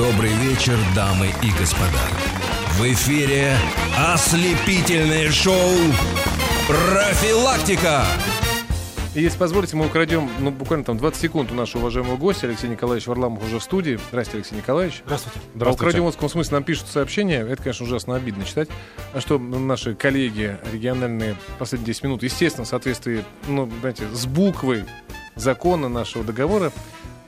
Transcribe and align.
Добрый 0.00 0.32
вечер, 0.32 0.78
дамы 0.96 1.26
и 1.42 1.50
господа. 1.58 2.00
В 2.78 2.90
эфире 2.90 3.54
ослепительное 3.98 5.30
шоу 5.30 5.68
«Профилактика». 6.66 8.06
И 9.14 9.20
если 9.20 9.36
позволите, 9.36 9.76
мы 9.76 9.84
украдем 9.84 10.30
ну, 10.38 10.52
буквально 10.52 10.86
там 10.86 10.96
20 10.96 11.20
секунд 11.20 11.52
у 11.52 11.54
нашего 11.54 11.82
уважаемого 11.82 12.16
гостя. 12.16 12.46
Алексей 12.46 12.70
Николаевич 12.70 13.08
Варламов 13.08 13.44
уже 13.44 13.58
в 13.58 13.62
студии. 13.62 14.00
Здравствуйте, 14.08 14.38
Алексей 14.38 14.56
Николаевич. 14.56 15.02
Здравствуйте. 15.04 15.38
А 15.60 15.70
украдем 15.70 16.06
в 16.06 16.12
таком 16.12 16.30
смысле. 16.30 16.54
Нам 16.54 16.64
пишут 16.64 16.86
сообщения. 16.88 17.40
Это, 17.40 17.62
конечно, 17.62 17.84
ужасно 17.84 18.16
обидно 18.16 18.46
читать. 18.46 18.70
А 19.12 19.20
что 19.20 19.38
наши 19.38 19.94
коллеги 19.94 20.56
региональные 20.72 21.36
последние 21.58 21.88
10 21.88 22.04
минут, 22.04 22.22
естественно, 22.22 22.64
в 22.64 22.68
соответствии, 22.68 23.22
ну, 23.48 23.70
знаете, 23.80 24.04
с 24.14 24.24
буквой 24.24 24.86
закона 25.36 25.90
нашего 25.90 26.24
договора, 26.24 26.72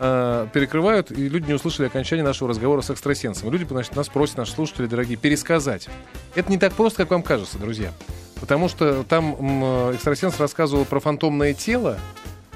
э, 0.02 0.46
перекрывают, 0.52 1.10
и 1.12 1.28
люди 1.28 1.46
не 1.46 1.54
услышали 1.54 1.86
окончания 1.86 2.22
нашего 2.22 2.50
разговора 2.50 2.82
с 2.82 2.90
экстрасенсом. 2.90 3.50
Люди, 3.50 3.64
значит, 3.64 3.94
нас 3.96 4.08
просят, 4.08 4.36
наши 4.36 4.52
слушатели 4.52 4.86
дорогие, 4.86 5.16
пересказать. 5.16 5.88
Это 6.34 6.50
не 6.50 6.58
так 6.58 6.72
просто, 6.74 6.98
как 7.04 7.10
вам 7.12 7.22
кажется, 7.22 7.58
друзья. 7.58 7.92
Потому 8.40 8.68
что 8.68 9.04
там 9.04 9.34
м, 9.38 9.94
экстрасенс 9.94 10.38
рассказывал 10.40 10.84
про 10.84 10.98
фантомное 10.98 11.54
тело 11.54 11.98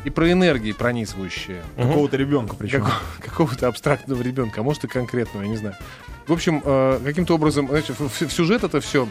и 0.05 0.11
про 0.11 0.31
энергии 0.33 0.73
пронизывающие. 0.73 1.63
Какого-то 1.77 2.17
ребенка 2.17 2.57
причем. 2.57 2.81
Како- 2.83 2.93
какого-то 3.25 3.69
абстрактного 3.69 4.21
ребенка, 4.23 4.61
а 4.61 4.65
может 4.65 4.85
и 4.85 4.89
конкретного, 4.89 5.45
я 5.45 5.49
не 5.49 5.57
знаю. 5.57 5.77
В 6.27 6.33
общем, 6.33 6.61
э, 6.65 6.99
каким-то 7.05 7.35
образом 7.37 7.69
знаете, 7.69 7.93
в, 7.93 8.01
в 8.09 8.33
сюжет 8.33 8.65
это 8.65 8.81
все 8.81 9.07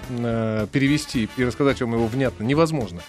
перевести 0.74 1.30
и 1.38 1.46
рассказать 1.46 1.80
вам 1.82 1.94
его 1.94 2.08
внятно 2.08 2.44
невозможно. 2.44 3.00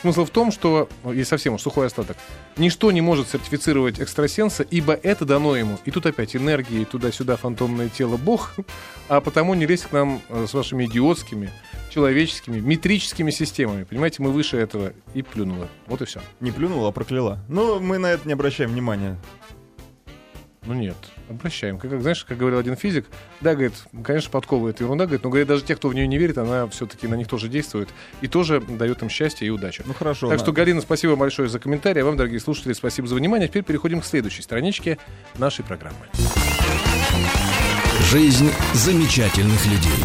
Смысл 0.00 0.24
в 0.24 0.30
том, 0.30 0.52
что, 0.52 0.88
ну, 1.02 1.12
есть 1.12 1.28
совсем 1.28 1.54
уж 1.54 1.62
сухой 1.62 1.86
остаток, 1.86 2.16
ничто 2.56 2.92
не 2.92 3.00
может 3.00 3.28
сертифицировать 3.28 4.00
экстрасенса, 4.00 4.62
ибо 4.62 4.92
это 4.94 5.24
дано 5.24 5.56
ему. 5.56 5.78
И 5.84 5.90
тут 5.90 6.06
опять 6.06 6.36
энергии, 6.36 6.84
туда-сюда 6.84 7.36
фантомное 7.36 7.88
тело 7.88 8.16
Бог, 8.16 8.54
а 9.08 9.20
потому 9.20 9.54
не 9.54 9.66
лезьте 9.66 9.88
к 9.88 9.92
нам 9.92 10.22
э, 10.28 10.46
с 10.48 10.54
вашими 10.54 10.84
идиотскими, 10.84 11.50
человеческими, 11.90 12.60
метрическими 12.60 13.32
системами. 13.32 13.82
Понимаете, 13.84 14.22
мы 14.22 14.30
выше 14.30 14.56
этого 14.56 14.92
и 15.14 15.22
плюнуло. 15.22 15.68
Вот 15.86 16.00
и 16.00 16.04
все. 16.04 16.20
Не 16.40 16.52
плюнула, 16.52 16.90
а 16.90 16.92
прокляла. 16.92 17.40
Но 17.48 17.80
мы 17.80 17.98
на 17.98 18.06
это 18.06 18.26
не 18.28 18.34
обращаем 18.34 18.70
внимания. 18.70 19.18
Ну 20.68 20.74
нет, 20.74 20.96
обращаем. 21.30 21.78
Как, 21.78 21.90
как, 21.90 22.02
знаешь, 22.02 22.26
как 22.26 22.36
говорил 22.36 22.58
один 22.58 22.76
физик, 22.76 23.06
да, 23.40 23.54
говорит, 23.54 23.72
конечно, 24.04 24.30
подкова 24.30 24.68
это 24.68 24.84
ерунда, 24.84 25.06
говорит, 25.06 25.24
но 25.24 25.30
говорит, 25.30 25.48
даже 25.48 25.64
те, 25.64 25.74
кто 25.74 25.88
в 25.88 25.94
нее 25.94 26.06
не 26.06 26.18
верит, 26.18 26.36
она 26.36 26.68
все-таки 26.68 27.06
на 27.06 27.14
них 27.14 27.26
тоже 27.26 27.48
действует 27.48 27.88
и 28.20 28.28
тоже 28.28 28.60
дает 28.60 29.00
им 29.00 29.08
счастье 29.08 29.46
и 29.46 29.50
удачу. 29.50 29.82
Ну 29.86 29.94
хорошо. 29.94 30.28
так 30.28 30.36
на- 30.36 30.44
что, 30.44 30.52
Галина, 30.52 30.82
спасибо 30.82 31.16
большое 31.16 31.48
за 31.48 31.58
комментарий. 31.58 32.02
А 32.02 32.04
вам, 32.04 32.18
дорогие 32.18 32.38
слушатели, 32.38 32.74
спасибо 32.74 33.08
за 33.08 33.14
внимание. 33.14 33.48
Теперь 33.48 33.62
переходим 33.62 34.02
к 34.02 34.04
следующей 34.04 34.42
страничке 34.42 34.98
нашей 35.38 35.64
программы. 35.64 35.96
Жизнь 38.10 38.50
замечательных 38.74 39.64
людей. 39.64 40.04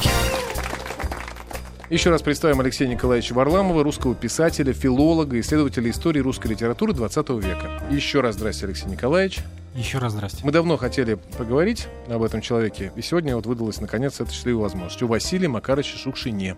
Еще 1.90 2.10
раз 2.10 2.22
представим 2.22 2.62
Алексея 2.62 2.88
Николаевича 2.88 3.34
Варламова, 3.34 3.84
русского 3.84 4.16
писателя, 4.16 4.72
филолога, 4.72 5.38
исследователя 5.42 5.90
истории 5.92 6.22
русской 6.22 6.48
литературы 6.48 6.94
20 6.94 7.30
века. 7.44 7.84
Еще 7.92 8.22
раз 8.22 8.36
здрасте, 8.36 8.66
Алексей 8.66 8.88
Николаевич. 8.88 9.42
Еще 9.76 9.98
раз 9.98 10.14
здрасте. 10.14 10.42
Мы 10.44 10.52
давно 10.52 10.78
хотели 10.78 11.16
поговорить 11.38 11.88
об 12.08 12.22
этом 12.22 12.42
человеке, 12.42 12.92
и 12.96 13.02
сегодня 13.02 13.36
вот 13.36 13.46
выдалась 13.48 13.82
наконец 13.82 14.20
эта 14.22 14.32
счастливая 14.32 14.64
возможность. 14.64 15.02
У 15.02 15.08
Василия 15.08 15.48
Макаровича 15.48 15.98
Шукшине, 15.98 16.58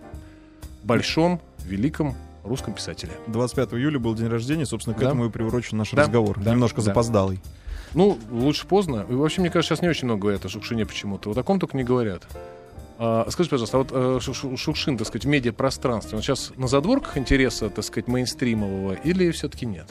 большом, 0.84 1.40
великом 1.64 2.14
русском 2.44 2.74
писателе. 2.74 3.12
25 3.28 3.72
июля 3.74 3.98
был 3.98 4.14
день 4.14 4.28
рождения, 4.28 4.66
собственно, 4.66 4.94
к 4.94 5.00
Да. 5.00 5.06
этому 5.06 5.26
и 5.26 5.30
приурочен 5.30 5.78
наш 5.78 5.90
Да, 5.92 6.02
разговор. 6.02 6.38
да, 6.38 6.52
Немножко 6.52 6.76
да. 6.76 6.82
запоздалый. 6.82 7.40
Ну, 7.94 8.18
лучше 8.30 8.66
поздно. 8.66 9.06
И 9.08 9.14
вообще, 9.14 9.40
мне 9.40 9.50
кажется, 9.50 9.74
сейчас 9.74 9.82
не 9.82 9.88
очень 9.88 10.04
много 10.04 10.22
говорят 10.22 10.44
о 10.44 10.48
Шукшине 10.50 10.84
почему-то. 10.84 11.30
Вот 11.30 11.38
о 11.38 11.42
ком 11.42 11.58
только 11.58 11.76
не 11.76 11.84
говорят. 11.84 12.22
А, 12.98 13.26
скажите, 13.30 13.50
пожалуйста, 13.52 13.76
а 13.78 13.80
вот 13.80 13.88
э, 13.92 14.18
Шу- 14.20 14.34
Шу- 14.34 14.56
Шукшин, 14.56 14.98
так 14.98 15.06
сказать, 15.06 15.24
в 15.24 15.28
медиапространстве, 15.28 16.16
он 16.16 16.22
сейчас 16.22 16.52
на 16.56 16.66
задворках 16.68 17.16
интереса, 17.16 17.70
так 17.70 17.84
сказать, 17.84 18.08
мейнстримового 18.08 18.92
или 18.94 19.30
все-таки 19.30 19.64
нет? 19.66 19.86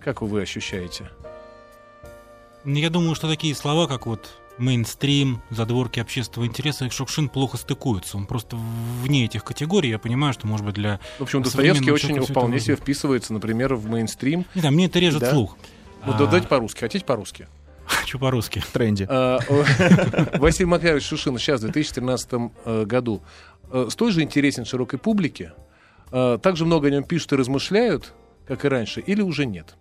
Как 0.00 0.22
вы 0.22 0.40
ощущаете? 0.42 1.08
Ну, 2.64 2.76
Я 2.76 2.90
думаю, 2.90 3.14
что 3.14 3.28
такие 3.28 3.54
слова, 3.54 3.86
как 3.88 4.06
вот 4.06 4.30
мейнстрим, 4.58 5.42
задворки 5.50 5.98
общественного 5.98 6.48
интереса, 6.48 6.84
и 6.84 6.90
Шукшин 6.90 7.28
плохо 7.28 7.56
стыкуются. 7.56 8.16
Он 8.16 8.26
просто 8.26 8.56
вне 9.02 9.24
этих 9.24 9.44
категорий. 9.44 9.90
Я 9.90 9.98
понимаю, 9.98 10.32
что, 10.32 10.46
может 10.46 10.64
быть, 10.64 10.74
для... 10.74 11.00
В 11.18 11.22
общем, 11.22 11.42
Достоевский 11.42 11.90
очень 11.90 12.20
вполне 12.20 12.60
себе 12.60 12.76
вписывается, 12.76 13.32
например, 13.32 13.74
в 13.74 13.88
мейнстрим. 13.88 14.46
Не 14.54 14.60
знаю, 14.60 14.74
мне 14.74 14.86
это 14.86 14.98
режет 14.98 15.20
Да? 15.20 15.30
слух. 15.32 15.56
Вот 16.04 16.20
А, 16.20 16.26
дайте 16.26 16.48
по-русски. 16.48 16.80
Хотите 16.80 17.04
по-русски? 17.04 17.48
Хочу 17.86 18.18
по-русски. 18.18 18.60
В 18.60 18.70
тренде. 18.70 19.06
А, 19.08 19.38
Василий 20.38 20.66
Макарович 20.66 21.04
Шушин 21.04 21.38
сейчас, 21.38 21.60
в 21.60 21.64
2013 21.64 22.28
э, 22.64 22.84
году, 22.84 23.22
э, 23.70 23.88
столь 23.90 24.12
же 24.12 24.22
интересен 24.22 24.64
широкой 24.64 24.98
публике? 24.98 25.52
Э, 26.10 26.38
Так 26.40 26.56
же 26.56 26.64
много 26.64 26.88
о 26.88 26.90
нем 26.90 27.04
пишут 27.04 27.32
и 27.32 27.36
размышляют, 27.36 28.12
как 28.46 28.64
и 28.64 28.68
раньше, 28.68 29.00
или 29.00 29.22
уже 29.22 29.46
нет? 29.46 29.76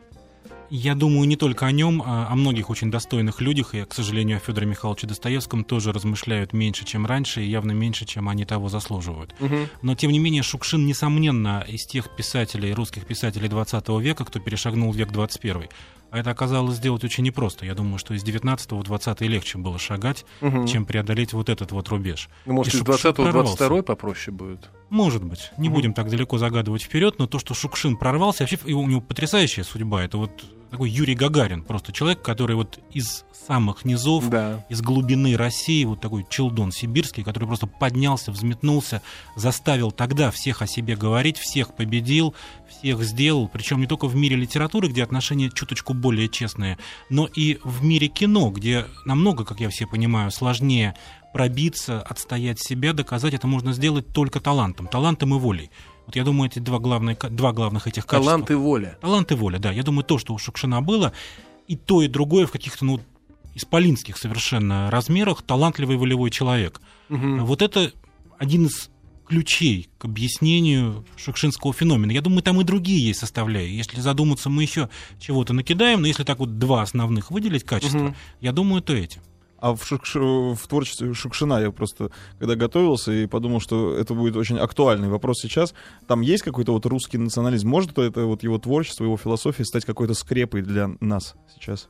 Я 0.74 0.96
думаю 0.96 1.28
не 1.28 1.36
только 1.36 1.66
о 1.66 1.72
нем, 1.74 2.02
а 2.06 2.28
о 2.32 2.36
многих 2.38 2.70
очень 2.70 2.90
достойных 2.90 3.42
людях. 3.42 3.76
И, 3.76 3.84
к 3.84 3.94
сожалению, 3.94 4.38
о 4.38 4.40
Федоре 4.40 4.66
Михайловиче 4.68 5.06
Достоевском 5.06 5.66
тоже 5.66 5.92
размышляют 5.92 6.54
меньше, 6.54 6.86
чем 6.86 7.06
раньше, 7.06 7.44
и 7.44 7.50
явно 7.50 7.74
меньше, 7.74 8.06
чем 8.06 8.30
они 8.30 8.46
того 8.46 8.70
заслуживают. 8.70 9.36
Но, 9.82 9.96
тем 9.96 10.12
не 10.12 10.20
менее, 10.20 10.44
Шукшин, 10.44 10.86
несомненно, 10.86 11.66
из 11.68 11.86
тех 11.86 12.16
писателей, 12.16 12.74
русских 12.74 13.06
писателей 13.06 13.50
20 13.50 14.00
века, 14.00 14.24
кто 14.24 14.40
перешагнул 14.40 14.94
век 14.94 15.12
21. 15.12 15.68
А 16.10 16.20
это 16.20 16.30
оказалось 16.32 16.76
сделать 16.78 17.04
очень 17.04 17.26
непросто. 17.26 17.66
Я 17.66 17.74
думаю, 17.76 17.98
что 17.98 18.14
из 18.14 18.24
19 18.24 18.72
в 18.72 18.84
20 18.84 19.22
легче 19.28 19.58
было 19.58 19.78
шагать, 19.78 20.26
Мгм. 20.40 20.68
чем 20.68 20.86
преодолеть 20.86 21.34
вот 21.34 21.50
этот 21.50 21.74
вот 21.74 21.90
рубеж. 21.90 22.30
Ну, 22.46 22.54
может, 22.54 22.74
И 22.74 22.78
из 22.78 22.80
Шукшин 22.80 22.86
20 23.14 23.18
в 23.20 23.24
прорвался. 23.24 23.58
22 23.58 23.84
попроще 23.84 24.34
будет? 24.36 24.70
Может 24.90 25.24
быть. 25.24 25.52
Не 25.58 25.68
Мгм. 25.68 25.76
будем 25.76 25.94
так 25.94 26.10
далеко 26.10 26.38
загадывать 26.38 26.82
вперед, 26.84 27.16
но 27.18 27.28
то, 27.28 27.40
что 27.40 27.54
Шукшин 27.54 27.98
прорвался, 27.98 28.44
вообще 28.44 28.58
у 28.74 28.88
него 28.88 29.02
потрясающая 29.02 29.64
судьба. 29.66 30.04
Это 30.04 30.18
вот 30.18 30.32
такой 30.72 30.90
Юрий 30.90 31.16
Гагарин, 31.16 31.64
просто 31.64 31.92
человек, 31.92 32.22
который 32.22 32.56
вот 32.56 32.80
из 32.92 33.26
самых 33.48 33.84
низов, 33.84 34.30
Да. 34.30 34.66
из 34.70 34.82
глубины 34.82 35.36
России, 35.36 35.84
вот 35.84 36.00
такой 36.00 36.26
челдон 36.30 36.72
сибирский, 36.72 37.24
который 37.24 37.46
просто 37.46 37.68
поднялся, 37.68 38.32
взметнулся, 38.32 39.02
заставил 39.36 39.92
тогда 39.92 40.32
всех 40.32 40.62
о 40.62 40.68
себе 40.68 40.96
говорить, 40.96 41.38
всех 41.38 41.76
победил, 41.76 42.34
всех 42.70 43.04
сделал, 43.04 43.50
причем 43.50 43.82
не 43.82 43.88
только 43.88 44.08
в 44.08 44.16
мире 44.16 44.38
литературы, 44.38 44.88
где 44.88 45.04
отношения 45.04 45.50
чуточку 45.54 45.94
более 45.94 46.30
честные, 46.30 46.78
но 47.10 47.26
и 47.28 47.60
в 47.64 47.84
мире 47.84 48.08
кино, 48.08 48.50
где 48.50 48.86
намного, 49.06 49.44
как 49.44 49.60
я 49.60 49.70
все 49.70 49.86
понимаю, 49.86 50.32
сложнее 50.32 50.96
пробиться, 51.34 52.02
отстоять 52.02 52.60
себя, 52.60 52.94
доказать 52.94 53.34
это 53.34 53.48
можно 53.48 53.74
сделать 53.74 54.14
только 54.14 54.40
талантом, 54.40 54.88
талантом 54.88 55.34
и 55.36 55.38
волей. 55.38 55.70
Вот 56.06 56.16
я 56.16 56.24
думаю, 56.24 56.50
эти 56.50 56.60
два, 56.60 56.80
главные, 56.80 57.16
два 57.30 57.54
главных 57.54 57.88
этих 57.88 58.06
качества. 58.06 58.32
Талант 58.32 58.52
и 58.52 58.56
воля. 58.56 58.98
Талант 59.02 59.32
и 59.32 59.36
воля, 59.36 59.60
да. 59.60 59.72
Я 59.72 59.84
думаю, 59.84 60.04
то, 60.04 60.18
что 60.18 60.34
у 60.34 60.38
Шукшина 60.38 60.82
было, 60.82 61.14
и 61.68 61.76
то, 61.76 62.02
и 62.02 62.08
другое 62.08 62.48
в 62.48 62.52
каких-то, 62.52 62.86
ну, 62.86 63.00
исполинских 63.56 64.18
совершенно 64.18 64.90
размерах, 64.92 65.42
талантливый 65.42 65.98
волевой 65.98 66.32
человек. 66.32 66.82
Мгм. 67.10 67.46
Вот 67.46 67.62
это 67.62 67.92
один 68.38 68.66
из 68.66 68.90
ключей 69.28 69.90
к 69.98 70.06
объяснению 70.06 71.06
шукшинского 71.16 71.72
феномена. 71.74 72.12
Я 72.12 72.22
думаю, 72.22 72.44
там 72.44 72.60
и 72.60 72.66
другие 72.66 73.08
есть 73.08 73.20
составляющие. 73.22 73.78
Если 73.78 74.02
задуматься, 74.02 74.50
мы 74.50 74.64
еще 74.64 74.90
чего-то 75.20 75.54
накидаем, 75.54 76.02
но 76.02 76.08
если 76.08 76.24
так 76.26 76.40
вот 76.40 76.60
два 76.60 76.82
основных 76.82 77.32
выделить 77.32 77.64
качества, 77.64 77.98
Мгм. 78.00 78.16
я 78.42 78.52
думаю, 78.52 78.82
то 78.82 78.94
эти. 78.94 79.22
А 79.62 79.76
в, 79.76 79.84
Шукш- 79.84 80.56
в 80.56 80.68
творчестве 80.68 81.14
Шукшина 81.14 81.62
я 81.62 81.72
просто, 81.72 82.12
когда 82.40 82.56
готовился 82.56 83.12
и 83.12 83.28
подумал, 83.28 83.60
что 83.60 83.96
это 83.96 84.16
будет 84.16 84.36
очень 84.36 84.58
актуальный 84.58 85.08
вопрос 85.08 85.40
сейчас, 85.40 85.74
там 86.08 86.22
есть 86.22 86.44
какой-то 86.44 86.74
вот 86.74 86.86
русский 86.88 87.20
национализм? 87.20 87.70
Может 87.70 87.98
это 88.02 88.26
вот 88.26 88.42
его 88.44 88.58
творчество, 88.58 89.04
его 89.04 89.18
философия 89.18 89.64
стать 89.64 89.86
какой-то 89.86 90.16
скрепой 90.16 90.64
для 90.64 90.90
нас 91.00 91.36
сейчас? 91.54 91.90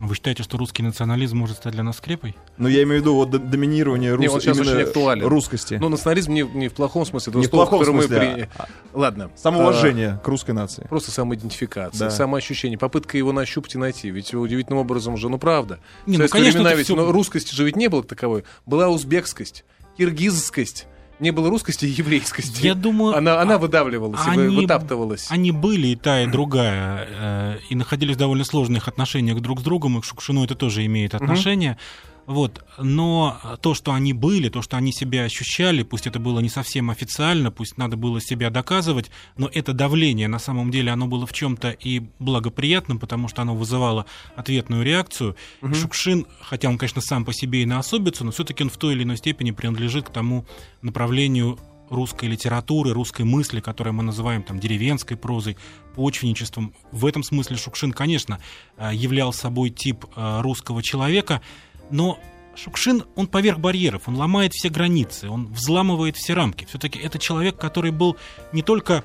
Вы 0.00 0.16
считаете, 0.16 0.42
что 0.42 0.58
русский 0.58 0.82
национализм 0.82 1.36
может 1.38 1.56
стать 1.58 1.72
для 1.72 1.84
нас 1.84 1.98
скрепой? 1.98 2.34
Ну, 2.58 2.68
я 2.68 2.82
имею 2.82 2.98
в 2.98 3.02
виду 3.02 3.14
вот 3.14 3.30
доминирование 3.30 4.10
Не, 4.18 4.26
рус- 4.26 4.34
он 4.34 4.40
сейчас 4.40 4.58
очень 4.58 4.82
актуален. 4.82 5.24
русскости. 5.26 5.74
Ну, 5.80 5.88
национализм 5.88 6.32
не, 6.32 6.42
не 6.42 6.68
в 6.68 6.74
плохом 6.74 7.06
смысле 7.06 7.30
этого 7.30 7.40
Не 7.42 7.46
в 7.46 7.50
плохом 7.50 7.78
которое 7.78 7.96
мы 7.96 8.02
смысле, 8.02 8.18
при- 8.34 8.48
а- 8.58 8.66
Ладно. 8.92 9.30
Самоуважение 9.36 10.20
к 10.22 10.28
русской 10.28 10.50
нации. 10.50 10.82
А, 10.84 10.88
Просто 10.88 11.10
самоидентификация, 11.12 12.08
Да. 12.08 12.14
самоощущение, 12.14 12.76
попытка 12.76 13.16
его 13.16 13.32
нащупать 13.32 13.76
и 13.76 13.78
найти. 13.78 14.10
Ведь 14.10 14.34
удивительным 14.34 14.80
образом 14.80 15.14
уже, 15.14 15.28
ну 15.28 15.38
правда. 15.38 15.78
Не, 16.06 16.18
ну, 16.18 16.28
конечно, 16.28 16.58
времена 16.58 16.70
это 16.70 16.78
ведь 16.78 16.86
всё- 16.86 16.96
ну, 16.96 17.12
русскости 17.12 17.54
же 17.54 17.64
ведь 17.64 17.76
не 17.76 17.88
было 17.88 18.02
таковой. 18.02 18.44
Была 18.66 18.88
узбекскость, 18.88 19.64
киргизскость. 19.96 20.86
Не 21.20 21.30
было 21.30 21.48
русскости 21.48 21.84
и 21.84 21.88
еврейскости. 21.88 22.64
Я 22.66 22.74
думаю, 22.74 23.16
Она, 23.16 23.40
она 23.40 23.54
а- 23.54 23.58
выдавливалась, 23.58 24.20
и 24.26 24.30
вы- 24.30 24.46
они- 24.46 24.56
вытаптывалась. 24.56 25.26
Они 25.30 25.52
были 25.52 25.88
и 25.88 25.96
та, 25.96 26.22
и 26.22 26.26
другая, 26.26 27.06
э, 27.08 27.56
и 27.70 27.74
находились 27.76 28.16
в 28.16 28.18
довольно 28.18 28.44
сложных 28.44 28.88
отношениях 28.88 29.40
друг 29.40 29.60
с 29.60 29.62
другом, 29.62 29.98
и 29.98 30.00
к 30.00 30.04
Шукшину 30.04 30.44
это 30.44 30.54
тоже 30.54 30.84
имеет 30.86 31.14
отношение. 31.14 31.78
Вот. 32.26 32.64
Но 32.78 33.38
то, 33.60 33.74
что 33.74 33.92
они 33.92 34.12
были, 34.12 34.48
то, 34.48 34.62
что 34.62 34.76
они 34.76 34.92
себя 34.92 35.24
ощущали, 35.24 35.82
пусть 35.82 36.06
это 36.06 36.18
было 36.18 36.40
не 36.40 36.48
совсем 36.48 36.90
официально, 36.90 37.50
пусть 37.50 37.76
надо 37.76 37.96
было 37.96 38.20
себя 38.20 38.50
доказывать, 38.50 39.10
но 39.36 39.48
это 39.52 39.72
давление, 39.72 40.28
на 40.28 40.38
самом 40.38 40.70
деле, 40.70 40.90
оно 40.90 41.06
было 41.06 41.26
в 41.26 41.32
чем-то 41.32 41.70
и 41.70 42.02
благоприятным, 42.18 42.98
потому 42.98 43.28
что 43.28 43.42
оно 43.42 43.54
вызывало 43.54 44.06
ответную 44.36 44.84
реакцию. 44.84 45.36
Угу. 45.62 45.74
Шукшин, 45.74 46.26
хотя 46.40 46.68
он, 46.68 46.78
конечно, 46.78 47.00
сам 47.00 47.24
по 47.24 47.32
себе 47.32 47.62
и 47.62 47.66
на 47.66 47.78
особицу, 47.78 48.24
но 48.24 48.30
все-таки 48.30 48.62
он 48.62 48.70
в 48.70 48.76
той 48.76 48.94
или 48.94 49.02
иной 49.02 49.16
степени 49.16 49.50
принадлежит 49.50 50.06
к 50.06 50.10
тому 50.10 50.46
направлению 50.82 51.58
русской 51.90 52.26
литературы, 52.26 52.92
русской 52.92 53.22
мысли, 53.22 53.60
которую 53.60 53.94
мы 53.94 54.02
называем 54.02 54.42
там 54.42 54.58
деревенской 54.58 55.16
прозой, 55.16 55.56
почвенничеством. 55.94 56.74
В 56.90 57.06
этом 57.06 57.22
смысле 57.22 57.56
Шукшин, 57.56 57.92
конечно, 57.92 58.40
э, 58.76 58.90
являл 58.94 59.32
собой 59.32 59.70
тип 59.70 60.04
э, 60.16 60.40
русского 60.40 60.82
человека, 60.82 61.40
но 61.90 62.18
Шукшин, 62.56 63.04
он 63.16 63.26
поверх 63.26 63.58
барьеров, 63.58 64.08
он 64.08 64.16
ломает 64.16 64.52
все 64.52 64.68
границы, 64.68 65.28
он 65.28 65.46
взламывает 65.52 66.16
все 66.16 66.34
рамки. 66.34 66.64
Все-таки 66.66 66.98
это 66.98 67.18
человек, 67.18 67.56
который 67.56 67.90
был 67.90 68.16
не 68.52 68.62
только 68.62 69.04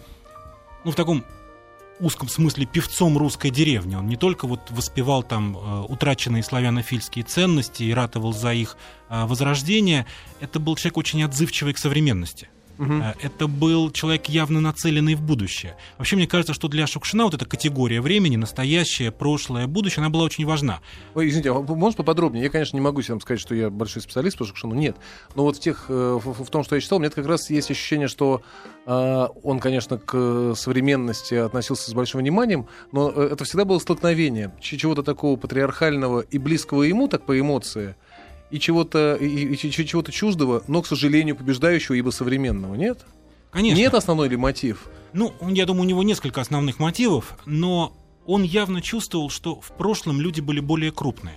ну, 0.83 0.91
в 0.91 0.95
таком 0.95 1.23
узком 1.99 2.29
смысле 2.29 2.65
певцом 2.65 3.17
русской 3.17 3.49
деревни. 3.49 3.95
Он 3.95 4.07
не 4.07 4.15
только 4.15 4.47
вот 4.47 4.71
воспевал 4.71 5.23
там 5.23 5.57
э, 5.57 5.85
утраченные 5.89 6.43
славянофильские 6.43 7.25
ценности 7.25 7.83
и 7.83 7.93
ратовал 7.93 8.33
за 8.33 8.53
их 8.53 8.77
э, 9.09 9.25
возрождение, 9.25 10.05
это 10.39 10.59
был 10.59 10.75
человек 10.75 10.97
очень 10.97 11.23
отзывчивый 11.23 11.73
к 11.73 11.77
современности. 11.77 12.49
Угу. 12.79 13.03
Это 13.21 13.47
был 13.47 13.91
человек 13.91 14.27
явно 14.27 14.61
нацеленный 14.61 15.15
в 15.15 15.21
будущее. 15.21 15.75
Вообще, 15.97 16.15
мне 16.15 16.27
кажется, 16.27 16.53
что 16.53 16.69
для 16.69 16.87
Шукшина 16.87 17.25
вот 17.25 17.33
эта 17.33 17.45
категория 17.45 17.99
времени, 17.99 18.37
настоящее, 18.37 19.11
прошлое, 19.11 19.67
будущее, 19.67 20.01
она 20.01 20.09
была 20.09 20.23
очень 20.23 20.45
важна. 20.45 20.79
Ой, 21.13 21.27
извините, 21.27 21.51
а 21.51 21.59
можно 21.59 21.97
поподробнее? 21.97 22.43
Я, 22.45 22.49
конечно, 22.49 22.77
не 22.77 22.81
могу 22.81 23.01
себе 23.01 23.19
сказать, 23.19 23.41
что 23.41 23.53
я 23.53 23.69
большой 23.69 24.01
специалист 24.01 24.37
по 24.37 24.45
Шукшину, 24.45 24.75
нет. 24.75 24.95
Но 25.35 25.43
вот 25.43 25.57
в, 25.57 25.59
тех, 25.59 25.87
э, 25.89 26.19
в, 26.23 26.45
в 26.45 26.49
том, 26.49 26.63
что 26.63 26.75
я 26.75 26.81
читал, 26.81 26.99
у 26.99 27.01
меня 27.01 27.11
как 27.11 27.25
раз 27.25 27.49
есть 27.49 27.69
ощущение, 27.69 28.07
что 28.07 28.41
э, 28.85 29.27
он, 29.43 29.59
конечно, 29.59 29.97
к 29.97 30.53
современности 30.55 31.35
относился 31.35 31.91
с 31.91 31.93
большим 31.93 32.21
вниманием, 32.21 32.67
но 32.93 33.09
это 33.09 33.43
всегда 33.43 33.65
было 33.65 33.79
столкновение 33.79 34.53
чего-то 34.61 35.03
такого 35.03 35.35
патриархального 35.35 36.21
и 36.21 36.37
близкого 36.37 36.83
ему, 36.83 37.09
так 37.09 37.25
по 37.25 37.37
эмоции, 37.37 37.95
и 38.51 38.59
чего-то 38.59 39.15
и, 39.15 39.53
и 39.53 39.57
чего-то 39.57 40.11
чуждого, 40.11 40.63
но, 40.67 40.81
к 40.81 40.87
сожалению, 40.87 41.35
побеждающего, 41.35 41.95
ибо 41.95 42.09
современного, 42.09 42.75
нет? 42.75 43.05
Конечно. 43.51 43.79
Нет 43.79 43.93
основной 43.93 44.29
ли 44.29 44.37
мотив? 44.37 44.89
Ну, 45.13 45.33
я 45.41 45.65
думаю, 45.65 45.83
у 45.83 45.89
него 45.89 46.03
несколько 46.03 46.41
основных 46.41 46.79
мотивов, 46.79 47.37
но 47.45 47.95
он 48.25 48.43
явно 48.43 48.81
чувствовал, 48.81 49.29
что 49.29 49.59
в 49.59 49.71
прошлом 49.71 50.21
люди 50.21 50.39
были 50.39 50.59
более 50.59 50.91
крупные. 50.91 51.35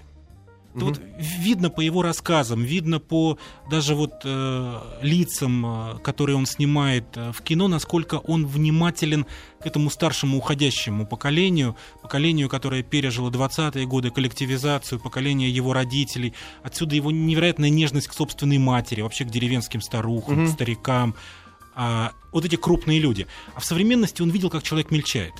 Это 0.74 0.84
вот 0.86 1.00
видно 1.18 1.68
по 1.68 1.80
его 1.80 2.02
рассказам, 2.02 2.62
видно 2.62 2.98
по 2.98 3.38
даже 3.70 3.94
вот 3.94 4.22
э, 4.24 4.80
лицам, 5.02 5.66
э, 5.66 5.98
которые 5.98 6.36
он 6.36 6.46
снимает 6.46 7.04
э, 7.14 7.32
в 7.32 7.42
кино, 7.42 7.68
насколько 7.68 8.14
он 8.16 8.46
внимателен 8.46 9.26
к 9.60 9.66
этому 9.66 9.90
старшему 9.90 10.38
уходящему 10.38 11.06
поколению, 11.06 11.76
поколению, 12.00 12.48
которое 12.48 12.82
пережило 12.82 13.30
20-е 13.30 13.86
годы, 13.86 14.10
коллективизацию, 14.10 14.98
поколение 14.98 15.50
его 15.50 15.74
родителей. 15.74 16.32
Отсюда 16.62 16.94
его 16.96 17.10
невероятная 17.10 17.70
нежность 17.70 18.08
к 18.08 18.14
собственной 18.14 18.58
матери, 18.58 19.02
вообще 19.02 19.24
к 19.24 19.30
деревенским 19.30 19.82
старухам, 19.82 20.44
угу. 20.44 20.50
к 20.50 20.54
старикам. 20.54 21.14
А, 21.74 22.12
вот 22.32 22.44
эти 22.44 22.56
крупные 22.56 22.98
люди. 22.98 23.26
А 23.54 23.60
в 23.60 23.64
современности 23.64 24.22
он 24.22 24.30
видел, 24.30 24.48
как 24.48 24.62
человек 24.62 24.90
мельчает. 24.90 25.34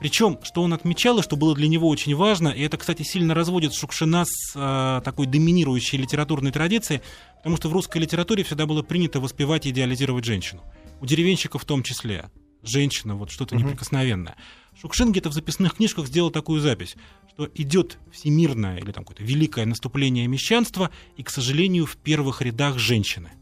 Причем, 0.00 0.38
что 0.42 0.62
он 0.62 0.72
отмечал, 0.72 1.18
и 1.18 1.22
что 1.22 1.36
было 1.36 1.54
для 1.54 1.68
него 1.68 1.86
очень 1.86 2.16
важно, 2.16 2.48
и 2.48 2.62
это, 2.62 2.78
кстати, 2.78 3.02
сильно 3.02 3.34
разводит 3.34 3.74
Шукшина 3.74 4.24
с 4.24 4.52
э, 4.54 5.02
такой 5.04 5.26
доминирующей 5.26 5.98
литературной 5.98 6.52
традицией, 6.52 7.02
потому 7.36 7.58
что 7.58 7.68
в 7.68 7.72
русской 7.74 7.98
литературе 7.98 8.42
всегда 8.42 8.64
было 8.64 8.82
принято 8.82 9.20
воспевать 9.20 9.66
и 9.66 9.70
идеализировать 9.70 10.24
женщину. 10.24 10.62
У 11.02 11.06
деревенщиков 11.06 11.62
в 11.62 11.66
том 11.66 11.82
числе. 11.82 12.30
Женщина, 12.62 13.14
вот 13.14 13.30
что-то 13.30 13.54
угу. 13.54 13.64
неприкосновенное. 13.64 14.36
Шукшин 14.80 15.12
где-то 15.12 15.28
в 15.28 15.34
записных 15.34 15.74
книжках 15.74 16.06
сделал 16.06 16.30
такую 16.30 16.62
запись, 16.62 16.96
что 17.30 17.48
идет 17.54 17.98
всемирное 18.10 18.78
или 18.78 18.92
там 18.92 19.04
какое-то 19.04 19.22
великое 19.22 19.66
наступление 19.66 20.26
мещанства, 20.26 20.90
и, 21.18 21.22
к 21.22 21.28
сожалению, 21.28 21.84
в 21.84 21.98
первых 21.98 22.40
рядах 22.40 22.78
женщины. 22.78 23.32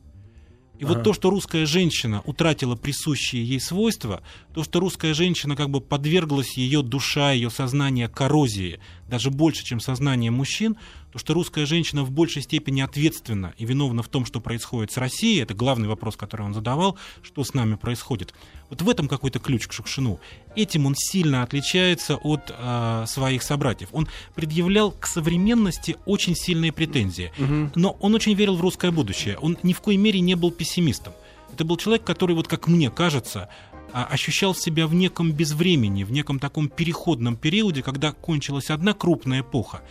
И 0.79 0.85
ага. 0.85 0.95
вот 0.95 1.03
то, 1.03 1.13
что 1.13 1.31
русская 1.31 1.67
женщина 1.67 2.23
утратила 2.25 2.77
присущие 2.77 3.45
ей 3.45 3.61
свойства, 3.61 4.23
то, 4.55 4.63
что 4.63 4.81
русская 4.81 5.13
женщина 5.13 5.57
как 5.57 5.71
бы 5.71 5.81
подверглась 5.81 6.57
ее 6.57 6.83
душа, 6.83 7.33
ее 7.33 7.51
сознание 7.51 8.09
коррозии, 8.09 8.79
даже 9.09 9.31
больше, 9.31 9.65
чем 9.65 9.81
сознание 9.81 10.31
мужчин, 10.31 10.77
то, 11.19 11.21
что 11.21 11.35
русская 11.35 11.67
женщина 11.67 12.05
в 12.05 12.13
большей 12.13 12.43
степени 12.43 12.81
ответственна 12.81 13.53
и 13.59 13.65
виновна 13.65 14.03
в 14.03 14.09
том, 14.09 14.25
что 14.25 14.41
происходит 14.41 14.93
с 14.93 14.97
Россией, 14.97 15.41
это 15.43 15.53
главный 15.53 15.89
вопрос, 15.89 16.17
который 16.17 16.43
он 16.43 16.55
задавал, 16.55 16.97
что 17.23 17.43
с 17.43 17.55
нами 17.55 17.75
происходит. 17.75 18.33
Вот 18.71 18.83
в 18.83 18.89
этом 18.89 19.09
какой-то 19.09 19.41
ключ 19.41 19.67
к 19.67 19.73
Шукшину. 19.73 20.21
Этим 20.55 20.87
он 20.87 20.95
сильно 20.97 21.43
отличается 21.43 22.17
от 22.17 22.55
э, 22.57 23.05
своих 23.09 23.43
собратьев. 23.43 23.89
Он 23.91 24.07
предъявлял 24.37 24.93
к 24.93 25.07
современности 25.07 25.97
очень 26.07 26.37
сильные 26.37 26.71
претензии, 26.71 27.33
угу. 27.37 27.73
но 27.75 27.97
он 28.01 28.15
очень 28.15 28.35
верил 28.35 28.55
в 28.55 28.61
русское 28.61 28.93
будущее. 28.93 29.39
Он 29.39 29.59
ни 29.65 29.73
в 29.73 29.81
коей 29.81 29.99
мере 29.99 30.21
не 30.21 30.37
был 30.37 30.53
пессимистом. 30.53 31.15
Это 31.53 31.65
был 31.65 31.79
человек, 31.79 32.05
который, 32.05 32.37
вот 32.37 32.47
как 32.47 32.69
мне 32.69 32.91
кажется, 32.91 33.49
а, 33.93 34.05
ощущал 34.05 34.55
себя 34.55 34.87
в 34.87 34.95
неком 34.95 35.33
безвремени, 35.33 36.05
в 36.05 36.13
неком 36.13 36.39
таком 36.39 36.69
переходном 36.69 37.37
периоде, 37.37 37.83
когда 37.83 38.13
кончилась 38.13 38.71
одна 38.71 38.95
крупная 38.95 39.41
эпоха. 39.41 39.83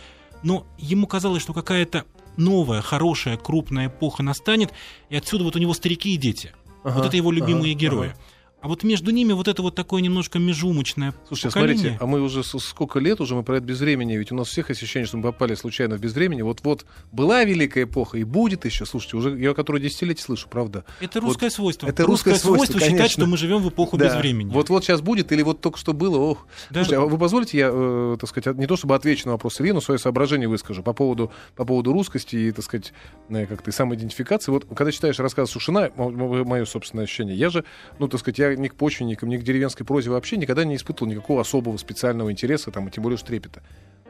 Но 0.42 0.66
ему 0.78 1.06
казалось, 1.06 1.42
что 1.42 1.52
какая-то 1.52 2.04
новая, 2.36 2.80
хорошая, 2.80 3.36
крупная 3.36 3.88
эпоха 3.88 4.22
настанет, 4.22 4.72
и 5.08 5.16
отсюда 5.16 5.44
вот 5.44 5.56
у 5.56 5.58
него 5.58 5.74
старики 5.74 6.14
и 6.14 6.16
дети. 6.16 6.52
Ага, 6.84 6.96
вот 6.96 7.06
это 7.06 7.16
его 7.16 7.30
любимые 7.32 7.72
ага, 7.72 7.80
герои. 7.80 8.08
Ага. 8.08 8.18
А 8.60 8.66
вот 8.66 8.82
между 8.82 9.12
ними 9.12 9.32
вот 9.32 9.46
это 9.46 9.62
вот 9.62 9.76
такое 9.76 10.02
немножко 10.02 10.40
межумочное 10.40 11.14
Слушайте, 11.28 11.48
поколение. 11.48 11.78
смотрите, 11.78 11.98
а 12.00 12.06
мы 12.06 12.20
уже 12.20 12.42
сколько 12.42 12.98
лет 12.98 13.20
уже 13.20 13.36
мы 13.36 13.44
про 13.44 13.58
это 13.58 13.66
безвремение, 13.66 14.18
ведь 14.18 14.32
у 14.32 14.34
нас 14.34 14.48
всех 14.48 14.70
ощущение, 14.70 15.06
что 15.06 15.16
мы 15.16 15.22
попали 15.22 15.54
случайно 15.54 15.96
в 15.96 16.00
безвремение. 16.00 16.44
Вот-вот 16.44 16.84
была 17.12 17.44
великая 17.44 17.84
эпоха 17.84 18.18
и 18.18 18.24
будет 18.24 18.64
еще, 18.64 18.84
слушайте, 18.84 19.16
уже 19.16 19.38
я 19.38 19.54
которое 19.54 19.80
десятилетие 19.80 20.24
слышу, 20.24 20.48
правда. 20.48 20.84
Это 21.00 21.20
русское 21.20 21.46
вот, 21.46 21.52
свойство. 21.52 21.86
Это 21.86 22.04
русское, 22.04 22.32
русское 22.32 22.46
свойство, 22.48 22.78
свойство 22.78 22.90
считать, 22.90 23.12
что 23.12 23.26
мы 23.26 23.36
живем 23.36 23.62
в 23.62 23.68
эпоху 23.68 23.96
да. 23.96 24.06
безвремени. 24.06 24.50
Вот-вот 24.50 24.82
сейчас 24.84 25.02
будет 25.02 25.30
или 25.30 25.42
вот 25.42 25.60
только 25.60 25.78
что 25.78 25.92
было, 25.92 26.18
ох. 26.18 26.48
Да. 26.70 26.82
Слушайте, 26.82 26.96
а 26.96 27.00
вы 27.02 27.16
позволите, 27.16 27.58
я, 27.58 27.70
э, 27.72 28.16
так 28.18 28.28
сказать, 28.28 28.56
не 28.56 28.66
то 28.66 28.76
чтобы 28.76 28.96
отвечу 28.96 29.26
на 29.26 29.32
вопрос 29.32 29.60
Ильи, 29.60 29.70
но 29.70 29.80
свое 29.80 29.98
соображение 30.00 30.48
выскажу 30.48 30.82
по 30.82 30.92
поводу, 30.92 31.30
по 31.54 31.64
поводу 31.64 31.92
русскости 31.92 32.34
и, 32.34 32.50
так 32.50 32.64
сказать, 32.64 32.92
э, 33.28 33.46
как-то 33.46 33.70
самоидентификации. 33.70 34.50
Вот 34.50 34.66
когда 34.74 34.90
читаешь 34.90 35.20
рассказ 35.20 35.50
Сушина, 35.50 35.92
мое 35.96 36.64
собственное 36.64 37.04
ощущение, 37.04 37.36
я 37.36 37.50
же, 37.50 37.64
ну, 38.00 38.08
так 38.08 38.18
сказать, 38.18 38.38
я 38.38 38.47
не 38.56 38.68
к 38.68 38.74
почвенникам, 38.74 39.28
мне 39.28 39.38
к 39.38 39.42
деревенской 39.42 39.84
прозе 39.84 40.10
вообще 40.10 40.36
никогда 40.36 40.64
не 40.64 40.76
испытывал 40.76 41.10
никакого 41.10 41.40
особого 41.40 41.76
специального 41.76 42.30
интереса, 42.32 42.70
там, 42.70 42.88
и 42.88 42.90
тем 42.90 43.02
более 43.02 43.16
уж 43.16 43.22
трепета. 43.22 43.62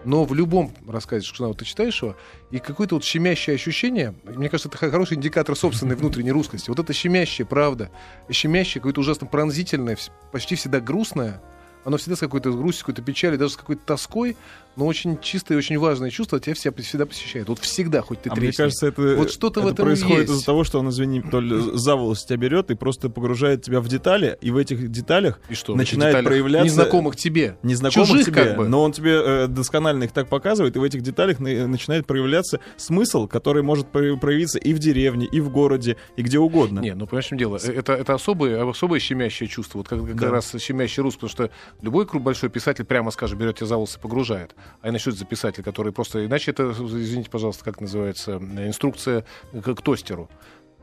Но 0.05 0.25
в 0.25 0.33
любом 0.35 0.73
рассказе 0.87 1.27
Шукшина, 1.27 1.49
вот 1.49 1.59
ты 1.59 1.65
читаешь 1.65 2.01
его, 2.03 2.17
и 2.51 2.59
какое-то 2.59 2.95
вот 2.95 3.05
щемящее 3.05 3.55
ощущение, 3.55 4.15
мне 4.25 4.49
кажется, 4.49 4.69
это 4.69 4.79
хороший 4.79 5.17
индикатор 5.17 5.57
собственной 5.57 5.97
внутренней 5.97 6.31
русскости. 6.31 6.71
Вот 6.71 6.79
это 6.79 6.93
щемящее, 6.93 7.47
правда, 7.47 7.91
щемящее, 8.31 8.81
какое-то 8.81 9.01
ужасно 9.01 9.27
пронзительное, 9.27 9.99
почти 10.31 10.55
всегда 10.55 10.81
грустное, 10.81 11.43
оно 11.85 11.97
всегда 11.97 12.17
с 12.17 12.21
какой-то 12.21 12.53
грустью, 12.53 12.87
какой-то 12.87 13.03
печалью, 13.03 13.39
даже 13.39 13.55
с 13.55 13.57
какой-то 13.57 13.83
тоской, 13.85 14.37
но 14.79 14.87
очень 14.87 15.19
чистое 15.21 15.57
и 15.57 15.59
очень 15.59 15.77
важное 15.79 16.11
чувство 16.11 16.39
тебя 16.39 16.55
всегда, 16.55 16.83
всегда 16.83 17.07
посещает. 17.07 17.49
Вот 17.49 17.59
всегда, 17.59 18.01
хоть 18.01 18.23
ты 18.23 18.31
а 18.31 18.37
Мне 18.37 18.53
кажется, 18.53 18.87
это, 18.87 19.17
вот 19.17 19.31
что-то 19.33 19.61
это 19.61 19.69
в 19.69 19.73
этом 19.73 19.87
происходит 19.87 20.31
из-за 20.31 20.45
того, 20.45 20.63
что 20.63 20.79
он, 20.79 20.91
извини, 20.91 21.21
то 21.21 21.41
ли 21.41 21.57
за 21.75 21.97
волосы 21.97 22.29
тебя 22.29 22.37
берет 22.37 22.71
и 22.71 22.77
просто 22.77 23.11
погружает 23.11 23.63
тебя 23.63 23.81
в 23.81 23.89
детали, 23.89 24.39
и 24.41 24.53
в 24.53 24.57
этих 24.57 24.89
деталях 24.89 25.41
и 25.49 25.55
что, 25.55 25.75
начинает 25.75 26.13
деталях 26.13 26.29
проявляться... 26.29 26.67
Незнакомых 26.67 27.17
тебе. 27.17 27.59
Незнакомых 27.65 28.09
Чужих, 28.09 28.27
тебе, 28.27 28.45
как 28.45 28.57
бы. 28.57 28.69
но 28.69 28.83
он 28.83 28.93
тебе 28.93 29.21
э, 29.21 29.47
досконально 29.49 30.05
их 30.05 30.13
так 30.13 30.29
показывает, 30.29 30.77
и 30.77 30.79
в 30.79 30.83
этих 30.85 31.03
деталях 31.03 31.41
на, 31.41 31.67
начинает 31.67 32.07
проявляться 32.07 32.61
смысл, 32.77 33.27
который 33.27 33.65
может 33.65 33.89
проявиться 33.89 34.61
и 34.61 34.73
в 34.73 34.79
деревне, 34.79 35.27
и 35.27 35.41
в 35.41 35.51
городе, 35.51 35.97
и 36.17 36.23
где 36.23 36.39
угодно. 36.39 36.79
Не, 36.79 36.95
ну 36.95 37.07
понимаешь, 37.07 37.27
в 37.27 37.29
чем 37.31 37.39
дело? 37.39 37.59
Э, 37.61 37.73
это, 37.73 37.95
это 37.95 38.15
особое, 38.15 38.69
особое 38.69 39.01
щемящее 39.01 39.49
чувство, 39.49 39.79
вот 39.79 39.89
как, 39.89 40.07
как 40.07 40.17
да. 40.17 40.31
раз 40.31 40.55
щемящий 40.57 41.03
рус, 41.03 41.15
потому 41.15 41.31
что 41.31 41.51
любой 41.83 42.07
большой 42.07 42.49
писатель, 42.49 42.85
прямо 42.85 43.11
скажем, 43.11 43.39
берет 43.41 43.57
тебя 43.57 43.67
за 43.67 43.75
волосы, 43.75 43.99
погружает. 43.99 44.55
А 44.81 44.89
иначе 44.89 45.11
это 45.11 45.19
за 45.19 45.25
писатель, 45.25 45.63
который 45.63 45.93
просто... 45.93 46.25
Иначе 46.25 46.51
это, 46.51 46.71
извините, 46.71 47.31
пожалуйста, 47.31 47.65
как 47.65 47.81
называется, 47.81 48.37
инструкция 48.37 49.25
к, 49.53 49.75
к 49.75 49.83
тостеру. 49.83 50.29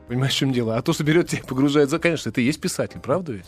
Понимаешь, 0.08 0.34
в 0.34 0.36
чем 0.36 0.52
дело? 0.52 0.76
А 0.76 0.82
то, 0.82 0.92
что 0.92 1.04
берет 1.04 1.28
тебя 1.28 1.42
погружает 1.42 1.90
за... 1.90 1.98
Конечно, 1.98 2.28
это 2.28 2.40
и 2.40 2.44
есть 2.44 2.60
писатель, 2.60 3.00
правда 3.00 3.32
ведь? 3.32 3.46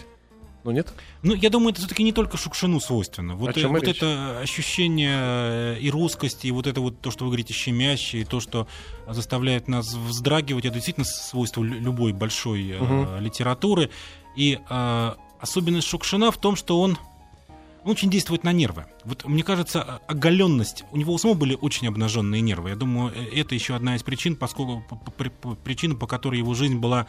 Ну 0.65 0.73
нет? 0.73 0.93
Ну, 1.23 1.35
я 1.35 1.51
думаю, 1.51 1.71
это 1.71 1.81
все-таки 1.81 2.03
не 2.03 2.13
только 2.13 2.37
Шукшину 2.37 2.81
свойственно. 2.81 3.37
Вот, 3.37 3.57
э, 3.57 3.67
вот 3.67 3.85
это 3.85 4.41
ощущение 4.41 5.77
э, 5.77 5.79
и 5.81 5.89
русскости, 5.91 6.49
и 6.49 6.51
вот 6.51 6.67
это 6.67 6.81
вот 6.81 7.01
то, 7.01 7.11
что 7.11 7.25
вы 7.25 7.31
говорите, 7.31 7.55
щемящее, 7.55 8.23
и 8.23 8.25
то, 8.25 8.41
что 8.41 8.67
заставляет 9.09 9.69
нас 9.69 9.95
вздрагивать, 9.95 10.65
это 10.65 10.75
действительно 10.75 11.07
свойство 11.07 11.63
любой 11.63 12.13
большой 12.13 12.77
угу. 12.77 13.07
э, 13.09 13.21
литературы. 13.21 13.91
И 14.37 14.59
э, 14.69 15.13
особенность 15.41 15.87
Шукшина 15.87 16.31
в 16.33 16.39
том, 16.39 16.57
что 16.57 16.81
он 16.81 16.99
очень 17.85 18.11
действует 18.11 18.45
на 18.45 18.53
нервы. 18.53 18.87
Вот 19.05 19.25
мне 19.25 19.43
кажется, 19.43 20.01
оголенность, 20.07 20.85
у 20.93 20.97
него 20.97 21.15
у 21.15 21.19
самого 21.19 21.37
были 21.37 21.57
очень 21.61 21.89
обнаженные 21.89 22.41
нервы. 22.41 22.71
Я 22.71 22.77
думаю, 22.77 23.13
э, 23.15 23.41
это 23.41 23.55
еще 23.55 23.75
одна 23.75 23.97
из 23.97 24.03
причин, 24.03 24.37
поскольку 24.37 24.85
причина, 25.65 25.95
по 25.95 26.07
которой 26.07 26.39
его 26.39 26.55
жизнь 26.55 26.77
была 26.77 27.07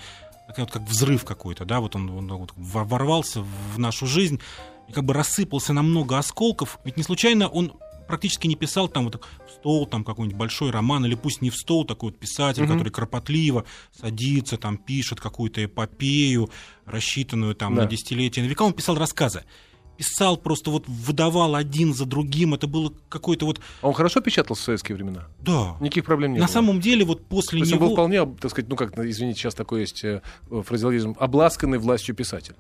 такая 0.48 0.66
вот 0.66 0.74
как 0.74 0.84
взрыв 0.84 1.26
какой-то, 1.26 1.66
да, 1.66 1.80
вот 1.80 1.96
он, 1.96 2.10
он 2.10 2.28
вот 2.28 2.54
ворвался 2.56 3.42
в 3.42 3.78
нашу 3.78 4.08
жизнь 4.08 4.40
и 4.88 4.92
как 4.92 5.06
бы 5.06 5.14
рассыпался 5.14 5.74
на 5.74 5.84
много 5.84 6.18
осколков. 6.18 6.80
Ведь 6.84 6.98
не 6.98 7.04
случайно 7.04 7.48
он 7.48 7.74
практически 8.08 8.48
не 8.48 8.56
писал 8.56 8.88
там 8.88 9.06
вот 9.06 9.24
в 9.48 9.52
стол 9.52 9.86
там 9.86 10.04
какой-нибудь 10.04 10.38
большой 10.38 10.72
роман, 10.72 11.06
или 11.06 11.14
пусть 11.14 11.44
не 11.44 11.52
в 11.52 11.56
стол, 11.56 11.86
такой 11.86 12.10
вот 12.10 12.20
писатель, 12.20 12.64
mm-hmm. 12.64 12.68
который 12.68 12.90
кропотливо 12.90 13.66
садится, 13.92 14.58
там 14.58 14.78
пишет 14.78 15.22
какую-то 15.22 15.64
эпопею, 15.64 16.50
рассчитанную 16.86 17.54
там 17.54 17.76
да. 17.76 17.84
на 17.84 17.88
десятилетия, 17.88 18.42
на 18.42 18.48
века. 18.48 18.64
Он 18.64 18.74
писал 18.74 18.96
рассказы 18.96 19.44
писал, 20.00 20.38
просто 20.38 20.72
вот 20.72 20.86
выдавал 20.88 21.56
один 21.56 21.94
за 21.94 22.06
другим. 22.06 22.54
Это 22.54 22.68
было 22.68 22.94
какой-то 23.10 23.46
вот... 23.46 23.60
А 23.82 23.88
он 23.90 23.94
хорошо 23.94 24.22
печатал 24.22 24.56
в 24.56 24.60
советские 24.60 24.96
времена? 24.96 25.28
Да. 25.42 25.76
Никаких 25.82 26.06
проблем 26.06 26.32
не 26.32 26.40
На 26.40 26.46
было? 26.46 26.54
самом 26.54 26.80
деле 26.80 27.04
вот 27.04 27.26
после 27.26 27.60
То 27.60 27.66
него... 27.66 27.78
он 27.78 27.88
был 27.88 27.96
вполне, 27.96 28.26
так 28.26 28.50
сказать, 28.50 28.70
ну 28.70 28.78
как, 28.78 28.98
извините, 28.98 29.42
сейчас 29.42 29.56
такой 29.56 29.82
есть 29.82 30.06
э, 30.06 30.22
фразеологизм, 30.50 31.18
обласканный 31.20 31.80
властью 31.80 32.16
писатель. 32.16 32.56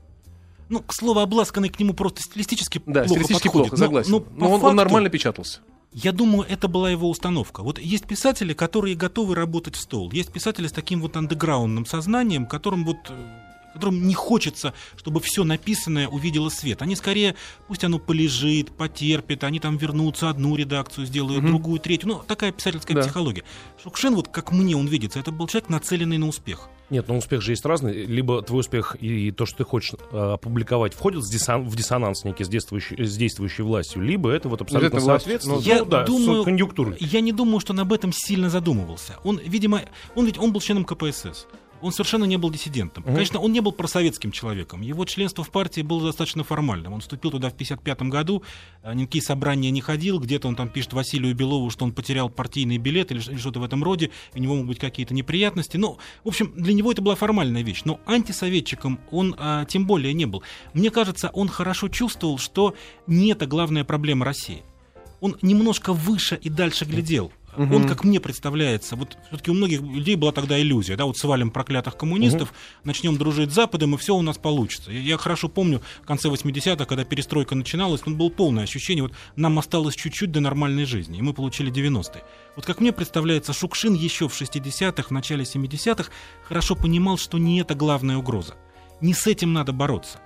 Ну, 0.67 0.81
к 0.81 0.93
слову, 0.93 1.21
обласканный 1.21 1.69
к 1.69 1.79
нему 1.79 1.93
просто 1.93 2.21
стилистически 2.21 2.81
да, 2.85 3.03
плохо 3.03 3.23
стилистически 3.23 3.47
подходит. 3.47 3.69
плохо, 3.69 3.83
согласен. 3.83 4.11
Но, 4.11 4.19
но, 4.19 4.25
но 4.35 4.45
он, 4.47 4.51
факту, 4.59 4.67
он 4.67 4.75
нормально 4.75 5.09
печатался. 5.09 5.61
Я 5.93 6.11
думаю, 6.11 6.45
это 6.47 6.67
была 6.67 6.91
его 6.91 7.09
установка. 7.09 7.63
Вот 7.63 7.79
есть 7.79 8.05
писатели, 8.05 8.53
которые 8.53 8.95
готовы 8.95 9.33
работать 9.33 9.75
в 9.75 9.79
стол. 9.79 10.11
Есть 10.11 10.33
писатели 10.33 10.67
с 10.67 10.73
таким 10.73 11.01
вот 11.01 11.15
андеграундным 11.15 11.85
сознанием, 11.85 12.45
которым 12.45 12.85
вот 12.85 12.97
э, 13.09 13.48
которым 13.73 14.07
не 14.07 14.13
хочется, 14.13 14.73
чтобы 14.97 15.19
все 15.19 15.43
написанное 15.43 16.07
увидело 16.07 16.49
свет. 16.49 16.81
Они 16.81 16.95
скорее, 16.95 17.35
пусть 17.67 17.83
оно 17.83 17.99
полежит, 17.99 18.71
потерпит, 18.71 19.43
они 19.43 19.59
там 19.59 19.77
вернутся, 19.77 20.29
одну 20.29 20.55
редакцию 20.55 21.05
сделают, 21.05 21.39
угу. 21.39 21.47
другую, 21.47 21.79
третью. 21.79 22.09
Ну, 22.09 22.21
такая 22.27 22.51
писательская 22.51 22.95
да. 22.95 23.03
психология. 23.03 23.43
Шукшин, 23.83 24.15
вот 24.15 24.27
как 24.27 24.51
мне 24.51 24.75
он 24.75 24.87
видится, 24.87 25.19
это 25.19 25.31
был 25.31 25.47
человек, 25.47 25.69
нацеленный 25.69 26.17
на 26.17 26.27
успех. 26.27 26.69
Нет, 26.89 27.07
но 27.07 27.17
успех 27.17 27.41
же 27.41 27.51
есть 27.51 27.65
разный. 27.65 28.05
Либо 28.05 28.41
твой 28.41 28.61
успех 28.61 28.95
и 28.99 29.31
то, 29.31 29.45
что 29.45 29.59
ты 29.59 29.63
хочешь 29.63 29.93
э, 30.11 30.17
опубликовать, 30.17 30.93
входит 30.93 31.23
в, 31.23 31.31
диссонанс, 31.31 31.71
в 31.71 31.75
диссонанс 31.75 32.23
некий 32.23 32.43
с 32.43 32.49
действующей, 32.49 33.05
с 33.05 33.15
действующей 33.15 33.63
властью, 33.63 34.01
либо 34.01 34.31
это 34.31 34.49
вот 34.49 34.61
абсолютно 34.61 34.97
это 34.97 35.05
соответствует. 35.05 35.65
Ну, 35.65 35.71
я 35.71 35.83
да, 35.83 36.03
думаю, 36.03 36.43
конъюнктурой. 36.43 36.97
Я 36.99 37.21
не 37.21 37.31
думаю, 37.31 37.59
что 37.59 37.73
он 37.73 37.79
об 37.81 37.93
этом 37.93 38.11
сильно 38.11 38.49
задумывался. 38.49 39.17
Он, 39.23 39.37
видимо, 39.37 39.81
он 40.15 40.25
ведь 40.25 40.39
он 40.39 40.51
был 40.51 40.61
членом 40.61 40.83
КПСС 40.83 41.45
он 41.81 41.91
совершенно 41.91 42.25
не 42.25 42.37
был 42.37 42.49
диссидентом. 42.49 43.03
Угу. 43.03 43.13
Конечно, 43.13 43.39
он 43.39 43.51
не 43.51 43.59
был 43.59 43.71
просоветским 43.71 44.31
человеком. 44.31 44.81
Его 44.81 45.05
членство 45.05 45.43
в 45.43 45.49
партии 45.49 45.81
было 45.81 46.03
достаточно 46.03 46.43
формальным. 46.43 46.93
Он 46.93 47.01
вступил 47.01 47.31
туда 47.31 47.49
в 47.49 47.53
1955 47.53 48.09
году, 48.09 48.43
э, 48.83 48.93
ни 48.93 49.05
какие 49.05 49.21
собрания 49.21 49.71
не 49.71 49.81
ходил, 49.81 50.19
где-то 50.19 50.47
он 50.47 50.55
там 50.55 50.69
пишет 50.69 50.93
Василию 50.93 51.35
Белову, 51.35 51.69
что 51.69 51.85
он 51.85 51.91
потерял 51.91 52.29
партийный 52.29 52.77
билет 52.77 53.11
или, 53.11 53.21
или 53.21 53.37
что-то 53.37 53.59
в 53.59 53.63
этом 53.63 53.83
роде, 53.83 54.11
у 54.33 54.39
него 54.39 54.55
могут 54.55 54.69
быть 54.69 54.79
какие-то 54.79 55.13
неприятности. 55.13 55.77
Ну, 55.77 55.97
в 56.23 56.27
общем, 56.27 56.53
для 56.55 56.73
него 56.73 56.91
это 56.91 57.01
была 57.01 57.15
формальная 57.15 57.63
вещь. 57.63 57.81
Но 57.85 57.99
антисоветчиком 58.05 58.99
он 59.11 59.35
а, 59.37 59.65
тем 59.65 59.85
более 59.85 60.13
не 60.13 60.25
был. 60.25 60.43
Мне 60.73 60.91
кажется, 60.91 61.29
он 61.33 61.47
хорошо 61.47 61.87
чувствовал, 61.87 62.37
что 62.37 62.75
не 63.07 63.31
это 63.31 63.45
главная 63.45 63.83
проблема 63.83 64.25
России. 64.25 64.63
Он 65.21 65.35
немножко 65.41 65.93
выше 65.93 66.39
и 66.41 66.49
дальше 66.49 66.85
глядел. 66.85 67.31
Угу. 67.59 67.75
Он, 67.75 67.87
как 67.89 68.05
мне 68.05 68.21
представляется, 68.21 68.95
вот 68.95 69.17
все-таки 69.27 69.51
у 69.51 69.53
многих 69.53 69.81
людей 69.81 70.15
была 70.15 70.31
тогда 70.31 70.57
иллюзия, 70.57 70.95
да, 70.95 71.03
вот 71.03 71.17
свалим 71.17 71.51
проклятых 71.51 71.97
коммунистов, 71.97 72.51
угу. 72.51 72.57
начнем 72.85 73.17
дружить 73.17 73.51
с 73.51 73.53
Западом, 73.53 73.95
и 73.95 73.97
все 73.97 74.15
у 74.15 74.21
нас 74.21 74.37
получится. 74.37 74.91
Я, 74.91 75.01
я 75.01 75.17
хорошо 75.17 75.49
помню 75.49 75.81
в 76.01 76.05
конце 76.05 76.29
80-х, 76.29 76.85
когда 76.85 77.03
перестройка 77.03 77.55
начиналась, 77.55 78.05
ну, 78.05 78.15
было 78.15 78.29
полное 78.29 78.63
ощущение, 78.63 79.03
вот 79.03 79.11
нам 79.35 79.59
осталось 79.59 79.95
чуть-чуть 79.95 80.31
до 80.31 80.39
нормальной 80.39 80.85
жизни, 80.85 81.19
и 81.19 81.21
мы 81.21 81.33
получили 81.33 81.69
90-е. 81.69 82.23
Вот 82.55 82.65
как 82.65 82.79
мне 82.79 82.93
представляется, 82.93 83.51
Шукшин 83.51 83.93
еще 83.93 84.29
в 84.29 84.41
60-х, 84.41 85.09
в 85.09 85.11
начале 85.11 85.43
70-х 85.43 86.09
хорошо 86.47 86.75
понимал, 86.75 87.17
что 87.17 87.37
не 87.37 87.59
это 87.59 87.75
главная 87.75 88.15
угроза. 88.15 88.55
Не 89.01 89.13
с 89.13 89.27
этим 89.27 89.51
надо 89.51 89.73
бороться 89.73 90.19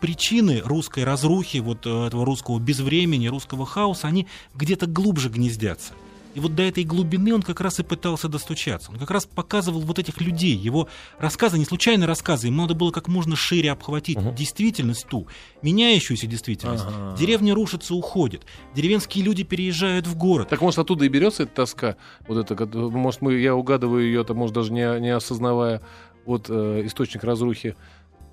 причины 0.00 0.62
русской 0.64 1.04
разрухи, 1.04 1.58
вот 1.58 1.84
э, 1.84 2.06
этого 2.06 2.24
русского 2.24 2.58
безвремени, 2.58 3.26
русского 3.26 3.66
хаоса, 3.66 4.08
они 4.08 4.26
где-то 4.54 4.86
глубже 4.86 5.28
гнездятся. 5.28 5.92
И 6.34 6.40
вот 6.40 6.54
до 6.54 6.62
этой 6.62 6.84
глубины 6.84 7.34
он 7.34 7.42
как 7.42 7.60
раз 7.60 7.80
и 7.80 7.82
пытался 7.82 8.28
достучаться. 8.28 8.90
Он 8.90 8.98
как 8.98 9.10
раз 9.10 9.26
показывал 9.26 9.80
вот 9.80 9.98
этих 9.98 10.20
людей. 10.20 10.56
Его 10.56 10.88
рассказы, 11.18 11.58
не 11.58 11.64
случайно 11.64 12.06
рассказы, 12.06 12.48
ему 12.48 12.62
надо 12.62 12.74
было 12.74 12.90
как 12.90 13.08
можно 13.08 13.36
шире 13.36 13.70
обхватить 13.70 14.18
угу. 14.18 14.32
действительность 14.32 15.06
ту, 15.06 15.26
меняющуюся 15.62 16.26
действительность. 16.26 16.84
Ага. 16.86 17.16
Деревня 17.16 17.54
рушится, 17.54 17.94
уходит. 17.94 18.42
Деревенские 18.74 19.24
люди 19.24 19.44
переезжают 19.44 20.06
в 20.06 20.16
город. 20.16 20.48
Так 20.48 20.60
может 20.60 20.78
оттуда 20.78 21.04
и 21.04 21.08
берется 21.08 21.44
эта 21.44 21.54
тоска? 21.54 21.96
Вот 22.26 22.38
это, 22.38 22.66
может, 22.66 23.22
мы, 23.22 23.34
я 23.34 23.54
угадываю 23.54 24.04
ее, 24.04 24.22
это 24.22 24.34
может 24.34 24.54
даже 24.54 24.72
не, 24.72 25.00
не 25.00 25.10
осознавая 25.10 25.80
вот 26.26 26.46
э, 26.48 26.82
источник 26.86 27.22
разрухи 27.24 27.76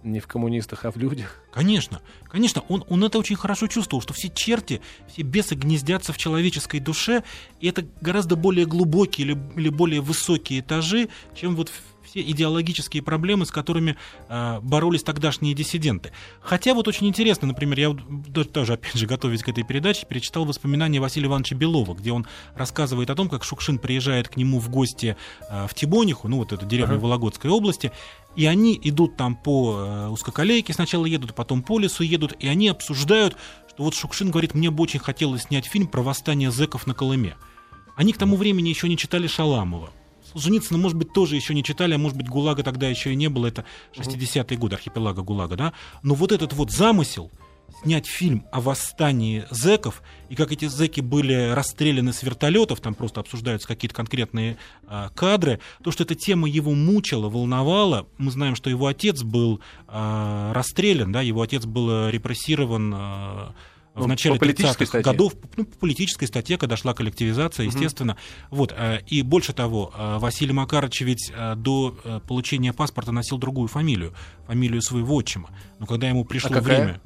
не 0.03 0.19
в 0.19 0.27
коммунистах, 0.27 0.85
а 0.85 0.91
в 0.91 0.97
людях. 0.97 1.41
Конечно, 1.51 2.01
конечно, 2.27 2.63
он, 2.67 2.83
он 2.89 3.03
это 3.03 3.17
очень 3.19 3.35
хорошо 3.35 3.67
чувствовал, 3.67 4.01
что 4.01 4.13
все 4.13 4.29
черти, 4.29 4.81
все 5.07 5.21
бесы 5.21 5.55
гнездятся 5.55 6.13
в 6.13 6.17
человеческой 6.17 6.79
душе, 6.79 7.23
и 7.59 7.67
это 7.67 7.85
гораздо 8.01 8.35
более 8.35 8.65
глубокие 8.65 9.27
или, 9.27 9.37
или 9.55 9.69
более 9.69 10.01
высокие 10.01 10.61
этажи, 10.61 11.09
чем 11.35 11.55
вот 11.55 11.71
все 12.11 12.21
идеологические 12.21 13.03
проблемы, 13.03 13.45
с 13.45 13.51
которыми 13.51 13.95
э, 14.27 14.59
боролись 14.61 15.03
тогдашние 15.03 15.53
диссиденты. 15.53 16.11
Хотя 16.41 16.73
вот 16.73 16.87
очень 16.87 17.07
интересно, 17.07 17.47
например, 17.47 17.79
я 17.79 18.43
тоже, 18.45 18.73
опять 18.73 18.95
же, 18.95 19.07
готовясь 19.07 19.43
к 19.43 19.49
этой 19.49 19.63
передаче, 19.63 20.05
перечитал 20.05 20.45
воспоминания 20.45 20.99
Василия 20.99 21.27
Ивановича 21.27 21.55
Белова, 21.55 21.93
где 21.93 22.11
он 22.11 22.27
рассказывает 22.55 23.09
о 23.09 23.15
том, 23.15 23.29
как 23.29 23.43
Шукшин 23.43 23.79
приезжает 23.79 24.27
к 24.27 24.35
нему 24.35 24.59
в 24.59 24.69
гости 24.69 25.15
э, 25.49 25.67
в 25.67 25.73
Тибониху, 25.73 26.27
ну 26.27 26.37
вот 26.37 26.51
эту 26.51 26.65
деревню 26.65 26.95
ага. 26.95 27.03
Вологодской 27.03 27.49
области, 27.49 27.91
и 28.35 28.45
они 28.45 28.79
идут 28.83 29.17
там 29.17 29.35
по 29.35 29.77
э, 29.77 30.07
узкоколейке, 30.09 30.73
сначала 30.73 31.05
едут, 31.05 31.35
потом 31.35 31.63
по 31.63 31.79
лесу 31.79 32.03
едут, 32.03 32.33
и 32.39 32.47
они 32.47 32.69
обсуждают, 32.69 33.35
что 33.69 33.83
вот 33.83 33.95
Шукшин 33.95 34.31
говорит, 34.31 34.53
мне 34.53 34.71
бы 34.71 34.83
очень 34.83 34.99
хотелось 34.99 35.43
снять 35.43 35.65
фильм 35.65 35.87
про 35.87 36.01
восстание 36.01 36.51
зэков 36.51 36.87
на 36.87 36.93
Колыме. 36.93 37.35
Они 37.95 38.13
к 38.13 38.17
тому 38.17 38.35
времени 38.35 38.69
еще 38.69 38.87
не 38.87 38.97
читали 38.97 39.27
Шаламова. 39.27 39.91
Солженицына, 40.31 40.79
может 40.79 40.97
быть, 40.97 41.11
тоже 41.13 41.35
еще 41.35 41.53
не 41.53 41.63
читали, 41.63 41.93
а 41.93 41.97
может 41.97 42.17
быть, 42.17 42.29
ГУЛАГа 42.29 42.63
тогда 42.63 42.87
еще 42.87 43.11
и 43.11 43.15
не 43.15 43.27
было, 43.27 43.47
это 43.47 43.65
60-е 43.95 44.57
годы, 44.57 44.75
архипелага 44.75 45.21
ГУЛАГа, 45.21 45.55
да? 45.57 45.73
Но 46.03 46.15
вот 46.15 46.31
этот 46.31 46.53
вот 46.53 46.71
замысел, 46.71 47.31
снять 47.83 48.07
фильм 48.07 48.45
о 48.51 48.61
восстании 48.61 49.45
зэков, 49.49 50.01
и 50.29 50.35
как 50.35 50.51
эти 50.51 50.65
зэки 50.65 51.01
были 51.01 51.51
расстреляны 51.51 52.13
с 52.13 52.23
вертолетов, 52.23 52.79
там 52.79 52.93
просто 52.93 53.19
обсуждаются 53.19 53.67
какие-то 53.67 53.95
конкретные 53.95 54.57
а, 54.87 55.09
кадры, 55.09 55.59
то, 55.83 55.91
что 55.91 56.03
эта 56.03 56.15
тема 56.15 56.47
его 56.47 56.73
мучила, 56.73 57.29
волновала, 57.29 58.07
мы 58.17 58.31
знаем, 58.31 58.55
что 58.55 58.69
его 58.69 58.87
отец 58.87 59.23
был 59.23 59.61
а, 59.87 60.53
расстрелян, 60.53 61.11
да, 61.11 61.21
его 61.21 61.41
отец 61.41 61.65
был 61.65 62.09
репрессирован 62.09 62.93
а, 62.95 63.55
в 63.93 64.01
ну, 64.01 64.07
начале 64.07 64.37
30-х 64.37 65.01
годов 65.01 65.33
ну, 65.57 65.65
по 65.65 65.77
политической 65.79 66.25
статье, 66.25 66.57
когда 66.57 66.77
шла 66.77 66.93
коллективизация, 66.93 67.65
естественно. 67.65 68.13
Угу. 68.49 68.57
Вот, 68.57 68.73
э, 68.75 69.01
и 69.07 69.21
больше 69.21 69.53
того, 69.53 69.93
э, 69.95 70.17
Василий 70.19 70.53
Макарович 70.53 71.01
ведь 71.01 71.31
э, 71.35 71.55
до 71.55 72.21
получения 72.27 72.71
паспорта 72.71 73.11
носил 73.11 73.37
другую 73.37 73.67
фамилию, 73.67 74.13
фамилию 74.47 74.81
своего 74.81 75.15
отчима. 75.15 75.49
Но 75.79 75.85
когда 75.85 76.07
ему 76.07 76.23
пришло 76.23 76.55
а 76.55 76.61
время... 76.61 77.01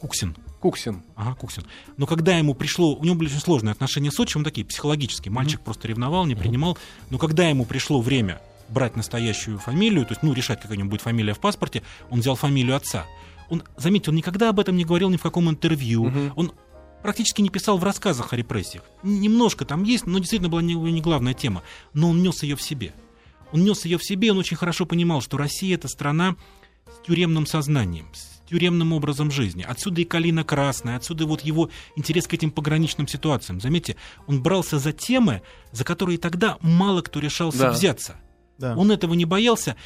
Куксин. 0.00 0.36
Куксин. 0.60 1.02
Ага, 1.16 1.34
Куксин. 1.34 1.64
Но 1.96 2.06
когда 2.06 2.36
ему 2.36 2.54
пришло, 2.54 2.94
у 2.94 3.04
него 3.04 3.16
были 3.16 3.28
очень 3.28 3.40
сложные 3.40 3.72
отношения 3.72 4.10
с 4.10 4.18
отчимом, 4.18 4.44
такие 4.44 4.66
психологические. 4.66 5.32
Мальчик 5.32 5.60
mm-hmm. 5.60 5.64
просто 5.64 5.88
ревновал, 5.88 6.26
не 6.26 6.34
принимал. 6.34 6.78
Но 7.10 7.18
когда 7.18 7.48
ему 7.48 7.64
пришло 7.64 8.00
время 8.00 8.40
брать 8.68 8.96
настоящую 8.96 9.58
фамилию, 9.58 10.04
то 10.04 10.12
есть, 10.12 10.22
ну, 10.22 10.32
решать, 10.32 10.60
какая 10.60 10.74
у 10.74 10.78
него 10.78 10.90
будет 10.90 11.00
фамилия 11.00 11.34
в 11.34 11.40
паспорте, 11.40 11.82
он 12.10 12.20
взял 12.20 12.36
фамилию 12.36 12.76
отца 12.76 13.06
он, 13.48 13.62
заметьте, 13.76 14.10
он 14.10 14.16
никогда 14.16 14.50
об 14.50 14.60
этом 14.60 14.76
не 14.76 14.84
говорил 14.84 15.10
ни 15.10 15.16
в 15.16 15.22
каком 15.22 15.48
интервью. 15.48 16.04
Угу. 16.04 16.32
Он 16.36 16.52
практически 17.02 17.40
не 17.40 17.50
писал 17.50 17.78
в 17.78 17.84
рассказах 17.84 18.32
о 18.32 18.36
репрессиях. 18.36 18.84
Немножко 19.02 19.64
там 19.64 19.84
есть, 19.84 20.06
но 20.06 20.18
действительно 20.18 20.48
была 20.48 20.62
не, 20.62 20.74
не 20.74 21.00
главная 21.00 21.34
тема. 21.34 21.62
Но 21.94 22.10
он 22.10 22.22
нес 22.22 22.42
ее 22.42 22.56
в 22.56 22.62
себе. 22.62 22.92
Он 23.52 23.64
нес 23.64 23.84
ее 23.84 23.96
в 23.96 24.04
себе, 24.04 24.30
он 24.32 24.38
очень 24.38 24.56
хорошо 24.56 24.84
понимал, 24.84 25.22
что 25.22 25.38
Россия 25.38 25.74
это 25.76 25.88
страна 25.88 26.36
с 26.86 27.06
тюремным 27.06 27.46
сознанием, 27.46 28.08
с 28.12 28.37
тюремным 28.48 28.92
образом 28.92 29.30
жизни. 29.30 29.64
Отсюда 29.66 30.00
и 30.00 30.04
калина 30.04 30.44
красная, 30.44 30.96
отсюда 30.96 31.26
вот 31.26 31.42
его 31.42 31.70
интерес 31.96 32.26
к 32.26 32.34
этим 32.34 32.50
пограничным 32.50 33.06
ситуациям. 33.06 33.60
Заметьте, 33.60 33.96
он 34.26 34.42
брался 34.42 34.78
за 34.78 34.92
темы, 34.92 35.42
за 35.72 35.84
которые 35.84 36.18
тогда 36.18 36.58
мало 36.60 37.02
кто 37.02 37.20
решался 37.20 37.58
да. 37.58 37.70
взяться. 37.72 38.16
Да. 38.58 38.76
Он 38.76 38.90
этого 38.90 39.14
не 39.14 39.24
боялся. 39.24 39.76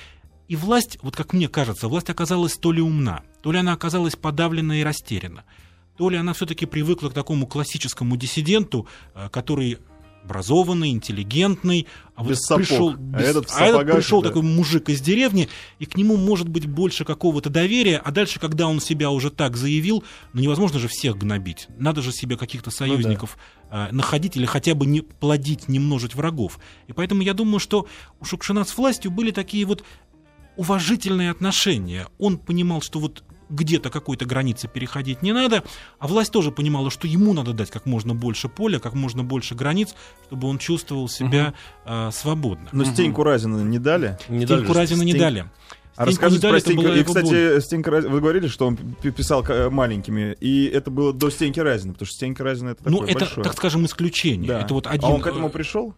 И 0.49 0.57
власть, 0.57 0.99
вот 1.03 1.17
как 1.17 1.33
мне 1.33 1.49
кажется, 1.49 1.89
власть 1.89 2.11
оказалась 2.11 2.57
то 2.57 2.73
ли 2.73 2.81
умна, 2.83 3.23
то 3.43 3.53
ли 3.53 3.59
она 3.59 3.73
оказалась 3.73 4.17
подавлена 4.17 4.79
и 4.79 4.83
растеряна, 4.83 5.45
то 5.97 6.11
ли 6.11 6.17
она 6.17 6.33
все-таки 6.33 6.67
привыкла 6.67 7.09
к 7.09 7.15
такому 7.15 7.47
классическому 7.47 8.17
диссиденту, 8.17 8.87
э, 9.15 9.29
который 9.31 9.79
образованный, 10.25 10.91
интеллигентный, 10.91 11.87
а 12.15 12.23
Без 12.23 12.29
вот 12.29 12.39
сапог. 12.39 12.67
пришел, 12.67 12.91
А 12.91 12.95
без- 12.97 13.27
этот 13.29 13.51
в 13.51 13.57
а 13.61 13.65
этот 13.67 13.93
пришел 13.93 14.23
да. 14.23 14.29
такой 14.29 14.43
мужик 14.43 14.89
из 14.89 15.01
деревни, 15.01 15.49
и 15.79 15.87
к 15.87 15.97
нему 15.97 16.17
может 16.17 16.49
быть 16.49 16.67
больше 16.67 17.05
какого-то 17.05 17.51
доверия, 17.51 17.99
а 17.99 18.11
дальше, 18.11 18.39
когда 18.41 18.67
он 18.69 18.81
себя 18.81 19.11
уже 19.11 19.31
так 19.31 19.57
заявил, 19.57 20.05
ну 20.33 20.41
невозможно 20.41 20.79
же 20.79 20.89
всех 20.89 21.19
гнобить. 21.19 21.67
Надо 21.79 22.03
же 22.03 22.13
себе 22.13 22.37
каких-то 22.37 22.71
союзников 22.71 23.37
э, 23.71 23.89
находить 23.91 24.37
или 24.37 24.47
хотя 24.47 24.75
бы 24.75 24.87
не 24.87 25.01
плодить, 25.01 25.69
не 25.69 25.79
множить 25.79 26.15
врагов. 26.15 26.59
И 26.87 26.93
поэтому 26.93 27.23
я 27.23 27.35
думаю, 27.35 27.59
что 27.59 27.89
у 28.21 28.25
Шукшина 28.25 28.65
с 28.65 28.77
властью 28.77 29.11
были 29.11 29.31
такие 29.33 29.65
вот 29.65 29.85
уважительные 30.57 31.31
отношения. 31.31 32.07
Он 32.19 32.39
понимал, 32.39 32.81
что 32.83 32.99
вот 33.01 33.25
где-то 33.53 33.91
какой-то 33.91 34.25
границы 34.25 34.67
переходить 34.69 35.23
не 35.23 35.33
надо, 35.33 35.63
а 35.99 36.09
власть 36.09 36.33
тоже 36.33 36.51
понимала, 36.51 36.91
что 36.91 37.07
ему 37.07 37.33
надо 37.33 37.53
дать 37.53 37.71
как 37.71 37.87
можно 37.87 38.15
больше 38.15 38.49
поля, 38.49 38.79
как 38.79 38.95
можно 38.95 39.23
больше 39.23 39.55
границ, 39.55 39.95
чтобы 40.27 40.49
он 40.49 40.59
чувствовал 40.59 41.09
себя 41.09 41.55
э, 41.85 42.11
свободно. 42.13 42.69
Но 42.73 42.85
Стеньку 42.85 43.23
Разина 43.23 43.59
не 43.63 43.79
дали? 43.79 44.19
Не 44.29 44.47
дали 44.47 44.59
Стеньку 44.61 44.75
же. 44.75 44.81
Разина 44.81 45.03
не 45.03 45.13
Стень- 45.13 45.21
дали. 45.21 45.45
А 45.95 46.05
Стеньку 46.07 46.09
не 46.09 46.11
расскажите 46.11 46.41
дали, 46.43 46.51
про 46.53 46.57
это 46.57 46.67
Стеньку. 46.67 46.83
И, 46.83 46.85
его 46.87 47.13
боль. 47.13 47.23
кстати, 47.23 47.61
Стенька 47.61 47.91
Разин, 47.91 48.11
вы 48.13 48.21
говорили, 48.21 48.47
что 48.49 48.67
он 48.67 48.77
писал 48.77 49.45
э, 49.47 49.69
маленькими, 49.69 50.37
и 50.41 50.65
это 50.67 50.91
было 50.91 51.13
до 51.13 51.31
Стеньки 51.31 51.61
Разина, 51.61 51.93
потому 51.93 52.07
что 52.07 52.17
Стенька 52.17 52.43
Разина 52.45 52.71
это 52.71 52.89
Ну, 52.89 52.99
такое 52.99 53.11
это, 53.11 53.19
большое. 53.21 53.45
так 53.45 53.53
скажем, 53.55 53.85
исключение. 53.85 54.49
Да. 54.49 54.61
Это 54.63 54.73
вот 54.75 54.87
один... 54.87 55.05
А 55.05 55.13
он 55.13 55.21
к 55.21 55.27
э, 55.27 55.31
этому 55.31 55.51
пришел? 55.51 55.95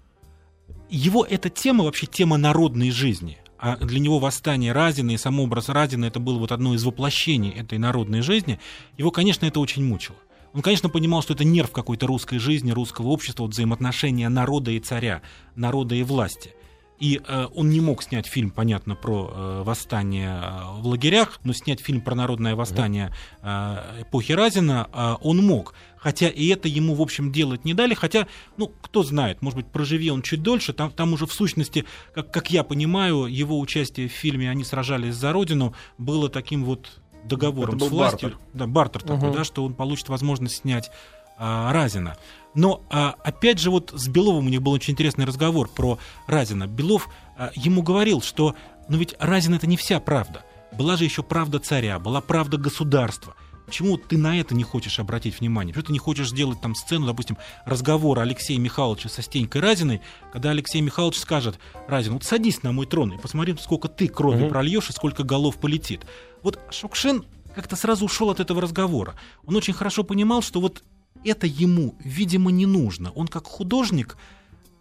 его 0.91 1.27
эта 1.29 1.49
тема 1.49 1.85
вообще 1.85 2.07
тема 2.07 2.37
народной 2.37 2.91
жизни. 2.91 3.39
А 3.65 3.79
для 3.79 3.99
него 3.99 4.19
восстание 4.19 4.73
Разина 4.73 5.13
и 5.13 5.17
сам 5.17 5.41
образ 5.41 5.71
Разина 5.71 6.05
это 6.05 6.21
было 6.21 6.39
вот 6.39 6.53
одно 6.53 6.75
из 6.75 6.85
воплощений 6.85 7.49
этой 7.49 7.79
народной 7.79 8.21
жизни. 8.21 8.61
Его, 8.99 9.11
конечно, 9.11 9.47
это 9.47 9.59
очень 9.59 9.83
мучило. 9.83 10.19
Он, 10.53 10.61
конечно, 10.61 10.91
понимал, 10.91 11.23
что 11.23 11.33
это 11.33 11.45
нерв 11.45 11.71
какой-то 11.71 12.07
русской 12.07 12.37
жизни, 12.37 12.73
русского 12.73 13.07
общества, 13.07 13.45
вот 13.45 13.53
взаимоотношения 13.53 14.29
народа 14.29 14.71
и 14.71 14.81
царя, 14.81 15.23
народа 15.57 15.95
и 15.95 16.03
власти. 16.03 16.55
И 17.01 17.21
э, 17.27 17.47
он 17.55 17.71
не 17.71 17.81
мог 17.81 18.03
снять 18.05 18.27
фильм, 18.27 18.51
понятно, 18.51 18.95
про 18.95 19.31
э, 19.35 19.63
восстание 19.65 20.41
э, 20.43 20.81
в 20.81 20.87
лагерях, 20.87 21.41
но 21.43 21.53
снять 21.53 21.81
фильм 21.81 22.01
про 22.01 22.15
народное 22.15 22.55
восстание 22.55 23.13
э, 23.43 24.03
эпохи 24.03 24.33
Разина 24.33 24.89
э, 24.93 25.15
он 25.21 25.45
мог. 25.45 25.75
Хотя 25.97 26.29
и 26.29 26.47
это 26.49 26.69
ему, 26.69 26.95
в 26.95 27.03
общем, 27.03 27.33
делать 27.33 27.65
не 27.65 27.75
дали. 27.75 27.95
Хотя, 27.95 28.27
ну, 28.57 28.69
кто 28.81 29.03
знает, 29.03 29.43
может 29.43 29.57
быть, 29.57 29.67
проживи 29.67 30.11
он 30.11 30.23
чуть 30.23 30.43
дольше. 30.43 30.73
Там, 30.73 30.91
там 30.93 31.13
уже 31.15 31.27
в 31.27 31.33
сущности, 31.33 31.85
как, 32.15 32.31
как 32.31 32.51
я 32.51 32.63
понимаю, 32.63 33.25
его 33.27 33.59
участие 33.59 34.09
в 34.09 34.13
фильме 34.13 34.49
«Они 34.51 34.63
сражались 34.65 35.15
за 35.15 35.33
Родину» 35.33 35.75
было 35.99 36.29
таким 36.29 36.65
вот 36.65 37.01
договором 37.25 37.81
с 37.81 37.89
властью. 37.89 38.31
бартер. 38.31 38.47
Да, 38.53 38.67
бартер 38.67 39.03
такой, 39.03 39.29
Мгм. 39.29 39.33
да, 39.33 39.45
что 39.45 39.65
он 39.65 39.75
получит 39.75 40.09
возможность 40.11 40.57
снять 40.57 40.91
а, 41.39 41.73
Разина. 41.73 42.17
Но 42.55 42.83
а, 42.91 43.15
опять 43.25 43.59
же 43.59 43.71
вот 43.71 43.91
с 43.93 44.09
Беловым 44.09 44.47
у 44.47 44.49
них 44.49 44.63
был 44.63 44.73
очень 44.73 44.93
интересный 44.93 45.25
разговор 45.25 45.69
про 45.69 45.99
Разина. 46.27 46.67
Белов 46.67 47.09
а, 47.37 47.51
ему 47.55 47.83
говорил, 47.83 48.21
что 48.23 48.55
ну 48.89 48.97
ведь 48.99 49.15
Разин 49.19 49.55
это 49.55 49.67
не 49.67 49.77
вся 49.77 49.99
правда. 50.01 50.45
Была 50.73 50.97
же 50.97 51.05
еще 51.05 51.23
правда 51.23 51.59
царя, 51.59 51.99
была 51.99 52.21
правда 52.21 52.57
государства. 52.57 53.35
Почему 53.67 53.97
ты 53.97 54.19
на 54.19 54.39
это 54.39 54.55
не 54.55 54.63
хочешь 54.63 54.99
обратить 54.99 55.41
внимание? 55.41 55.73
Почему 55.73 55.87
ты 55.87 55.93
не 55.95 55.99
хочешь 55.99 56.29
сделать 56.29 56.61
там 56.61 56.75
сцену, 56.75 57.07
допустим, 57.07 57.39
разговора 57.65 58.21
Алексея 58.21 58.59
Михайловича 58.59 59.09
со 59.09 59.23
Стенькой 59.23 59.63
Разиной, 59.63 60.03
когда 60.33 60.51
Алексей 60.51 60.83
Михайлович 60.83 61.19
скажет, 61.19 61.59
Разин, 61.89 62.13
вот 62.13 62.25
садись 62.25 62.63
на 62.63 62.73
мой 62.73 62.87
трон 62.87 63.13
и 63.13 63.19
посмотри, 63.19 63.57
сколько 63.59 63.89
ты 63.89 64.09
крови 64.09 64.43
Мгм. 64.43 64.49
прольешь 64.51 64.91
и 64.91 64.93
сколько 64.93 65.23
голов 65.23 65.57
полетит. 65.57 66.03
Вот 66.43 66.61
Шукшин 66.71 67.25
как-то 67.55 67.75
сразу 67.77 68.05
ушел 68.05 68.29
от 68.31 68.39
этого 68.41 68.61
разговора. 68.61 69.15
Он 69.47 69.57
очень 69.57 69.73
хорошо 69.73 70.05
понимал, 70.05 70.43
что 70.43 70.61
вот 70.61 70.83
это 71.25 71.47
ему, 71.47 71.95
видимо, 72.01 72.51
не 72.51 72.67
нужно. 72.67 73.11
Он 73.13 73.27
как 73.29 73.47
художник 73.47 74.17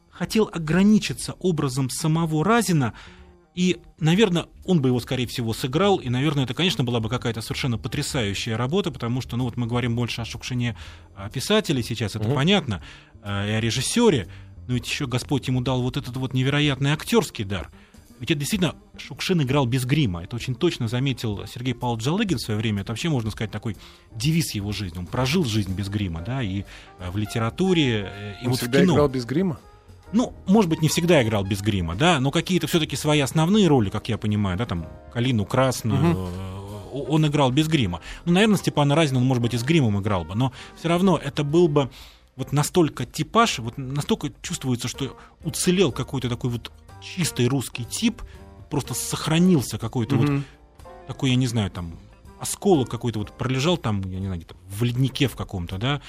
хотел 0.10 0.50
ограничиться 0.52 1.34
образом 1.40 1.90
самого 1.90 2.44
Разина, 2.46 2.94
и, 3.56 3.80
наверное, 4.00 4.48
он 4.66 4.82
бы 4.82 4.90
его, 4.90 5.00
скорее 5.00 5.28
всего, 5.28 5.54
сыграл, 5.54 5.98
и, 5.98 6.10
наверное, 6.10 6.46
это, 6.46 6.54
конечно, 6.54 6.84
была 6.84 7.00
бы 7.00 7.08
какая-то 7.10 7.42
совершенно 7.42 7.78
потрясающая 7.78 8.58
работа, 8.58 8.92
потому 8.92 9.22
что, 9.22 9.38
ну 9.38 9.44
вот 9.44 9.58
мы 9.58 9.68
говорим 9.68 9.96
больше 9.96 10.22
о 10.22 10.26
Шукшине 10.26 10.76
о 11.16 11.30
писателе 11.30 11.84
сейчас, 11.84 12.16
это 12.16 12.26
Мгм. 12.26 12.36
понятно, 12.36 12.84
э, 13.22 13.50
и 13.50 13.52
о 13.52 13.62
режиссере, 13.62 14.28
но 14.68 14.74
ведь 14.74 14.88
еще 14.88 15.06
Господь 15.06 15.48
ему 15.48 15.62
дал 15.62 15.82
вот 15.84 15.98
этот 15.98 16.18
вот 16.18 16.34
невероятный 16.34 16.92
актерский 16.94 17.44
дар. 17.44 17.70
Ведь 18.20 18.32
это 18.32 18.40
действительно 18.40 18.76
Шукшин 18.98 19.42
играл 19.42 19.66
без 19.66 19.86
грима. 19.86 20.24
Это 20.24 20.36
очень 20.36 20.56
точно 20.56 20.88
заметил 20.88 21.46
Сергей 21.48 21.74
Павлович 21.74 22.06
Жалыгин 22.06 22.38
в 22.38 22.42
свое 22.42 22.60
время. 22.60 22.82
Это 22.82 22.92
вообще, 22.92 23.10
можно 23.10 23.32
сказать, 23.32 23.52
такой 23.52 23.76
девиз 24.16 24.54
его 24.56 24.72
жизни. 24.72 24.98
Он 24.98 25.08
прожил 25.08 25.44
жизнь 25.44 25.74
без 25.74 25.90
грима, 25.90 26.22
да, 26.22 26.42
и 26.42 26.64
э, 27.00 27.10
в 27.12 27.18
литературе, 27.18 28.12
э, 28.14 28.34
и 28.42 28.46
Он 28.46 28.52
вот 28.52 28.62
в 28.62 28.72
кино. 28.72 28.94
играл 28.94 29.10
без 29.10 29.26
грима? 29.26 29.60
Ну, 30.14 30.34
может 30.46 30.70
быть, 30.70 30.82
не 30.82 30.88
всегда 30.90 31.24
играл 31.24 31.44
без 31.44 31.62
грима, 31.62 31.96
да, 31.96 32.20
но 32.20 32.30
какие-то 32.30 32.68
все-таки 32.68 32.96
свои 32.96 33.20
основные 33.20 33.68
роли, 33.68 33.90
как 33.90 34.10
я 34.10 34.18
понимаю, 34.18 34.58
да, 34.58 34.68
там, 34.68 34.88
Калину 35.12 35.44
Красную, 35.44 36.30
э, 36.30 37.04
он 37.10 37.26
играл 37.26 37.52
без 37.52 37.68
грима. 37.68 38.00
Ну, 38.26 38.34
наверное, 38.34 38.58
Степана 38.58 38.96
Разина, 38.96 39.20
он, 39.20 39.26
может 39.26 39.42
быть, 39.42 39.56
и 39.56 39.58
с 39.58 39.64
гримом 39.64 40.00
играл 40.00 40.24
бы, 40.24 40.36
но 40.36 40.54
все 40.78 40.88
равно 40.88 41.18
это 41.18 41.44
был 41.44 41.68
бы 41.68 41.90
вот 42.36 42.52
настолько 42.52 43.06
типаж, 43.06 43.60
вот 43.60 43.78
настолько 43.78 44.32
чувствуется, 44.42 44.88
что 44.88 45.18
уцелел 45.44 45.92
какой-то 45.92 46.30
такой 46.30 46.50
вот 46.50 46.72
чистый 47.04 47.48
русский 47.48 47.86
тип, 47.86 48.22
просто 48.70 48.94
сохранился 48.94 49.78
какой-то 49.78 50.16
вот 50.16 50.30
Мгм. 50.30 50.44
такой, 51.08 51.32
я 51.32 51.36
не 51.36 51.48
знаю, 51.48 51.70
там, 51.70 52.00
осколок 52.40 52.90
какой-то 52.90 53.20
вот 53.20 53.38
пролежал 53.38 53.78
там, 53.78 54.02
я 54.10 54.20
не 54.20 54.26
знаю, 54.26 54.42
где-то 54.42 54.56
в 54.70 54.84
леднике 54.84 55.28
в 55.28 55.36
каком-то, 55.36 55.78
да, 55.78 56.02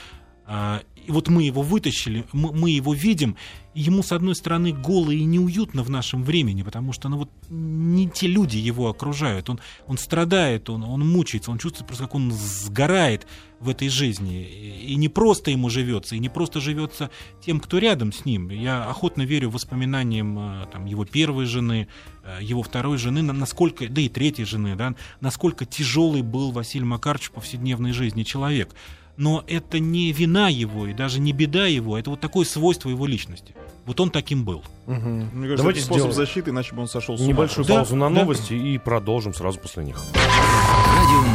А, 0.46 0.82
и 1.06 1.10
вот 1.10 1.28
мы 1.28 1.42
его 1.42 1.62
вытащили, 1.62 2.26
мы, 2.32 2.52
мы 2.52 2.68
его 2.68 2.92
видим, 2.92 3.36
ему, 3.74 4.02
с 4.02 4.12
одной 4.12 4.34
стороны, 4.34 4.72
голо 4.72 5.10
и 5.10 5.24
неуютно 5.24 5.82
в 5.82 5.90
нашем 5.90 6.22
времени, 6.24 6.62
потому 6.62 6.92
что, 6.92 7.08
ну 7.08 7.18
вот, 7.18 7.30
не 7.50 8.08
те 8.08 8.26
люди 8.26 8.56
его 8.56 8.88
окружают, 8.88 9.50
он, 9.50 9.60
он 9.86 9.98
страдает, 9.98 10.70
он, 10.70 10.84
он 10.84 11.06
мучается, 11.08 11.50
он 11.50 11.58
чувствует 11.58 11.86
просто, 11.86 12.04
как 12.04 12.14
он 12.14 12.30
сгорает 12.32 13.26
в 13.60 13.68
этой 13.68 13.88
жизни, 13.88 14.44
и, 14.44 14.94
не 14.96 15.08
просто 15.08 15.50
ему 15.50 15.70
живется, 15.70 16.16
и 16.16 16.18
не 16.18 16.28
просто 16.28 16.60
живется 16.60 17.10
тем, 17.44 17.60
кто 17.60 17.78
рядом 17.78 18.12
с 18.12 18.24
ним. 18.24 18.50
Я 18.50 18.84
охотно 18.84 19.22
верю 19.22 19.50
воспоминаниям 19.50 20.38
э, 20.38 20.66
там, 20.70 20.84
его 20.86 21.04
первой 21.04 21.46
жены, 21.46 21.88
э, 22.22 22.38
его 22.42 22.62
второй 22.62 22.98
жены, 22.98 23.22
на- 23.22 23.32
насколько, 23.32 23.88
да 23.88 24.00
и 24.00 24.08
третьей 24.08 24.44
жены, 24.44 24.76
да, 24.76 24.94
насколько 25.20 25.64
тяжелый 25.64 26.22
был 26.22 26.50
Василий 26.50 26.84
Макарович 26.84 27.28
в 27.28 27.32
повседневной 27.32 27.92
жизни 27.92 28.22
человек. 28.22 28.74
Но 29.16 29.44
это 29.46 29.78
не 29.78 30.10
вина 30.12 30.48
его 30.48 30.86
и 30.86 30.92
даже 30.92 31.20
не 31.20 31.32
беда 31.32 31.66
его, 31.66 31.96
это 31.96 32.10
вот 32.10 32.20
такое 32.20 32.44
свойство 32.44 32.88
его 32.90 33.06
личности. 33.06 33.54
Вот 33.86 34.00
он 34.00 34.10
таким 34.10 34.44
был. 34.44 34.64
Мгм. 34.86 35.28
Мне 35.32 35.42
кажется, 35.42 35.56
Давайте 35.58 35.78
это 35.80 35.86
способ 35.86 36.00
сделаем 36.10 36.12
защиты, 36.14 36.50
иначе 36.50 36.74
бы 36.74 36.82
он 36.82 36.88
сошел 36.88 37.16
с 37.16 37.20
ума. 37.20 37.28
Небольшую 37.28 37.66
Да, 37.66 37.74
паузу 37.76 37.96
на 37.96 38.08
да. 38.08 38.20
новости 38.22 38.54
и 38.54 38.78
продолжим 38.78 39.34
сразу 39.34 39.58
после 39.60 39.84
них. 39.84 40.02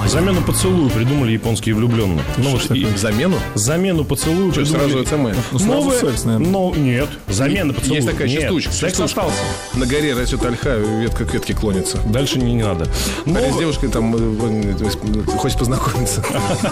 Замену 0.07 0.41
поцелую 0.41 0.89
придумали 0.89 1.33
японские 1.33 1.75
влюбленные. 1.75 2.23
Ну, 2.37 2.49
вот 2.51 2.71
и- 2.71 2.87
Замену? 2.97 3.37
замену 3.53 4.03
поцелую 4.03 4.51
Что, 4.51 4.61
придумали... 4.61 4.91
сразу 4.91 5.05
СМС? 5.05 5.37
Ну, 5.51 5.59
сразу 5.59 5.71
Новые- 5.73 5.99
секс, 5.99 6.23
наверное. 6.23 6.49
Ну, 6.49 6.73
нет. 6.75 7.09
Замена 7.27 7.73
поцелуя. 7.73 7.97
Есть 8.01 8.09
такая 8.11 8.27
Нет, 8.27 8.41
частушка. 8.41 8.71
Секс 8.71 8.79
частушка. 8.97 9.05
остался. 9.21 9.37
На 9.75 9.85
горе 9.85 10.13
растет 10.15 10.43
ольха, 10.43 10.77
ветка 10.77 11.25
к 11.25 11.33
ветке 11.33 11.53
клонится. 11.53 11.99
Дальше 12.07 12.39
не, 12.39 12.53
не 12.53 12.63
надо. 12.63 12.85
Парень 12.85 12.93
с 13.25 13.25
Новые- 13.27 13.59
девушкой 13.59 13.89
там 13.89 14.15
э, 14.15 14.75
э, 14.79 15.37
хочет 15.37 15.59
познакомиться. 15.59 16.23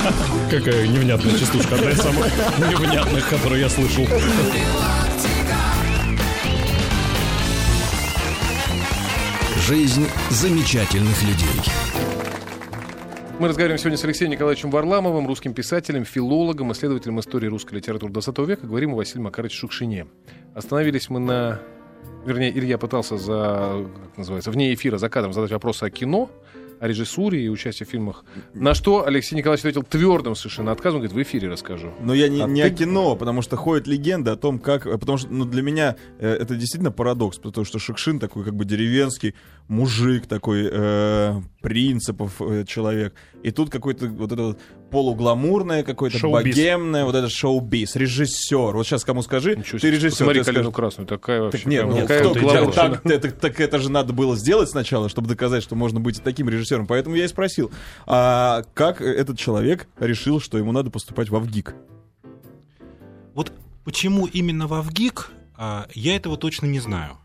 Какая 0.50 0.88
невнятная 0.88 1.38
частушка. 1.38 1.76
Одна 1.76 1.92
из 1.92 1.98
самых 2.00 2.26
невнятных, 2.58 3.30
которую 3.30 3.62
я 3.62 3.70
слышал. 3.70 4.08
Жизнь 9.68 10.08
замечательных 10.30 11.22
людей. 11.24 11.62
Мы 13.40 13.50
разговариваем 13.50 13.78
сегодня 13.78 14.00
с 14.00 14.04
Алексеем 14.04 14.32
Николаевичем 14.32 14.72
Варламовым, 14.72 15.28
русским 15.28 15.54
писателем, 15.54 16.06
филологом, 16.06 16.72
исследователем 16.72 17.20
истории 17.20 17.46
русской 17.46 17.76
литературы 17.76 18.12
20 18.12 18.38
века. 18.40 18.66
Говорим 18.66 18.94
о 18.94 18.96
Василии 18.96 19.22
Макаровиче 19.22 19.58
Шукшине. 19.58 20.08
Остановились 20.56 21.08
мы 21.12 21.20
на... 21.20 21.60
Вернее, 22.26 22.50
Илья 22.50 22.80
пытался 22.80 23.16
за... 23.16 23.86
Как 24.08 24.18
называется? 24.18 24.50
Вне 24.50 24.74
эфира 24.74 24.98
за 24.98 25.10
кадром 25.10 25.34
задать 25.34 25.52
вопросы 25.52 25.84
о 25.84 25.92
кино, 25.92 26.32
о 26.80 26.88
режиссуре 26.88 27.44
и 27.44 27.50
участии 27.50 27.84
в 27.84 27.90
фильмах. 27.90 28.24
На 28.54 28.74
что 28.74 29.06
Алексей 29.06 29.36
Николаевич 29.36 29.62
ответил 29.62 29.84
твердым 29.84 30.36
совершенно 30.36 30.72
отказом. 30.72 31.00
Говорит, 31.00 31.16
в 31.16 31.22
эфире 31.22 31.50
расскажу. 31.50 31.92
Но 32.00 32.14
я 32.14 32.28
не, 32.28 32.42
А 32.42 32.48
не 32.48 32.62
ты- 32.62 32.68
о 32.68 32.70
кино, 32.72 33.16
потому 33.16 33.42
что 33.42 33.56
ходит 33.56 33.88
легенда 33.88 34.34
о 34.34 34.36
том, 34.36 34.60
как... 34.60 34.84
Потому 34.84 35.18
что 35.18 35.30
ну, 35.32 35.46
для 35.46 35.62
меня 35.62 35.96
э, 36.20 36.30
это 36.34 36.56
действительно 36.56 36.92
парадокс, 36.92 37.38
потому 37.38 37.66
что 37.66 37.80
Шукшин 37.80 38.20
такой 38.20 38.44
как 38.44 38.56
бы 38.56 38.66
деревенский 38.66 39.36
мужик, 39.68 40.28
такой 40.28 40.70
э, 40.72 41.42
принципов 41.62 42.42
э, 42.42 42.64
человек. 42.66 43.14
И 43.44 43.52
тут 43.52 43.70
какой-то 43.70 44.08
вот 44.08 44.32
это 44.32 44.42
вот 44.44 44.60
полугламурное, 44.90 45.84
какое-то 45.84 46.18
Шоу-биз. 46.18 46.56
богемное, 46.56 47.06
вот 47.06 47.16
это 47.16 47.30
шоу-биз, 47.30 47.96
режиссер. 47.96 48.76
Вот 48.76 48.86
сейчас 48.86 49.04
кому 49.04 49.22
скажи, 49.22 49.56
Ничего 49.56 49.80
ты 49.80 49.90
режиссер, 49.92 50.10
Посмотри 50.12 50.40
ты 50.40 50.46
«Калину 50.46 50.64
скажешь, 50.64 50.76
красную». 50.76 51.08
Такая 51.08 51.42
вообще... 51.42 51.58
Так 51.60 51.68
нет, 51.68 51.82
прям 51.84 51.96
ну, 51.96 52.02
какая 52.02 52.34
дело. 52.34 52.66
вообще. 52.66 53.00
так, 53.04 53.22
так- 53.22 53.40
так 53.40 53.60
это 53.60 53.80
же 53.80 53.92
надо 53.92 54.14
было 54.14 54.36
сделать 54.36 54.70
сначала, 54.70 55.10
чтобы 55.10 55.28
доказать, 55.28 55.64
что 55.64 55.76
можно 55.76 56.00
быть 56.00 56.20
и 56.20 56.22
таким 56.22 56.50
режиссером. 56.50 56.88
Поэтому 56.88 57.16
я 57.16 57.26
и 57.26 57.28
спросил, 57.28 57.72
а 58.06 58.64
как 58.74 59.02
этот 59.02 59.38
человек 59.38 59.88
решил, 60.00 60.40
что 60.40 60.58
ему 60.58 60.72
надо 60.72 60.90
поступать 60.90 61.30
в 61.30 61.38
ВГИК? 61.40 61.76
Вот 63.34 63.52
Почему 63.88 64.26
именно 64.26 64.68
в 64.68 64.74
Авгик, 64.74 65.32
а, 65.56 65.88
я 65.94 66.18
этого 66.18 66.36
точно 66.36 66.66
не 66.66 66.82
знаю. 66.82 67.20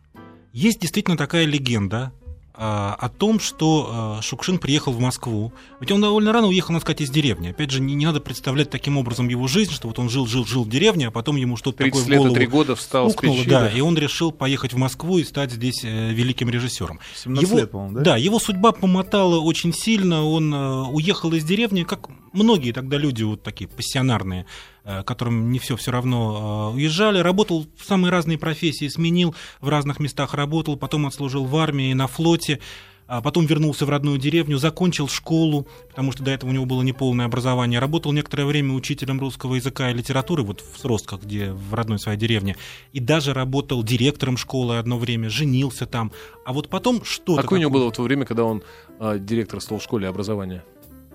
Есть 0.53 0.79
действительно 0.79 1.17
такая 1.17 1.45
легенда 1.45 2.13
о 2.55 3.09
том, 3.09 3.41
что 3.41 3.89
а, 3.91 4.23
Шукшин 4.23 4.59
приехал 4.59 4.93
в 4.93 5.01
Москву. 5.01 5.53
Ведь 5.81 5.91
он 5.91 6.01
довольно 6.01 6.33
рано 6.33 6.49
уехал, 6.49 6.73
надо 6.73 6.83
сказать, 6.83 7.01
из 7.01 7.11
деревни. 7.11 7.49
Опять 7.49 7.71
же, 7.71 7.81
не, 7.81 7.95
не 7.95 8.05
надо 8.05 8.21
представлять 8.21 8.69
таким 8.69 8.99
образом 8.99 9.29
его 9.29 9.49
жизнь, 9.49 9.73
что 9.73 9.89
вот 9.89 9.99
он 9.99 10.11
жил, 10.11 10.27
жил, 10.27 10.45
жил 10.45 10.65
в 10.65 10.69
деревне, 10.69 11.09
а 11.09 11.11
потом 11.11 11.37
ему 11.37 11.57
что-то 11.57 11.79
такое 11.79 12.05
30 12.05 12.07
в 12.07 12.17
голову 12.17 12.33
и 12.33 12.35
3 12.35 12.47
года 12.47 12.77
встал 12.77 13.09
с 13.09 13.13
стукнуло, 13.13 13.37
печи, 13.39 13.51
да, 13.51 13.61
да. 13.63 13.69
и 13.71 13.81
он 13.81 13.97
решил 13.97 14.33
поехать 14.33 14.75
в 14.75 14.77
Москву 14.77 15.19
и 15.19 15.25
стать 15.25 15.51
здесь 15.53 15.83
э, 15.83 16.13
великим 16.13 16.51
режиссером. 16.51 17.01
17 17.17 17.49
Его- 17.49 17.59
лет, 17.59 17.71
по-моему, 17.71 17.95
да? 17.97 18.03
Да, 18.03 18.17
его 18.17 18.39
судьба 18.39 18.73
помотала 18.73 19.41
очень 19.41 19.73
сильно. 19.73 20.25
Он 20.25 20.53
э, 20.53 20.83
уехал 20.89 21.33
из 21.33 21.45
деревни, 21.45 21.85
как 21.85 22.09
многие 22.33 22.73
тогда 22.73 22.97
люди 22.97 23.23
вот 23.23 23.43
такие 23.43 23.69
пассионарные, 23.69 24.47
э, 24.85 25.03
которым 25.05 25.51
не 25.51 25.59
все 25.59 25.77
все 25.77 25.91
равно 25.91 26.71
э, 26.73 26.77
уезжали. 26.77 27.19
Работал 27.19 27.67
в 27.77 27.85
самые 27.85 28.11
разные 28.11 28.39
профессии, 28.39 28.89
сменил 28.89 29.35
в 29.61 29.69
разных 29.69 30.01
местах 30.01 30.35
работал, 30.35 30.77
потом 30.77 31.07
отслужил 31.07 31.45
в 31.45 31.57
армии, 31.57 31.93
на 31.93 32.07
флоте. 32.07 32.61
А 33.09 33.21
потом 33.21 33.45
вернулся 33.45 33.85
в 33.85 33.91
родную 33.91 34.17
деревню, 34.17 34.57
закончил 34.57 35.07
школу, 35.07 35.67
потому 35.91 36.13
что 36.13 36.23
до 36.23 36.31
этого 36.31 36.49
у 36.49 36.53
него 36.55 36.65
было 36.65 36.81
неполное 36.83 37.27
образование. 37.27 37.79
Работал 37.79 38.13
некоторое 38.13 38.47
время 38.47 38.73
учителем 38.73 39.21
русского 39.21 39.57
языка 39.57 39.91
и 39.91 39.95
литературы 39.95 40.43
вот 40.43 40.63
в 40.63 40.79
Сростках, 40.79 41.23
где 41.23 41.53
в 41.53 41.75
родной 41.75 41.99
своей 41.99 42.19
деревне. 42.19 42.57
И 42.93 43.01
даже 43.01 43.35
работал 43.35 43.83
директором 43.83 44.39
школы 44.39 44.79
одно 44.79 44.97
время, 44.97 45.29
женился 45.29 45.85
там. 45.85 46.11
А 46.47 46.55
вот 46.55 46.71
потом 46.71 47.05
что-то... 47.05 47.43
Какое 47.43 47.59
у 47.59 47.61
него 47.61 47.71
такое- 47.71 47.83
было 47.83 47.93
в 47.93 47.97
то 47.97 48.03
время, 48.03 48.25
когда 48.25 48.45
он 48.45 48.63
а, 48.99 49.19
директорствовал 49.19 49.81
в 49.81 49.85
школе 49.85 50.09
образования? 50.09 50.65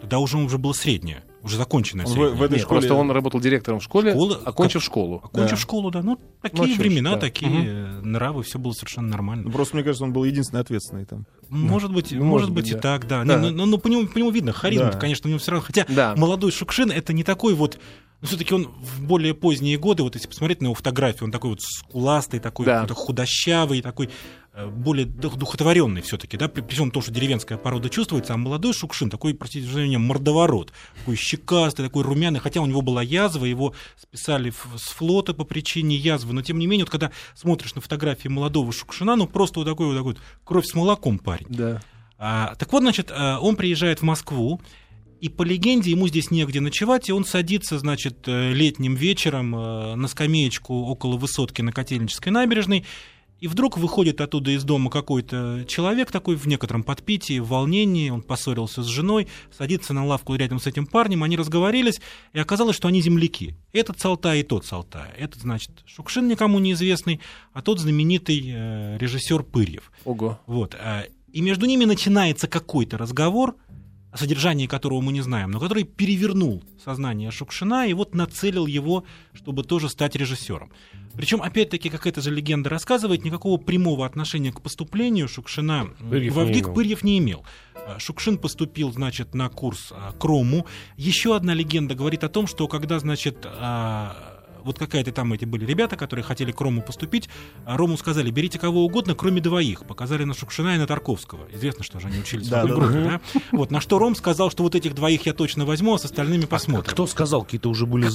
Тогда 0.02 0.20
уже 0.20 0.38
уже 0.38 0.58
было 0.58 0.74
среднее, 0.74 1.24
уже 1.44 1.58
законченное 1.58 2.06
Он 2.06 2.12
в- 2.12 2.14
среднее. 2.14 2.36
в 2.36 2.42
этой 2.44 2.54
Нет, 2.54 2.62
школе- 2.62 2.80
просто 2.82 2.94
он 2.96 3.12
работал 3.12 3.40
директором 3.40 3.80
в 3.80 3.84
школе, 3.84 4.12
Школа- 4.12 4.42
окончив 4.46 4.84
школу. 4.84 5.22
Окончив 5.24 5.52
Да. 5.52 5.58
школу, 5.58 5.92
да. 5.92 6.02
Ну, 6.04 6.20
такие 6.42 6.68
Ну, 6.68 6.76
времена, 6.76 7.14
да. 7.16 7.20
такие 7.20 7.52
э, 7.66 8.02
нравы, 8.04 8.44
все 8.44 8.60
было 8.60 8.74
совершенно 8.74 9.08
нормально. 9.10 9.44
Ну, 9.46 9.52
просто, 9.52 9.76
мне 9.76 9.84
кажется, 9.84 10.04
он 10.04 10.14
был 10.14 10.24
единственный 10.24 10.62
ответственный 10.62 11.06
там. 11.06 11.26
Может 11.50 11.92
быть, 11.94 12.12
может 12.12 12.26
может 12.26 12.50
быть, 12.52 12.64
быть, 12.66 12.72
и 12.72 12.74
да. 12.76 12.80
так, 12.82 13.08
да. 13.08 13.24
Да. 13.24 13.38
Ну, 13.38 13.50
ну, 13.52 13.66
ну, 13.66 13.78
по, 13.78 13.88
нему, 13.88 14.08
по 14.08 14.18
нему 14.18 14.30
видно, 14.32 14.52
харизма, 14.52 14.92
Да. 14.92 14.98
конечно, 15.00 15.28
у 15.28 15.30
него 15.30 15.40
все 15.40 15.52
равно. 15.52 15.66
Хотя 15.66 15.86
Да. 15.90 16.14
молодой 16.18 16.52
Шукшин 16.52 16.92
это 16.92 17.14
не 17.14 17.24
такой 17.24 17.54
вот. 17.56 17.80
Ну, 18.22 18.28
все-таки 18.28 18.54
он 18.54 18.66
в 18.82 19.04
более 19.04 19.36
поздние 19.36 19.78
годы, 19.78 20.02
вот 20.02 20.16
если 20.16 20.28
посмотреть 20.28 20.62
на 20.62 20.66
его 20.66 20.74
фотографию, 20.74 21.26
он 21.26 21.32
такой 21.32 21.52
вот 21.52 21.62
скуластый, 21.62 22.40
такой 22.40 22.66
Да. 22.66 22.88
худощавый, 22.88 23.82
такой 23.82 24.10
э, 24.54 24.66
более 24.68 25.06
дух- 25.06 25.36
духотворенный 25.38 26.02
все-таки, 26.02 26.36
да, 26.36 26.48
при, 26.48 26.62
всем 26.74 26.90
том, 26.90 27.04
что 27.04 27.12
деревенская 27.12 27.60
порода 27.60 27.92
чувствуется, 27.92 28.34
а 28.34 28.38
молодой 28.38 28.74
Шукшин 28.74 29.12
такой, 29.12 29.36
простите 29.36 29.68
за 29.68 29.74
выражение, 29.74 30.00
мордоворот, 30.00 30.74
такой 30.98 31.16
щекастый, 31.16 31.86
такой 31.86 32.02
румяный, 32.04 32.40
хотя 32.40 32.62
у 32.62 32.66
него 32.66 32.82
была 32.82 33.04
язва, 33.04 33.46
его 33.46 33.76
списали 33.96 34.52
с 34.76 34.88
флота 34.90 35.36
по 35.36 35.44
причине 35.44 35.96
язвы, 35.96 36.34
но 36.34 36.42
тем 36.42 36.58
не 36.58 36.66
менее, 36.66 36.86
вот 36.86 36.92
когда 36.92 37.12
смотришь 37.36 37.76
на 37.76 37.82
фотографии 37.82 38.30
молодого 38.30 38.72
Шукшина, 38.72 39.16
ну 39.16 39.28
просто 39.28 39.60
вот 39.60 39.66
такой 39.66 39.86
вот 39.88 39.96
такой 39.96 40.14
вот 40.14 40.22
кровь 40.44 40.66
с 40.66 40.74
молоком 40.74 41.20
парень. 41.20 41.46
Да. 41.50 41.80
А, 42.18 42.56
так 42.56 42.74
вот, 42.74 42.82
значит, 42.82 43.12
а, 43.12 43.38
он 43.40 43.58
приезжает 43.58 44.00
в 44.00 44.04
Москву, 44.04 44.60
и 45.20 45.30
по 45.30 45.44
легенде 45.44 45.92
ему 45.92 46.08
здесь 46.08 46.32
негде 46.32 46.60
ночевать, 46.60 47.10
и 47.10 47.12
он 47.12 47.26
садится, 47.26 47.80
значит, 47.80 48.28
э, 48.28 48.54
летним 48.54 48.96
вечером 48.96 49.56
э, 49.56 49.96
на 49.96 50.08
скамеечку 50.08 50.74
около 50.74 51.18
высотки 51.18 51.62
на 51.62 51.72
Котельнической 51.72 52.32
набережной, 52.32 52.86
и 53.40 53.48
вдруг 53.48 53.78
выходит 53.78 54.20
оттуда 54.20 54.52
из 54.52 54.64
дома 54.64 54.90
какой-то 54.90 55.64
человек 55.68 56.12
такой 56.12 56.36
в 56.36 56.48
некотором 56.48 56.84
подпитии, 56.84 57.40
в 57.40 57.48
волнении, 57.48 58.10
он 58.10 58.24
поссорился 58.24 58.82
с 58.82 58.88
женой, 58.88 59.28
садится 59.56 59.94
на 59.94 60.06
лавку 60.06 60.34
рядом 60.36 60.60
с 60.60 60.66
этим 60.66 60.88
парнем, 60.88 61.24
они 61.24 61.38
разговорились, 61.38 62.02
и 62.34 62.40
оказалось, 62.40 62.76
что 62.76 62.88
они 62.88 63.02
земляки. 63.02 63.56
Этот 63.74 64.00
Салтай 64.00 64.40
и 64.40 64.44
тот 64.44 64.66
Салтай. 64.66 65.12
Этот, 65.18 65.42
значит, 65.42 65.72
Шукшин 65.86 66.28
никому 66.28 66.58
неизвестный, 66.58 67.22
а 67.54 67.62
тот 67.62 67.80
знаменитый 67.80 68.44
э, 68.44 68.98
режиссер 68.98 69.44
Пырьев. 69.44 69.92
Ого. 70.04 70.40
Вот. 70.48 70.76
а, 70.80 71.04
И 71.32 71.42
между 71.42 71.68
ними 71.68 71.86
начинается 71.86 72.48
какой-то 72.48 72.98
разговор, 72.98 73.56
о 74.18 74.20
содержании 74.20 74.66
которого 74.66 75.00
мы 75.00 75.14
не 75.14 75.22
знаем, 75.22 75.52
но 75.52 75.60
который 75.60 75.84
перевернул 75.84 76.64
сознание 76.84 77.30
Шукшина 77.30 77.88
и 77.88 77.94
вот 77.94 78.16
нацелил 78.16 78.66
его, 78.66 79.04
чтобы 79.34 79.64
тоже 79.64 79.90
стать 79.90 80.16
режиссером. 80.16 80.72
Причем, 81.14 81.44
опять-таки, 81.44 81.90
как 81.90 82.08
эта 82.08 82.20
же 82.20 82.32
легенда 82.32 82.70
рассказывает, 82.70 83.24
никакого 83.24 83.58
прямого 83.58 84.08
отношения 84.08 84.52
к 84.52 84.62
поступлению 84.62 85.28
Шукшина 85.28 85.90
Пырьев 86.10 86.34
в 86.34 86.38
не 86.38 86.42
Авгик 86.42 86.64
имел. 86.66 86.74
Пырьев 86.74 87.04
не 87.04 87.20
имел. 87.20 87.46
А, 87.76 88.00
Шукшин 88.00 88.40
поступил, 88.40 88.92
значит, 88.92 89.36
на 89.36 89.50
курс 89.50 89.92
а, 89.92 90.14
к 90.14 90.24
Рому. 90.24 90.66
Еще 90.96 91.36
одна 91.36 91.54
легенда 91.54 91.94
говорит 91.94 92.24
о 92.24 92.30
том, 92.30 92.48
что 92.48 92.68
когда, 92.68 92.98
значит, 92.98 93.46
а, 93.46 94.37
вот 94.68 94.78
какая-то 94.78 95.12
там 95.12 95.34
эти 95.34 95.46
были 95.46 95.66
ребята, 95.66 95.96
которые 95.96 96.24
хотели 96.24 96.52
к 96.52 96.62
Рому 96.62 96.82
поступить, 96.84 97.28
а 97.66 97.76
Рому 97.78 97.98
сказали, 97.98 98.30
берите 98.30 98.60
кого 98.60 98.86
угодно, 98.86 99.16
кроме 99.16 99.42
двоих. 99.42 99.86
Показали 99.86 100.24
на 100.24 100.34
Шукшина 100.36 100.76
и 100.76 100.78
на 100.78 100.86
Тарковского. 100.86 101.48
Известно, 101.54 101.84
что 101.84 102.00
же 102.00 102.08
они 102.08 102.20
учились 102.20 102.48
в 102.50 102.54
одной 102.54 102.76
группе, 102.76 103.20
да? 103.34 103.40
Вот, 103.52 103.72
на 103.72 103.82
что 103.82 103.98
Ром 103.98 104.16
сказал, 104.16 104.52
что 104.52 104.64
вот 104.64 104.76
этих 104.76 104.94
двоих 104.94 105.26
я 105.26 105.34
точно 105.34 105.66
возьму, 105.66 105.96
а 105.96 106.00
с 106.00 106.06
остальными 106.06 106.46
посмотрим. 106.46 106.92
Кто 106.92 107.08
сказал? 107.08 107.44
Какие-то 107.44 107.70
уже 107.70 107.86
были 107.88 108.06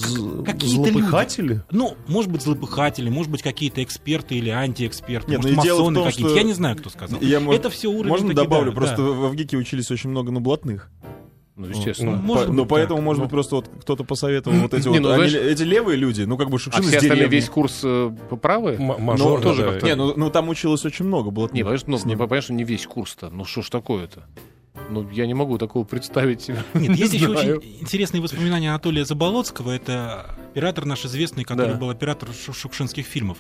какие-то 0.45 0.67
злопыхатели? 0.67 1.63
Ну, 1.71 1.97
может 2.07 2.31
быть, 2.31 2.43
злопыхатели, 2.43 3.09
может 3.09 3.31
быть, 3.33 3.43
какие-то 3.43 3.83
эксперты 3.83 4.35
или 4.37 4.51
антиэксперты, 4.51 5.37
может, 5.37 5.51
ну 5.51 5.57
масоны 5.57 6.03
какие-то. 6.05 6.29
что- 6.31 6.39
Я 6.39 6.43
не 6.45 6.53
знаю, 6.53 6.77
кто 6.77 6.91
сказал. 6.91 7.19
Это 7.21 7.71
все 7.71 7.89
уровень 7.89 8.09
Можно 8.11 8.35
добавлю? 8.35 8.73
просто 8.73 9.03
в 9.03 9.25
Авгике 9.25 9.57
учились 9.57 9.91
очень 9.91 10.11
много 10.11 10.31
на 10.31 10.41
блатных. 10.41 10.91
Ну, 11.69 11.77
естественно. 11.77 12.13
Ну, 12.17 12.23
Может 12.23 12.45
По- 12.45 12.49
быть, 12.51 12.57
но 12.57 12.63
так. 12.63 12.71
поэтому, 12.71 13.03
может 13.03 13.19
Ну. 13.19 13.25
быть, 13.25 13.31
просто 13.33 13.55
вот 13.57 13.71
кто-то 13.81 14.05
посоветовал 14.05 14.57
вот 14.59 14.75
эти 14.75 14.89
Не, 14.89 14.99
вот, 14.99 15.01
ну, 15.01 15.11
они- 15.11 15.29
знаешь- 15.29 15.53
эти 15.53 15.63
левые 15.63 15.97
люди, 15.97 16.23
ну 16.23 16.37
как 16.37 16.51
бы 16.51 16.57
А 16.57 16.59
Шукшин 16.59 16.83
из 16.83 16.89
все 16.89 16.99
остальные, 16.99 17.29
весь 17.29 17.49
курс 17.49 17.81
э, 17.85 18.11
правы? 18.41 18.73
М- 18.73 18.87
Ну, 18.89 18.99
Мажор, 18.99 19.41
тоже 19.41 19.63
да, 19.63 19.71
как-то-. 19.73 19.87
Не, 19.87 19.95
ну, 19.95 20.13
ну 20.17 20.31
там 20.31 20.49
училось 20.49 20.85
очень 20.85 21.05
много 21.05 21.31
блатных. 21.31 21.55
Не, 21.55 21.63
понимаешь, 21.63 21.83
ну, 21.87 21.99
ну, 22.05 22.17
понятно, 22.17 22.41
что 22.41 22.53
не 22.55 22.65
весь 22.65 22.87
курс-то. 22.87 23.31
Ну, 23.31 23.45
что 23.45 23.63
ж 23.63 23.71
такое-то? 23.71 24.25
Ну, 24.91 25.09
я 25.11 25.27
не 25.27 25.35
могу 25.35 25.59
такого 25.59 25.85
представить. 25.85 26.49
Нет, 26.49 26.59
Не 26.75 26.87
есть 26.97 27.15
еще 27.15 27.29
очень 27.29 27.79
интересные 27.81 28.21
воспоминания 28.23 28.71
Анатолия 28.71 29.05
Заболоцкого. 29.05 29.71
Это 29.71 30.27
оператор 30.51 30.85
наш 30.87 31.05
известный, 31.05 31.45
который 31.45 31.73
Да. 31.75 31.79
был 31.79 31.91
оператор 31.91 32.31
шу- 32.33 32.53
шукшинских 32.53 33.07
фильмов. 33.07 33.39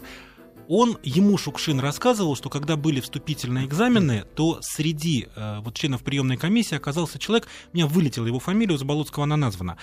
Он, 0.74 0.96
ему 1.02 1.36
Шукшин 1.36 1.80
рассказывал, 1.80 2.34
что 2.34 2.48
когда 2.48 2.76
были 2.76 3.00
вступительные 3.00 3.66
экзамены, 3.66 4.24
то 4.34 4.58
среди 4.62 5.28
э, 5.36 5.58
вот 5.60 5.74
членов 5.74 6.02
приемной 6.02 6.38
комиссии 6.38 6.74
оказался 6.74 7.18
человек, 7.18 7.46
у 7.70 7.76
меня 7.76 7.86
вылетела 7.86 8.24
его 8.24 8.38
фамилия, 8.38 8.76
у 8.76 8.78
Заболоцкого 8.78 9.24
она 9.24 9.36
названа. 9.36 9.76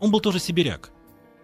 Он 0.00 0.10
был 0.10 0.18
тоже 0.18 0.40
сибиряк. 0.40 0.90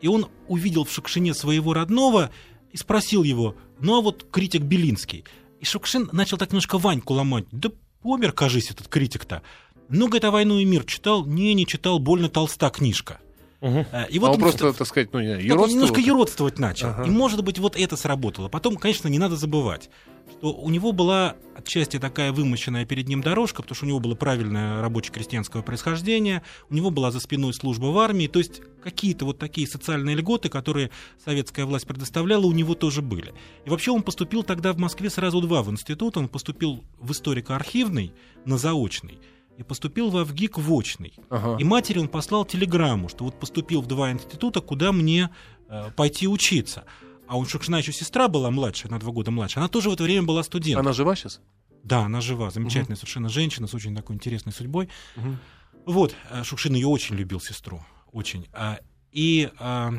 И 0.01 0.09
он 0.09 0.27
увидел 0.49 0.83
в 0.83 0.91
Шукшине 0.91 1.33
своего 1.33 1.75
родного 1.75 2.33
и 2.73 2.77
спросил 2.77 3.23
его, 3.23 3.55
ну 3.79 3.97
а 3.97 4.01
вот 4.01 4.27
критик 4.33 4.63
Белинский. 4.63 5.25
И 5.61 5.65
Шукшин 5.65 6.09
начал 6.11 6.37
так 6.37 6.51
немножко 6.51 6.77
Ваньку 6.77 7.15
ломать. 7.15 7.45
Да 7.53 7.71
помер, 8.03 8.33
кажись, 8.33 8.73
этот 8.73 8.89
критик-то. 8.89 9.43
Ну, 9.89 10.07
говорит, 10.07 10.25
а 10.25 10.33
«Войну 10.33 10.59
и 10.59 10.65
мир» 10.65 10.83
читал? 10.83 11.25
Не, 11.25 11.55
не 11.55 11.69
читал, 11.69 12.01
больно 12.01 12.29
толста 12.29 12.69
книжка. 12.69 13.21
А, 13.61 14.05
И 14.05 14.19
А 14.19 14.21
вот 14.21 14.29
он 14.29 14.35
он 14.35 14.41
просто, 14.41 14.73
так 14.73 14.87
сказать, 14.87 15.13
ну, 15.13 15.21
не 15.21 15.27
знаю, 15.27 15.41
так 15.41 15.51
он 15.51 15.57
юродствовал? 15.57 15.75
немножко 15.75 16.01
юродствовать 16.01 16.59
начал. 16.59 16.89
Ага. 16.89 17.05
И, 17.05 17.11
может 17.11 17.43
быть, 17.43 17.59
вот 17.59 17.77
это 17.77 17.97
сработало. 17.97 18.49
Потом, 18.49 18.77
конечно, 18.77 19.09
не 19.09 19.19
надо 19.19 19.37
забывать, 19.37 19.91
что 20.31 20.53
у 20.53 20.71
него 20.71 20.93
была 20.93 21.37
отчасти 21.57 21.99
такая 21.99 22.33
вымощенная 22.33 22.85
перед 22.85 23.09
ним 23.09 23.21
дорожка, 23.21 23.63
потому 23.63 23.75
что 23.75 23.85
у 23.87 23.89
него 23.89 23.99
было 23.99 24.15
правильное 24.15 24.81
рабоче-крестьянское 24.81 25.63
происхождение, 25.63 26.43
у 26.71 26.75
него 26.75 26.91
была 26.91 27.11
за 27.11 27.19
спиной 27.19 27.53
служба 27.53 27.87
в 27.87 27.99
армии, 27.99 28.29
то 28.29 28.39
есть 28.39 28.61
какие-то 28.83 29.25
вот 29.25 29.39
такие 29.39 29.67
социальные 29.67 30.15
льготы, 30.17 30.49
которые 30.49 30.91
советская 31.25 31.67
власть 31.67 31.87
предоставляла, 31.87 32.47
у 32.47 32.53
него 32.53 32.75
тоже 32.75 33.03
были. 33.03 33.35
И 33.65 33.71
вообще 33.71 33.91
он 33.91 34.03
поступил 34.03 34.45
тогда 34.45 34.73
в 34.73 34.79
Москве 34.79 35.11
сразу 35.11 35.41
два 35.41 35.63
в 35.63 35.71
институт, 35.71 36.17
он 36.17 36.29
поступил 36.29 36.85
в 37.01 37.11
историко-архивный 37.11 38.13
на 38.45 38.57
заочный, 38.57 39.19
и 39.59 39.65
поступил 39.65 40.11
в 40.11 40.17
Авгик 40.17 40.57
в 40.57 40.73
очный. 40.73 41.13
Ага. 41.29 41.57
И 41.59 41.65
матери 41.65 41.99
он 41.99 42.09
послал 42.09 42.45
телеграмму, 42.45 43.09
что 43.09 43.25
вот 43.25 43.39
поступил 43.39 43.83
в 43.83 43.87
два 43.87 44.13
института, 44.13 44.61
куда 44.61 44.93
мне 44.93 45.31
э, 45.69 45.91
пойти 45.97 46.29
учиться. 46.29 46.85
А 47.27 47.37
у 47.37 47.45
Шукшина 47.45 47.77
еще 47.77 47.93
сестра 47.93 48.29
была 48.29 48.51
младшая, 48.53 48.91
на 48.93 49.01
два 49.01 49.13
года 49.13 49.33
младше. 49.33 49.59
Она 49.59 49.69
тоже 49.69 49.91
в 49.91 49.93
это 49.93 50.05
время 50.05 50.23
была 50.23 50.45
студенткой. 50.45 50.81
Она 50.81 50.93
жива 50.93 51.17
сейчас? 51.17 51.41
Да, 51.83 52.03
она 52.05 52.21
жива, 52.21 52.51
замечательная 52.51 52.97
совершенно 52.97 53.29
женщина 53.29 53.67
с 53.67 53.75
очень 53.75 53.97
такой 53.97 54.15
интересной 54.15 54.53
судьбой. 54.53 54.89
Мгм. 55.17 55.39
Вот, 55.87 56.15
э, 56.31 56.45
Шукшин 56.45 56.75
ее 56.75 56.87
очень 56.87 57.17
любил, 57.17 57.41
сестру, 57.41 57.85
очень. 58.13 58.47
А, 58.53 58.79
И 59.11 59.51
а, 59.59 59.93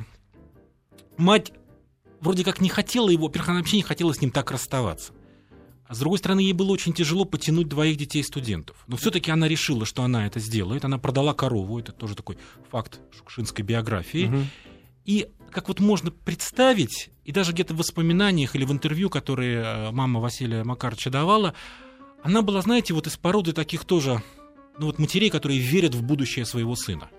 мать 1.18 1.52
вроде 2.22 2.46
как 2.46 2.62
не 2.62 2.70
хотела 2.70 3.10
его, 3.10 3.26
во-первых, 3.28 3.50
она 3.50 3.60
вообще 3.60 3.78
не 3.78 3.84
хотела 3.84 4.14
с 4.14 4.22
ним 4.22 4.32
так 4.32 4.52
расставаться. 4.52 5.12
А 5.90 5.96
с 5.96 6.00
другой 6.00 6.20
стороны, 6.20 6.42
ей 6.42 6.54
было 6.54 6.72
очень 6.72 6.94
тяжело 6.94 7.26
потянуть 7.26 7.68
двоих 7.68 7.98
детей-студентов. 7.98 8.78
Но 8.86 8.96
все-таки 8.96 9.32
она 9.32 9.48
решила, 9.48 9.88
что 9.88 10.04
она 10.04 10.28
это 10.28 10.40
сделает. 10.40 10.86
Она 10.86 11.00
продала 11.00 11.34
корову, 11.34 11.80
это 11.80 11.92
тоже 11.92 12.16
такой 12.16 12.38
факт 12.70 13.00
шукшинской 13.18 13.66
биографии. 13.66 14.28
Мгм. 14.28 14.48
И 15.06 15.32
как 15.50 15.68
вот 15.68 15.80
можно 15.80 16.12
представить, 16.12 17.10
и 17.26 17.32
даже 17.32 17.54
где-то 17.54 17.74
в 17.74 17.78
воспоминаниях 17.78 18.56
или 18.56 18.66
в 18.66 18.72
интервью, 18.72 19.10
которые 19.10 19.64
э, 19.64 19.92
мама 19.92 20.20
Василия 20.20 20.64
Макаровича 20.64 21.10
давала, 21.10 21.56
она 22.22 22.44
была, 22.44 22.62
знаете, 22.62 22.94
вот 22.94 23.08
из 23.08 23.18
породы 23.18 23.54
таких 23.54 23.84
тоже, 23.84 24.22
ну 24.78 24.86
вот 24.86 25.00
матерей, 25.00 25.32
которые 25.32 25.60
верят 25.60 25.96
в 25.96 26.04
будущее 26.04 26.46
своего 26.46 26.76
сына. 26.76 27.10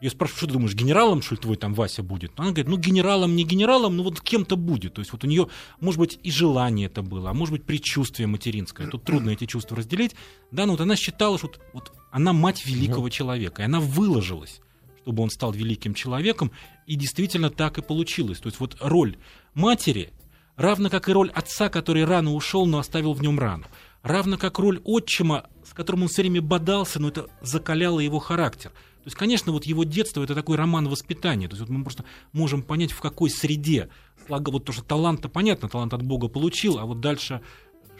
Я 0.00 0.10
спрашиваю, 0.10 0.38
что 0.38 0.46
ты 0.46 0.52
думаешь, 0.52 0.74
генералом, 0.74 1.22
что 1.22 1.36
ли, 1.36 1.40
твой 1.40 1.56
там 1.56 1.72
Вася 1.72 2.02
будет? 2.02 2.32
Она 2.36 2.48
говорит, 2.48 2.68
ну, 2.68 2.76
генералом, 2.76 3.34
не 3.34 3.44
генералом, 3.44 3.96
но 3.96 4.02
вот 4.02 4.20
кем-то 4.20 4.56
будет. 4.56 4.94
То 4.94 5.00
есть 5.00 5.10
вот 5.12 5.24
у 5.24 5.26
нее, 5.26 5.48
может 5.80 5.98
быть, 5.98 6.18
и 6.22 6.30
желание 6.30 6.86
это 6.86 7.00
было, 7.02 7.30
а 7.30 7.34
может 7.34 7.52
быть, 7.52 7.64
предчувствие 7.64 8.26
материнское. 8.26 8.88
Тут 8.88 9.04
трудно 9.04 9.30
эти 9.30 9.46
чувства 9.46 9.78
разделить. 9.78 10.14
Да, 10.50 10.66
но 10.66 10.72
вот 10.72 10.82
она 10.82 10.96
считала, 10.96 11.38
что 11.38 11.46
вот, 11.46 11.60
вот 11.72 11.92
она 12.10 12.34
мать 12.34 12.66
великого 12.66 13.08
человека, 13.08 13.62
и 13.62 13.64
она 13.64 13.80
выложилась, 13.80 14.60
чтобы 15.02 15.22
он 15.22 15.30
стал 15.30 15.52
великим 15.52 15.94
человеком, 15.94 16.52
и 16.86 16.94
действительно 16.96 17.48
так 17.48 17.78
и 17.78 17.82
получилось. 17.82 18.38
То 18.38 18.48
есть 18.48 18.60
вот 18.60 18.76
роль 18.80 19.16
матери, 19.54 20.12
равно 20.56 20.90
как 20.90 21.08
и 21.08 21.12
роль 21.12 21.30
отца, 21.30 21.70
который 21.70 22.04
рано 22.04 22.34
ушел, 22.34 22.66
но 22.66 22.78
оставил 22.78 23.14
в 23.14 23.22
нем 23.22 23.38
рану. 23.38 23.64
Равно 24.02 24.36
как 24.36 24.58
роль 24.58 24.80
отчима, 24.84 25.46
с 25.64 25.72
которым 25.72 26.02
он 26.02 26.08
все 26.08 26.22
время 26.22 26.42
бодался, 26.42 27.00
но 27.00 27.08
это 27.08 27.28
закаляло 27.40 27.98
его 27.98 28.18
характер. 28.18 28.72
То 29.06 29.08
есть, 29.08 29.18
конечно, 29.18 29.52
вот 29.52 29.62
его 29.66 29.84
детство 29.84 30.24
это 30.24 30.34
такой 30.34 30.56
роман 30.56 30.88
воспитания. 30.88 31.46
То 31.46 31.54
есть 31.54 31.60
вот 31.60 31.70
мы 31.70 31.84
просто 31.84 32.04
можем 32.32 32.60
понять, 32.60 32.90
в 32.90 33.00
какой 33.00 33.30
среде. 33.30 33.88
Вот 34.28 34.64
то, 34.64 34.72
что 34.72 34.82
талант-то 34.82 35.28
понятно, 35.28 35.68
талант 35.68 35.94
от 35.94 36.02
Бога 36.02 36.26
получил, 36.26 36.80
а 36.80 36.86
вот 36.86 37.00
дальше, 37.00 37.40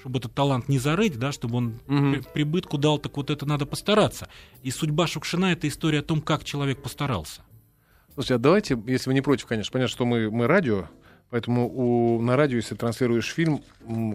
чтобы 0.00 0.18
этот 0.18 0.34
талант 0.34 0.68
не 0.68 0.80
зарыть, 0.80 1.16
да, 1.16 1.30
чтобы 1.30 1.58
он 1.58 1.78
при- 1.86 2.22
прибытку 2.32 2.76
дал, 2.76 2.98
так 2.98 3.16
вот 3.16 3.30
это 3.30 3.46
надо 3.46 3.66
постараться. 3.66 4.26
И 4.64 4.72
судьба 4.72 5.06
Шукшина 5.06 5.52
это 5.52 5.68
история 5.68 6.00
о 6.00 6.02
том, 6.02 6.20
как 6.20 6.42
человек 6.42 6.82
постарался. 6.82 7.42
Слушайте, 8.14 8.34
а 8.34 8.38
давайте, 8.38 8.82
если 8.88 9.08
вы 9.08 9.14
не 9.14 9.20
против, 9.20 9.46
конечно, 9.46 9.70
понятно, 9.70 9.92
что 9.92 10.06
мы, 10.06 10.28
мы 10.28 10.48
радио, 10.48 10.88
поэтому 11.30 11.70
у, 11.72 12.20
на 12.20 12.34
радио, 12.34 12.56
если 12.56 12.74
транслируешь 12.74 13.32
фильм, 13.32 13.62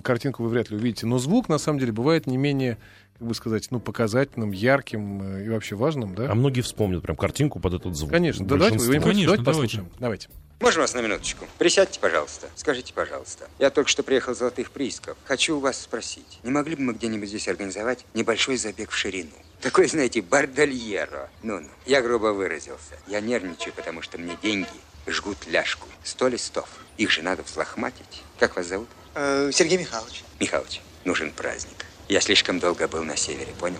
картинку 0.03 0.43
вы 0.43 0.49
вряд 0.49 0.69
ли 0.69 0.75
увидите. 0.75 1.05
Но 1.07 1.19
звук, 1.19 1.47
на 1.47 1.57
самом 1.57 1.79
деле, 1.79 1.93
бывает 1.93 2.27
не 2.27 2.35
менее, 2.35 2.79
как 3.21 3.27
бы 3.27 3.35
сказать, 3.35 3.67
ну, 3.69 3.79
показательным, 3.79 4.49
ярким 4.49 5.21
э, 5.21 5.45
и 5.45 5.49
вообще 5.49 5.75
важным, 5.75 6.15
да? 6.15 6.31
А 6.31 6.33
многие 6.33 6.61
вспомнят 6.61 7.03
прям 7.03 7.15
картинку 7.15 7.59
под 7.59 7.75
этот 7.75 7.95
звук. 7.95 8.09
Конечно, 8.09 8.47
да, 8.47 8.55
давайте, 8.55 8.79
вы 8.79 8.95
не 8.95 8.99
Большинство. 8.99 9.03
против? 9.03 9.11
Конечно, 9.11 9.25
давайте 9.25 9.43
давайте. 9.43 9.59
послушаем. 9.61 9.91
Давайте. 9.99 10.29
Можно 10.59 10.81
вас 10.81 10.93
на 10.95 11.01
минуточку? 11.01 11.45
Присядьте, 11.59 11.99
пожалуйста. 11.99 12.47
Скажите, 12.55 12.93
пожалуйста. 12.95 13.47
Я 13.59 13.69
только 13.69 13.91
что 13.91 14.01
приехал 14.01 14.33
с 14.33 14.39
золотых 14.39 14.71
приисков. 14.71 15.17
Хочу 15.25 15.57
у 15.57 15.59
вас 15.59 15.79
спросить, 15.79 16.39
не 16.41 16.49
могли 16.49 16.75
бы 16.75 16.81
мы 16.81 16.93
где-нибудь 16.93 17.29
здесь 17.29 17.47
организовать 17.47 18.07
небольшой 18.15 18.57
забег 18.57 18.89
в 18.89 18.95
ширину? 18.95 19.29
Такой, 19.61 19.87
знаете, 19.87 20.23
бардальеро. 20.23 21.29
Ну-ну, 21.43 21.69
я 21.85 22.01
грубо 22.01 22.33
выразился. 22.33 22.97
Я 23.05 23.21
нервничаю, 23.21 23.71
потому 23.75 24.01
что 24.01 24.17
мне 24.17 24.35
деньги 24.41 24.65
жгут 25.05 25.37
ляжку. 25.45 25.87
Сто 26.03 26.27
листов. 26.27 26.67
Их 26.97 27.11
же 27.11 27.21
надо 27.21 27.43
взлохматить. 27.43 28.23
Как 28.39 28.55
вас 28.55 28.65
зовут? 28.65 28.87
Э, 29.13 29.51
Сергей 29.53 29.77
Михайлович, 29.77 30.23
Михалыч, 30.39 30.81
нужен 31.05 31.31
праздник. 31.31 31.85
Я 32.07 32.21
слишком 32.21 32.59
долго 32.59 32.87
был 32.87 33.03
на 33.03 33.15
севере, 33.15 33.53
понял? 33.59 33.79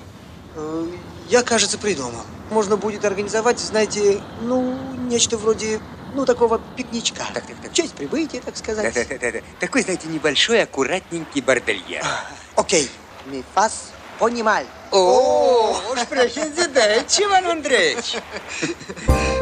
э, 0.55 0.85
я, 1.29 1.43
кажется, 1.43 1.77
придумал. 1.77 2.23
Можно 2.49 2.75
будет 2.77 3.05
организовать, 3.05 3.59
знаете, 3.59 4.21
ну, 4.41 4.77
нечто 5.07 5.37
вроде, 5.37 5.79
ну, 6.13 6.25
такого 6.25 6.59
пикничка. 6.75 7.23
Так, 7.33 7.45
так, 7.45 7.55
так. 7.61 7.73
Честь 7.73 7.93
прибытия, 7.93 8.41
так 8.41 8.57
сказать. 8.57 8.93
Да-да-да. 8.93 9.39
Такой, 9.59 9.81
знаете, 9.83 10.07
небольшой, 10.07 10.61
аккуратненький 10.63 11.41
бардальер. 11.41 12.03
Окей. 12.55 12.89
Ми 13.27 13.43
фас 13.53 13.91
понимал. 14.19 14.63
О, 14.91 15.79
sprechen 15.95 16.53
Sie 16.55 16.67
Deutsch, 16.73 17.21
Иван 17.23 17.45
Андреевич. 17.47 18.17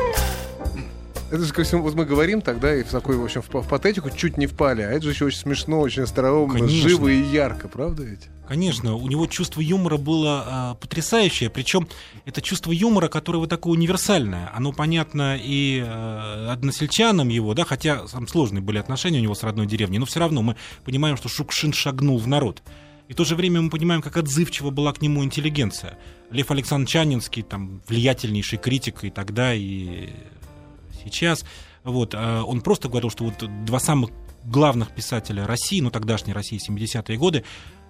Это 1.31 1.43
же 1.43 1.53
ко 1.53 1.63
всему, 1.63 1.83
вот 1.83 1.93
мы 1.93 2.05
говорим 2.05 2.41
тогда 2.41 2.75
и 2.75 2.81
в 2.81 2.89
такой, 2.89 3.15
в 3.15 3.23
общем, 3.23 3.43
в, 3.43 3.49
в 3.53 3.67
патетику 3.67 4.09
чуть 4.09 4.37
не 4.37 4.47
впали, 4.47 4.81
а 4.81 4.89
это 4.89 5.03
же 5.03 5.11
еще 5.11 5.25
очень 5.25 5.37
смешно, 5.37 5.79
очень 5.79 6.01
остроумно, 6.01 6.59
Конечно. 6.59 6.89
живо 6.89 7.07
и 7.07 7.21
ярко, 7.21 7.67
правда 7.67 8.01
ведь? 8.01 8.27
Конечно, 8.47 8.95
у 8.95 9.07
него 9.07 9.27
чувство 9.27 9.61
юмора 9.61 9.97
было 9.97 10.43
а, 10.47 10.75
потрясающее, 10.75 11.51
причем 11.51 11.87
это 12.25 12.41
чувство 12.41 12.71
юмора, 12.71 13.09
которое 13.09 13.37
вот 13.37 13.49
такое 13.49 13.73
универсальное, 13.73 14.51
оно 14.55 14.71
понятно 14.71 15.37
и 15.39 15.83
э, 15.85 16.47
односельчанам 16.49 17.29
его, 17.29 17.53
да, 17.53 17.63
хотя 17.63 18.07
там 18.07 18.27
сложные 18.27 18.63
были 18.63 18.79
отношения 18.79 19.19
у 19.19 19.21
него 19.21 19.35
с 19.35 19.43
родной 19.43 19.67
деревней, 19.67 19.99
но 19.99 20.07
все 20.07 20.19
равно 20.19 20.41
мы 20.41 20.55
понимаем, 20.83 21.15
что 21.15 21.29
Шукшин 21.29 21.73
шагнул 21.73 22.17
в 22.17 22.27
народ. 22.27 22.63
И 23.07 23.13
в 23.13 23.15
то 23.15 23.23
же 23.23 23.35
время 23.35 23.61
мы 23.61 23.69
понимаем, 23.69 24.01
как 24.01 24.17
отзывчива 24.17 24.71
была 24.71 24.93
к 24.93 25.01
нему 25.01 25.23
интеллигенция. 25.23 25.97
Лев 26.31 26.49
Александрович 26.49 26.91
Чанинский, 26.91 27.43
там, 27.43 27.81
влиятельнейший 27.87 28.57
критик 28.57 29.03
и 29.03 29.09
тогда, 29.09 29.53
и 29.53 30.09
сейчас. 31.03 31.45
Вот, 31.83 32.13
а 32.15 32.43
он 32.43 32.61
просто 32.61 32.89
говорил, 32.89 33.09
что 33.09 33.23
вот 33.25 33.65
два 33.65 33.79
самых 33.79 34.11
главных 34.43 34.93
писателя 34.93 35.45
России, 35.47 35.81
ну 35.81 35.91
тогдашней 35.91 36.33
России, 36.33 36.59
70-е 36.59 37.17
годы, 37.17 37.43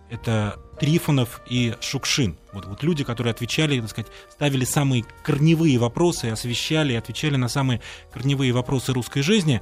это 0.10 0.60
Трифонов 0.80 1.42
и 1.50 1.76
Шукшин. 1.82 2.38
Вот, 2.52 2.66
вот 2.66 2.84
люди, 2.84 3.04
которые 3.04 3.32
отвечали, 3.32 3.80
так 3.80 3.90
сказать, 3.90 4.12
ставили 4.30 4.66
самые 4.66 5.06
корневые 5.24 5.78
вопросы, 5.78 6.26
освещали 6.26 6.94
и 6.94 6.96
отвечали 6.96 7.36
на 7.36 7.48
самые 7.48 7.82
корневые 8.12 8.52
вопросы 8.52 8.92
русской 8.92 9.22
жизни. 9.22 9.62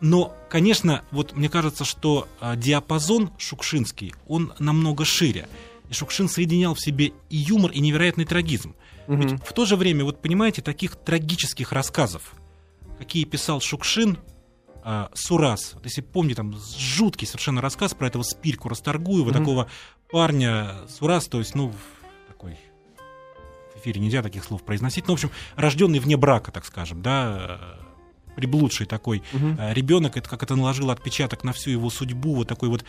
Но, 0.00 0.36
конечно, 0.48 1.02
вот 1.10 1.34
мне 1.34 1.48
кажется, 1.48 1.84
что 1.84 2.28
а, 2.40 2.56
диапазон 2.56 3.32
шукшинский, 3.38 4.14
он 4.28 4.52
намного 4.58 5.04
шире. 5.04 5.48
И 5.88 5.94
Шукшин 5.94 6.28
соединял 6.28 6.74
в 6.74 6.80
себе 6.80 7.12
и 7.30 7.36
юмор, 7.36 7.70
и 7.70 7.80
невероятный 7.80 8.24
трагизм. 8.24 8.74
Ведь 9.06 9.42
в 9.44 9.52
то 9.52 9.66
же 9.66 9.76
время, 9.76 10.04
вот 10.04 10.22
понимаете, 10.22 10.62
таких 10.62 10.96
трагических 10.96 11.72
рассказов, 11.72 12.34
какие 12.98 13.24
писал 13.24 13.60
Шукшин, 13.60 14.18
а, 14.82 15.10
Сурас, 15.14 15.72
вот 15.74 15.84
если 15.84 16.02
помните, 16.02 16.36
там 16.36 16.54
жуткий 16.76 17.26
совершенно 17.26 17.60
рассказ 17.60 17.94
про 17.94 18.06
этого 18.06 18.22
Спирку 18.22 18.68
Расторгуева, 18.68 19.32
такого 19.32 19.68
парня 20.10 20.72
Сурас, 20.88 21.26
то 21.26 21.38
есть, 21.38 21.54
ну, 21.54 21.72
такой 22.28 22.58
в 23.74 23.78
эфире 23.78 24.00
нельзя 24.00 24.22
таких 24.22 24.44
слов 24.44 24.62
произносить, 24.62 25.06
ну, 25.06 25.14
в 25.14 25.16
общем, 25.16 25.30
рожденный 25.56 26.00
вне 26.00 26.16
брака, 26.18 26.52
так 26.52 26.66
скажем, 26.66 27.00
да, 27.00 27.78
э, 28.28 28.34
приблудший 28.36 28.86
такой 28.86 29.22
ребенок, 29.32 30.18
это 30.18 30.28
как 30.28 30.42
это 30.42 30.54
наложило 30.54 30.92
отпечаток 30.92 31.44
на 31.44 31.52
всю 31.52 31.70
его 31.70 31.88
судьбу, 31.88 32.34
вот 32.34 32.48
такой 32.48 32.68
вот 32.68 32.84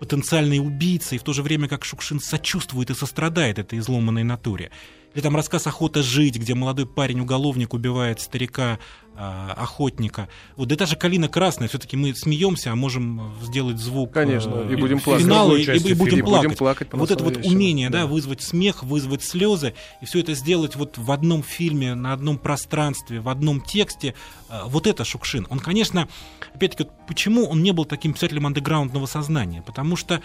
потенциальный 0.00 0.58
убийца, 0.58 1.14
и 1.14 1.18
в 1.18 1.22
то 1.22 1.32
же 1.32 1.42
время 1.42 1.68
как 1.68 1.84
Шукшин 1.84 2.20
сочувствует 2.20 2.90
и 2.90 2.94
сострадает 2.94 3.58
этой 3.58 3.78
изломанной 3.78 4.24
натуре. 4.24 4.70
Или 5.14 5.22
там 5.22 5.34
рассказ 5.36 5.66
«Охота 5.66 6.02
жить», 6.02 6.36
где 6.36 6.54
молодой 6.54 6.86
парень-уголовник 6.86 7.74
убивает 7.74 8.20
старика 8.20 8.78
а, 9.20 9.52
охотника. 9.56 10.28
Вот 10.54 10.68
да 10.68 10.76
даже 10.76 10.94
«Калина 10.94 11.28
красная», 11.28 11.66
все-таки 11.66 11.96
мы 11.96 12.14
смеемся, 12.14 12.70
а 12.70 12.76
можем 12.76 13.34
сделать 13.42 13.78
звук 13.78 14.12
Конечно, 14.12 14.66
э, 14.68 14.74
и 14.74 14.76
будем 14.76 15.00
плакать. 15.00 15.24
финала, 15.24 15.56
и, 15.56 15.64
части 15.64 15.88
и 15.88 15.94
будем 15.94 16.24
плакать. 16.24 16.44
Будем 16.44 16.56
плакать 16.56 16.88
вот 16.92 17.10
это 17.10 17.24
вот 17.24 17.38
умение, 17.38 17.90
да, 17.90 18.02
да. 18.02 18.06
вызвать 18.06 18.42
смех, 18.42 18.84
вызвать 18.84 19.24
слезы, 19.24 19.74
и 20.00 20.06
все 20.06 20.20
это 20.20 20.34
сделать 20.34 20.76
вот 20.76 20.98
в 20.98 21.10
одном 21.10 21.42
фильме, 21.42 21.96
на 21.96 22.12
одном 22.12 22.38
пространстве, 22.38 23.18
в 23.18 23.28
одном 23.28 23.60
тексте, 23.60 24.14
э, 24.50 24.60
вот 24.66 24.86
это 24.86 25.04
Шукшин. 25.04 25.48
Он, 25.50 25.58
конечно, 25.58 26.08
опять-таки, 26.54 26.84
вот 26.84 26.92
почему 27.08 27.46
он 27.48 27.60
не 27.60 27.72
был 27.72 27.86
таким 27.86 28.12
писателем 28.12 28.46
андеграундного 28.46 29.06
сознания? 29.06 29.62
Потому 29.62 29.96
что 29.96 30.22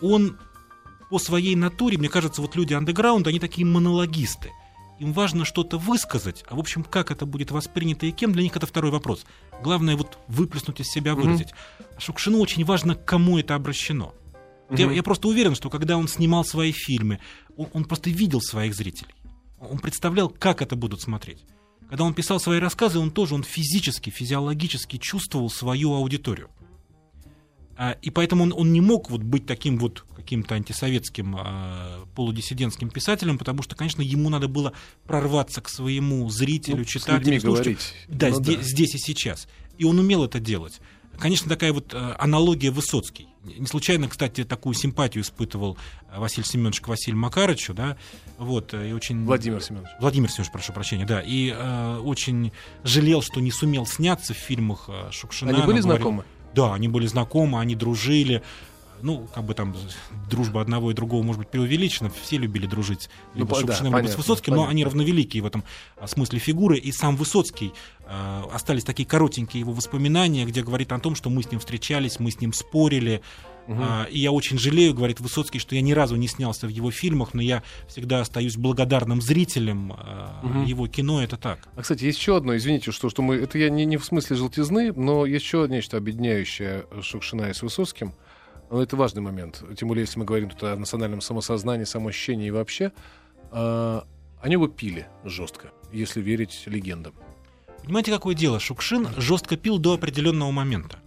он 0.00 0.38
по 1.12 1.18
своей 1.18 1.54
натуре, 1.56 1.98
мне 1.98 2.08
кажется, 2.08 2.40
вот 2.40 2.56
люди 2.56 2.72
андеграунда, 2.72 3.28
они 3.28 3.38
такие 3.38 3.66
монологисты. 3.66 4.50
Им 4.98 5.12
важно 5.12 5.44
что-то 5.44 5.76
высказать, 5.76 6.42
а 6.48 6.56
в 6.56 6.58
общем, 6.58 6.82
как 6.84 7.10
это 7.10 7.26
будет 7.26 7.50
воспринято 7.50 8.06
и 8.06 8.12
кем, 8.12 8.32
для 8.32 8.42
них 8.42 8.56
это 8.56 8.66
второй 8.66 8.90
вопрос. 8.90 9.26
Главное 9.62 9.94
вот 9.94 10.16
выплеснуть 10.26 10.80
из 10.80 10.86
себя, 10.88 11.14
выразить. 11.14 11.52
А 11.94 12.00
Шукшину 12.00 12.38
очень 12.38 12.64
важно, 12.64 12.94
кому 12.94 13.38
это 13.38 13.54
обращено. 13.54 14.14
Вот 14.70 14.78
я, 14.78 14.90
я 14.90 15.02
просто 15.02 15.28
уверен, 15.28 15.54
что 15.54 15.68
когда 15.68 15.98
он 15.98 16.08
снимал 16.08 16.46
свои 16.46 16.72
фильмы, 16.72 17.18
он, 17.58 17.68
он 17.74 17.84
просто 17.84 18.08
видел 18.08 18.40
своих 18.40 18.74
зрителей. 18.74 19.14
Он 19.60 19.80
представлял, 19.80 20.30
как 20.30 20.62
это 20.62 20.76
будут 20.76 21.02
смотреть. 21.02 21.44
Когда 21.90 22.04
он 22.04 22.14
писал 22.14 22.40
свои 22.40 22.58
рассказы, 22.58 22.98
он 22.98 23.10
тоже 23.10 23.34
он 23.34 23.42
физически, 23.42 24.08
физиологически 24.08 24.96
чувствовал 24.96 25.50
свою 25.50 25.92
аудиторию. 25.92 26.48
А, 27.84 27.96
и 28.00 28.10
поэтому 28.10 28.44
он, 28.44 28.52
он 28.56 28.72
не 28.72 28.80
мог 28.80 29.10
вот 29.10 29.22
быть 29.24 29.44
таким 29.44 29.76
вот 29.78 30.04
каким-то 30.14 30.54
антисоветским 30.54 31.34
а, 31.36 32.04
полудиссидентским 32.14 32.90
писателем, 32.90 33.38
потому 33.38 33.62
что, 33.62 33.74
конечно, 33.74 34.02
ему 34.02 34.28
надо 34.30 34.46
было 34.46 34.72
прорваться 35.04 35.60
к 35.60 35.68
своему 35.68 36.30
зрителю, 36.30 36.76
Ну, 36.78 36.84
читателю, 36.84 37.40
слушателю. 37.40 37.52
говорить. 37.52 37.94
Да, 38.06 38.28
Ну 38.28 38.36
зде- 38.40 38.56
да. 38.58 38.62
здесь 38.62 38.94
и 38.94 38.98
сейчас. 38.98 39.48
И 39.78 39.84
он 39.84 39.98
умел 39.98 40.22
это 40.24 40.38
делать. 40.38 40.80
Конечно, 41.18 41.48
такая 41.48 41.72
вот 41.72 41.92
э, 41.92 42.14
аналогия 42.20 42.70
Высоцкий. 42.70 43.26
Не 43.44 43.66
случайно, 43.66 44.08
кстати, 44.08 44.44
такую 44.44 44.74
симпатию 44.74 45.24
испытывал 45.24 45.76
э, 46.08 46.20
Василий 46.20 46.46
Семенович 46.46 46.80
к 46.82 46.88
Василию 46.88 47.18
Макарычу, 47.20 47.74
да, 47.74 47.96
вот, 48.38 48.74
э, 48.74 48.90
и 48.90 48.92
очень... 48.92 49.24
Владимир 49.24 49.60
Семенович. 49.60 49.90
Владимир 50.00 50.30
Семенович, 50.30 50.52
прошу 50.52 50.72
прощения, 50.72 51.04
да, 51.04 51.20
и 51.20 51.52
э, 51.52 51.98
очень 51.98 52.52
жалел, 52.84 53.22
что 53.22 53.40
не 53.40 53.50
сумел 53.50 53.86
сняться 53.86 54.34
в 54.34 54.36
фильмах 54.38 54.84
э, 54.88 55.10
Шукшина. 55.10 55.50
Они 55.50 55.62
были 55.62 55.80
говорил- 55.80 55.82
знакомы? 55.82 56.24
Да, 56.54 56.74
они 56.74 56.88
были 56.88 57.06
знакомы, 57.06 57.60
они 57.60 57.74
дружили. 57.74 58.42
ну, 59.02 59.26
как 59.34 59.42
бы 59.44 59.54
там 59.54 59.74
дружба 60.30 60.60
одного 60.60 60.92
и 60.92 60.94
другого 60.94 61.24
может 61.24 61.40
быть 61.40 61.48
преувеличена, 61.50 62.08
все 62.22 62.38
любили 62.38 62.66
дружить 62.68 63.10
либо 63.34 63.48
Ну, 63.50 63.56
с 63.56 63.60
по- 63.62 63.66
да, 63.66 63.72
Шукшиным, 63.72 63.92
либо 63.94 63.98
с 63.98 64.10
понятно, 64.14 64.16
Высоцким, 64.22 64.52
но 64.52 64.56
понятно. 64.58 64.70
они 64.70 64.84
равновеликие 64.84 65.42
в 65.42 65.46
этом 65.46 65.64
смысле 66.06 66.38
фигуры, 66.38 66.78
и 66.78 66.92
сам 66.92 67.16
Высоцкий, 67.16 67.72
а, 68.06 68.48
остались 68.52 68.84
такие 68.84 69.04
коротенькие 69.08 69.58
его 69.60 69.72
воспоминания, 69.72 70.44
где 70.44 70.62
говорит 70.62 70.92
о 70.92 71.00
том, 71.00 71.16
что 71.16 71.30
мы 71.30 71.42
с 71.42 71.50
ним 71.50 71.58
встречались, 71.58 72.20
мы 72.20 72.30
с 72.30 72.40
ним 72.40 72.52
спорили, 72.52 73.22
а, 73.68 74.04
и 74.10 74.18
я 74.18 74.32
очень 74.32 74.58
жалею, 74.58 74.94
говорит 74.94 75.20
Высоцкий, 75.20 75.58
что 75.58 75.74
я 75.74 75.82
ни 75.82 75.92
разу 75.92 76.16
не 76.16 76.28
снялся 76.28 76.66
в 76.66 76.70
его 76.70 76.90
фильмах, 76.90 77.34
но 77.34 77.42
я 77.42 77.62
всегда 77.88 78.20
остаюсь 78.20 78.56
благодарным 78.56 79.20
зрителем 79.20 79.92
а, 79.96 80.40
Мгм. 80.42 80.64
его 80.64 80.86
кино, 80.88 81.22
это 81.22 81.36
так. 81.36 81.60
А, 81.76 81.82
кстати, 81.82 82.04
есть 82.04 82.18
еще 82.18 82.36
одно, 82.36 82.56
извините, 82.56 82.90
что, 82.92 83.08
что 83.08 83.22
мы... 83.22 83.36
Это 83.36 83.58
я 83.58 83.70
не, 83.70 83.84
не 83.84 83.96
в 83.96 84.04
смысле 84.04 84.36
желтизны, 84.36 84.92
но 84.92 85.26
есть 85.26 85.44
еще 85.44 85.66
нечто 85.68 85.96
объединяющее 85.96 86.86
Шукшина 87.00 87.50
и 87.50 87.54
с 87.54 87.62
Высоцким. 87.62 88.14
Но 88.70 88.82
это 88.82 88.96
важный 88.96 89.22
момент. 89.22 89.62
Тем 89.78 89.88
более, 89.88 90.02
если 90.04 90.18
мы 90.18 90.24
говорим 90.24 90.48
тут 90.48 90.62
о 90.62 90.76
национальном 90.76 91.20
самосознании, 91.20 91.84
самоощущении 91.84 92.48
и 92.48 92.50
вообще. 92.50 92.92
А, 93.50 94.06
они 94.40 94.54
его 94.54 94.66
пили 94.66 95.06
жестко, 95.24 95.70
если 95.92 96.20
верить 96.20 96.62
легендам. 96.66 97.14
Понимаете, 97.84 98.10
какое 98.12 98.34
дело? 98.34 98.58
Шукшин 98.60 99.08
жестко 99.18 99.56
пил 99.56 99.78
до 99.78 99.94
определенного 99.94 100.50
момента. 100.50 100.98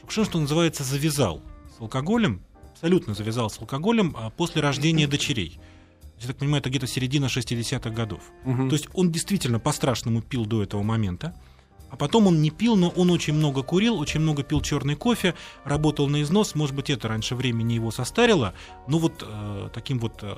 Шукшин, 0.00 0.24
что 0.24 0.38
называется, 0.38 0.84
завязал 0.84 1.42
с 1.76 1.80
алкоголем, 1.80 2.42
абсолютно 2.72 3.14
завязал 3.14 3.50
с 3.50 3.58
алкоголем 3.60 4.14
а, 4.16 4.30
после 4.30 4.62
рождения 4.62 5.06
дочерей. 5.06 5.58
Я 6.20 6.28
так 6.28 6.36
понимаю, 6.36 6.60
это 6.60 6.70
где-то 6.70 6.86
середина 6.86 7.26
60-х 7.26 7.90
годов. 7.90 8.22
То 8.68 8.74
есть 8.74 8.88
он 8.94 9.10
действительно 9.10 9.58
по-страшному 9.58 10.22
пил 10.22 10.46
до 10.46 10.62
этого 10.62 10.82
момента. 10.82 11.34
А 11.90 11.96
потом 11.96 12.26
он 12.26 12.42
не 12.42 12.50
пил, 12.50 12.76
но 12.76 12.88
он 12.88 13.10
очень 13.10 13.34
много 13.34 13.62
курил, 13.62 13.98
очень 13.98 14.20
много 14.20 14.42
пил 14.42 14.60
черный 14.60 14.96
кофе, 14.96 15.34
работал 15.64 16.08
на 16.08 16.22
износ. 16.22 16.54
Может 16.54 16.74
быть, 16.74 16.90
это 16.90 17.08
раньше 17.08 17.36
времени 17.36 17.74
его 17.74 17.90
состарило. 17.90 18.54
Но 18.88 18.98
вот 18.98 19.24
э, 19.24 19.68
таким 19.72 19.98
вот 19.98 20.20
э, 20.22 20.36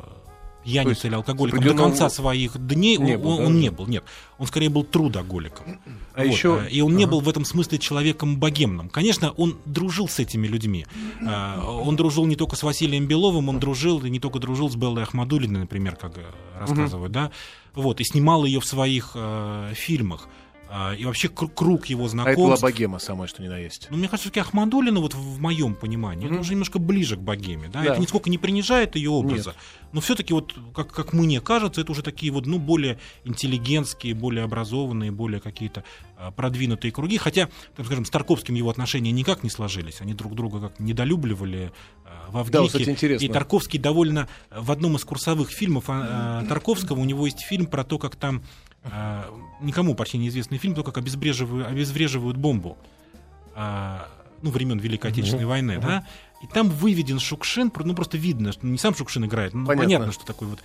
То 0.67 0.71
есть 0.71 0.85
пьяницей 0.85 1.09
или 1.09 1.15
алкоголиком 1.15 1.61
до 1.63 1.75
конца 1.75 2.09
своих 2.11 2.57
дней 2.67 2.97
Не 2.97 3.15
он, 3.17 3.23
был, 3.23 3.31
он- 3.31 3.39
да? 3.39 3.45
он 3.47 3.61
не 3.61 3.71
был. 3.71 3.87
Нет, 3.87 4.05
он 4.39 4.47
скорее 4.47 4.69
был 4.69 4.83
трудоголиком. 4.85 5.79
А 6.15 6.25
Вот, 6.25 6.27
еще... 6.27 6.61
э, 6.67 6.71
И 6.71 6.81
он 6.81 6.97
не 6.97 7.07
был 7.07 7.21
в 7.21 7.29
этом 7.29 7.45
смысле 7.45 7.79
человеком 7.79 8.37
богемным. 8.39 8.89
Конечно, 8.89 9.31
он 9.33 9.57
дружил 9.65 10.09
с 10.09 10.19
этими 10.19 10.47
людьми. 10.49 10.87
А, 11.27 11.63
Он 11.65 11.95
дружил 11.97 12.27
не 12.27 12.37
только 12.37 12.57
с 12.57 12.63
Василием 12.63 13.07
Беловым, 13.07 13.49
он 13.49 13.59
дружил 13.61 14.05
и 14.05 14.11
не 14.11 14.19
только 14.19 14.39
дружил 14.39 14.69
с 14.69 14.75
Беллой 14.77 15.05
Ахмадулиной, 15.05 15.61
например, 15.61 15.97
как 15.97 16.19
э, 16.19 16.23
рассказывают, 16.59 17.13
да. 17.13 17.31
Вот, 17.75 18.01
и 18.01 18.05
снимал 18.05 18.45
ее 18.45 18.59
в 18.61 18.65
своих 18.67 19.13
э, 19.15 19.73
фильмах. 19.75 20.29
А, 20.69 20.95
И 20.95 21.05
вообще 21.05 21.29
кру- 21.29 21.49
круг 21.49 21.87
его 21.87 22.05
А 22.05 22.07
это 22.09 22.17
была 22.17 22.25
знакомств. 22.25 22.63
богема 22.63 22.99
самая, 22.99 23.29
что 23.29 23.43
ни 23.43 23.49
на 23.49 23.57
есть. 23.59 23.87
Ну, 23.91 23.97
мне 23.97 24.09
кажется, 24.09 24.31
все-таки 24.31 24.41
Ахмадулина, 24.41 24.99
вот 25.01 25.15
в 25.15 25.41
моем 25.41 25.75
понимании, 25.75 26.25
Мгм. 26.27 26.35
это 26.35 26.41
уже 26.41 26.53
немножко 26.53 26.79
ближе 26.81 27.17
к 27.17 27.21
богеме. 27.21 27.69
Да? 27.69 27.83
Да. 27.83 27.93
Это 27.93 28.01
нисколько 28.01 28.29
не 28.31 28.39
принижает 28.39 28.97
ее 28.97 29.11
образа. 29.11 29.55
Но 29.93 30.01
все-таки, 30.01 30.35
вот, 30.35 30.55
как, 30.75 30.93
как 30.93 31.13
мне 31.13 31.41
кажется, 31.41 31.81
это 31.81 31.93
уже 31.93 32.03
такие 32.03 32.33
вот, 32.33 32.47
ну, 32.47 32.59
более 32.59 32.99
интеллигентские, 33.41 34.15
более 34.15 34.45
образованные, 34.45 35.11
более 35.13 35.41
какие-то 35.41 35.85
а, 36.19 36.31
продвинутые 36.33 36.91
круги. 36.93 37.19
Хотя, 37.19 37.49
так 37.77 37.87
скажем, 37.87 38.05
с 38.05 38.11
Тарковским 38.11 38.55
его 38.55 38.71
отношения 38.71 39.13
никак 39.13 39.43
не 39.45 39.51
сложились. 39.51 40.01
Они 40.01 40.15
друг 40.15 40.35
друга 40.35 40.61
как 40.61 40.81
недолюбливали 40.81 41.71
а, 42.05 42.31
в 42.31 42.51
Да, 42.51 42.61
вот, 42.63 42.67
Авгике. 42.71 42.79
кстати, 42.79 42.91
интересно. 42.91 43.25
И 43.25 43.29
Тарковский 43.29 43.79
довольно 43.79 44.29
в 44.51 44.73
одном 44.73 44.97
из 44.97 45.05
курсовых 45.05 45.51
фильмов 45.51 45.85
а, 45.89 46.41
а, 46.43 46.47
Тарковского 46.47 46.99
у 46.99 47.05
него 47.05 47.27
есть 47.27 47.41
фильм 47.41 47.67
про 47.67 47.85
то, 47.85 47.99
как 47.99 48.17
там 48.17 48.43
а, 48.93 49.27
никому 49.61 49.95
почти 49.95 50.19
неизвестный 50.19 50.59
фильм, 50.59 50.75
то, 50.75 50.83
как 50.83 50.99
обезвреживают, 50.99 51.67
обезвреживают 51.69 52.37
бомбу. 52.37 52.77
А, 53.55 54.09
ну, 54.43 54.51
времен 54.51 54.79
Великой 54.79 55.11
Отечественной 55.11 55.47
войны, 55.47 55.79
да, 55.81 56.07
и 56.43 56.47
там 56.47 56.69
выведен 56.69 57.19
Шукшин, 57.19 57.73
ну, 57.75 57.95
просто 57.95 58.19
видно, 58.19 58.53
что 58.53 58.67
не 58.67 58.79
сам 58.79 58.95
Шукшин 58.95 59.25
играет, 59.25 59.55
ну, 59.55 59.67
Понятно. 59.67 59.85
понятно, 59.85 60.13
что 60.13 60.27
такой 60.27 60.49
вот 60.49 60.61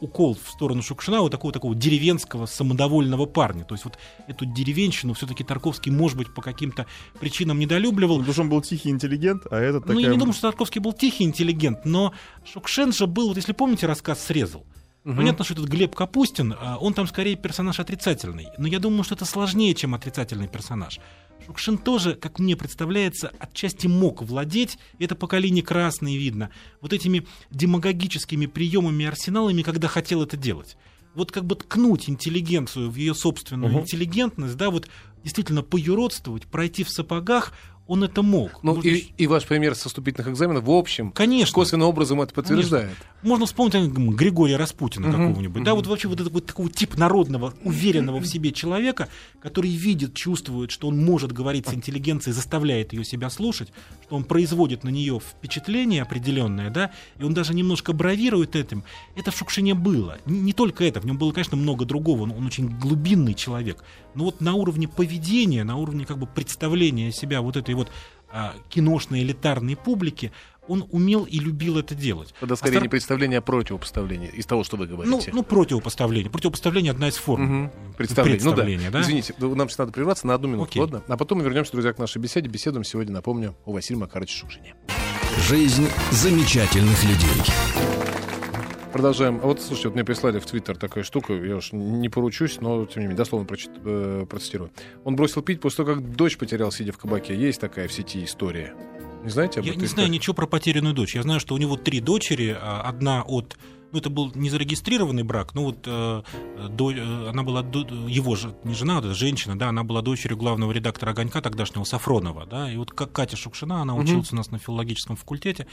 укол 0.00 0.34
в 0.34 0.50
сторону 0.50 0.82
Шукшина, 0.82 1.20
вот 1.20 1.32
такого 1.32 1.52
такого 1.52 1.74
деревенского 1.74 2.46
самодовольного 2.46 3.26
парня. 3.26 3.64
То 3.64 3.74
есть 3.74 3.84
вот 3.84 3.98
эту 4.26 4.44
деревенщину 4.44 5.14
все-таки 5.14 5.44
Тарковский, 5.44 5.90
может 5.90 6.18
быть, 6.18 6.32
по 6.34 6.42
каким-то 6.42 6.86
причинам 7.20 7.58
недолюбливал. 7.58 8.18
Потому 8.18 8.32
что 8.32 8.42
он 8.42 8.50
был 8.50 8.60
тихий 8.60 8.90
интеллигент, 8.90 9.46
а 9.50 9.58
этот 9.58 9.86
Ну, 9.86 9.92
я 9.92 9.98
такая... 9.98 10.12
не 10.12 10.18
думаю, 10.18 10.32
что 10.34 10.42
Тарковский 10.42 10.80
был 10.80 10.92
тихий 10.92 11.24
интеллигент, 11.24 11.84
но 11.84 12.12
Шукшин 12.44 12.92
же 12.92 13.06
был, 13.06 13.28
вот 13.28 13.36
если 13.36 13.52
помните 13.52 13.86
рассказ 13.86 14.22
«Срезал», 14.24 14.66
Мгм. 15.04 15.16
Понятно, 15.18 15.44
что 15.44 15.54
этот 15.54 15.66
Глеб 15.66 15.94
Капустин, 15.94 16.54
а, 16.58 16.78
он 16.80 16.94
там 16.94 17.06
скорее 17.06 17.36
персонаж 17.36 17.78
отрицательный. 17.78 18.48
Но 18.56 18.66
я 18.66 18.78
думаю, 18.78 19.04
что 19.04 19.14
это 19.14 19.26
сложнее, 19.26 19.74
чем 19.74 19.94
отрицательный 19.94 20.48
персонаж. 20.48 20.98
Шукшин 21.46 21.76
тоже, 21.76 22.14
как 22.14 22.38
мне 22.38 22.56
представляется, 22.56 23.30
отчасти 23.38 23.86
мог 23.86 24.22
владеть, 24.22 24.78
это 24.98 25.14
по 25.14 25.26
Калине 25.26 25.62
Красной 25.62 26.16
видно, 26.16 26.48
вот 26.80 26.94
этими 26.94 27.26
демагогическими 27.50 28.46
приемами 28.46 29.02
и 29.02 29.06
арсеналами, 29.06 29.60
когда 29.62 29.88
хотел 29.88 30.22
это 30.22 30.38
делать. 30.38 30.78
Вот 31.14 31.32
как 31.32 31.44
бы 31.44 31.54
ткнуть 31.54 32.08
интеллигенцию 32.08 32.90
в 32.90 32.96
ее 32.96 33.14
собственную 33.14 33.72
Мгм. 33.72 33.82
интеллигентность, 33.82 34.56
да, 34.56 34.70
вот 34.70 34.88
действительно 35.22 35.62
поюродствовать, 35.62 36.44
пройти 36.46 36.82
в 36.82 36.88
сапогах, 36.90 37.52
он 37.86 38.02
это 38.02 38.22
мог. 38.22 38.62
Ну, 38.62 38.76
Может 38.76 38.86
и, 38.86 39.12
и 39.18 39.26
ваш 39.26 39.44
пример 39.44 39.74
со 39.74 39.88
вступительных 39.88 40.28
экзаменов, 40.28 40.64
в 40.64 40.70
общем, 40.70 41.12
Конечно. 41.12 41.52
косвенным 41.54 41.86
образом 41.88 42.20
это 42.22 42.32
подтверждает. 42.32 42.96
Можно 43.24 43.46
вспомнить 43.46 43.74
м, 43.74 44.10
Григория 44.10 44.56
Распутина 44.56 45.08
Мгм, 45.08 45.16
какого-нибудь. 45.28 45.62
Да, 45.64 45.70
мгм. 45.70 45.76
вот 45.80 45.86
вообще 45.86 46.08
вот 46.08 46.20
этого 46.20 46.40
такого 46.42 46.68
типа 46.68 46.98
народного, 46.98 47.54
уверенного 47.64 48.20
в 48.20 48.26
себе 48.26 48.52
человека, 48.52 49.08
который 49.40 49.70
видит, 49.70 50.14
чувствует, 50.14 50.70
что 50.70 50.88
он 50.88 51.02
может 51.02 51.32
говорить 51.32 51.66
с 51.66 51.72
интеллигенцией, 51.72 52.34
заставляет 52.34 52.92
ее 52.92 53.02
себя 53.02 53.30
слушать, 53.30 53.72
что 54.02 54.16
он 54.16 54.24
производит 54.24 54.84
на 54.84 54.90
нее 54.90 55.20
впечатление 55.20 56.02
определенное, 56.02 56.68
да, 56.68 56.92
и 57.18 57.24
он 57.24 57.32
даже 57.32 57.54
немножко 57.54 57.94
бравирует 57.94 58.56
этим. 58.56 58.84
Это 59.16 59.30
в 59.30 59.36
Шукшине 59.38 59.74
было. 59.74 60.18
Не, 60.26 60.40
не 60.40 60.52
только 60.52 60.84
это, 60.84 61.00
в 61.00 61.06
нем 61.06 61.16
было, 61.16 61.32
конечно, 61.32 61.56
много 61.56 61.86
другого. 61.86 62.22
Он, 62.24 62.32
он 62.32 62.46
очень 62.46 62.68
глубинный 62.68 63.32
человек. 63.34 63.82
Но 64.14 64.24
вот 64.24 64.42
на 64.42 64.52
уровне 64.54 64.86
поведения, 64.86 65.64
на 65.64 65.76
уровне 65.76 66.04
как 66.04 66.18
бы 66.18 66.26
представления 66.26 67.10
себя 67.10 67.40
вот 67.40 67.56
этой 67.56 67.74
вот 67.74 67.90
а, 68.36 68.52
киношной 68.68 69.22
элитарной 69.22 69.76
публики, 69.76 70.32
он 70.68 70.86
умел 70.90 71.24
и 71.24 71.38
любил 71.38 71.78
это 71.78 71.94
делать. 71.94 72.34
Это 72.40 72.54
А 72.54 72.56
скорее 72.56 72.74
Стар- 72.74 72.82
не 72.82 72.88
представление, 72.88 73.38
а 73.38 73.42
противопоставление 73.42 74.30
из 74.30 74.46
того, 74.46 74.64
что 74.64 74.76
вы 74.76 74.86
ну, 74.86 74.96
говорите. 74.96 75.30
ну, 75.32 75.42
противопоставление. 75.42 76.30
Противопоставление 76.30 76.92
одна 76.92 77.08
из 77.08 77.16
форм. 77.16 77.42
Мгм. 77.44 77.72
Представление. 77.96 78.44
Ну 78.44 78.90
да. 78.90 78.98
да? 78.98 79.00
Извините, 79.02 79.34
ну, 79.38 79.54
нам 79.54 79.68
сейчас 79.68 79.78
надо 79.78 79.92
прерваться 79.92 80.26
на 80.26 80.34
одну 80.34 80.48
минуту, 80.48 80.70
Окей. 80.70 80.82
ладно? 80.82 81.02
А 81.06 81.16
потом 81.16 81.38
мы 81.38 81.44
вернемся, 81.44 81.72
друзья, 81.72 81.92
к 81.92 81.98
нашей 81.98 82.18
беседе. 82.18 82.48
Беседуем 82.48 82.84
сегодня, 82.84 83.12
напомню, 83.12 83.54
у 83.66 83.72
Василия 83.72 84.00
Макаровича 84.00 84.38
Шукшине. 84.38 84.74
Жизнь 85.48 85.88
замечательных 86.10 87.02
людей. 87.04 87.42
Продолжаем. 88.92 89.40
А 89.42 89.46
вот, 89.46 89.60
слушайте, 89.60 89.88
вот 89.88 89.96
мне 89.96 90.04
прислали 90.04 90.38
в 90.38 90.46
Твиттер 90.46 90.76
такая 90.76 91.02
штука, 91.02 91.32
я 91.32 91.56
уж 91.56 91.72
не 91.72 92.08
поручусь, 92.08 92.60
но, 92.60 92.86
тем 92.86 93.02
не 93.02 93.06
менее, 93.08 93.16
дословно 93.16 93.44
прочит, 93.44 93.70
э, 93.84 94.24
процитирую. 94.30 94.70
Он 95.02 95.16
бросил 95.16 95.42
пить 95.42 95.60
после 95.60 95.84
того, 95.84 95.96
как 95.96 96.14
дочь 96.14 96.38
потерял, 96.38 96.70
сидя 96.70 96.92
в 96.92 96.98
кабаке. 96.98 97.34
Есть 97.34 97.60
такая 97.60 97.88
в 97.88 97.92
сети 97.92 98.22
история. 98.22 98.72
Не 99.24 99.30
знаете 99.30 99.60
об 99.60 99.66
Я 99.66 99.72
этой 99.72 99.80
не 99.82 99.86
знаю 99.86 100.10
ничего 100.10 100.34
про 100.34 100.46
потерянную 100.46 100.94
дочь. 100.94 101.14
Я 101.14 101.22
знаю, 101.22 101.40
что 101.40 101.54
у 101.54 101.58
него 101.58 101.76
три 101.76 102.00
дочери. 102.00 102.56
а, 102.60 102.82
Одна 102.82 103.22
от... 103.22 103.56
Ну, 103.92 104.00
это 104.00 104.10
был 104.10 104.32
не 104.34 104.50
зарегистрированный 104.50 105.22
брак, 105.22 105.54
но 105.54 105.64
вот 105.66 105.78
э, 105.86 106.22
до- 106.68 106.90
э, 106.92 107.28
она 107.28 107.44
была 107.44 107.62
до- 107.62 107.86
его 108.08 108.34
же, 108.34 108.52
не 108.64 108.74
жена, 108.74 108.98
а 108.98 109.14
женщина, 109.14 109.56
да, 109.56 109.68
она 109.68 109.84
была 109.84 110.02
дочерью 110.02 110.36
главного 110.36 110.72
редактора 110.72 111.10
«Огонька» 111.12 111.40
тогдашнего 111.40 111.84
Сафронова, 111.84 112.44
да, 112.44 112.68
и 112.72 112.76
вот 112.76 112.90
как 112.90 113.12
Катя 113.12 113.36
Шукшина, 113.36 113.82
она 113.82 113.94
училась 113.94 114.32
у 114.32 114.36
нас 114.36 114.50
на 114.50 114.58
филологическом 114.58 115.14
факультете, 115.14 115.68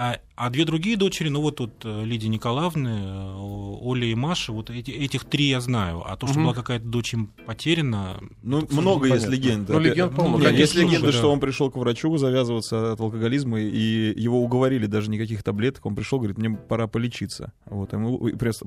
а, 0.00 0.18
а 0.36 0.50
две 0.50 0.64
другие 0.64 0.96
дочери, 0.96 1.28
ну 1.28 1.40
вот 1.40 1.56
тут 1.56 1.72
э, 1.84 2.04
Лидия 2.04 2.28
Николаевна, 2.28 2.90
э, 3.00 3.34
Оля 3.80 4.06
и 4.06 4.14
Маша, 4.14 4.52
вот 4.52 4.70
эти, 4.70 4.92
этих 4.92 5.24
три 5.24 5.46
я 5.46 5.60
знаю, 5.60 6.02
а 6.06 6.16
то, 6.16 6.28
что 6.28 6.36
Мгм. 6.36 6.44
была 6.44 6.54
какая-то 6.54 6.84
дочь 6.86 7.14
им 7.14 7.32
потеряна, 7.46 8.20
Ну, 8.42 8.60
это 8.60 8.72
много 8.74 9.06
есть 9.08 9.24
понятно. 9.26 9.34
легенд. 9.34 9.68
Ну, 9.68 9.78
легенд 9.80 10.12
Нет, 10.12 10.20
конечно. 10.26 10.48
есть 10.56 10.74
легенда, 10.76 11.06
Да. 11.08 11.12
что 11.12 11.32
он 11.32 11.40
пришел 11.40 11.70
к 11.70 11.76
врачу 11.76 12.16
завязываться 12.16 12.92
от 12.92 13.00
алкоголизма, 13.00 13.60
и 13.60 14.14
его 14.20 14.40
уговорили 14.42 14.86
даже 14.86 15.10
никаких 15.10 15.42
таблеток. 15.42 15.84
Он 15.86 15.96
пришел, 15.96 16.18
говорит, 16.18 16.38
мне 16.38 16.50
пора 16.50 16.86
полечиться. 16.86 17.52
Вот, 17.66 17.92
ему 17.92 18.18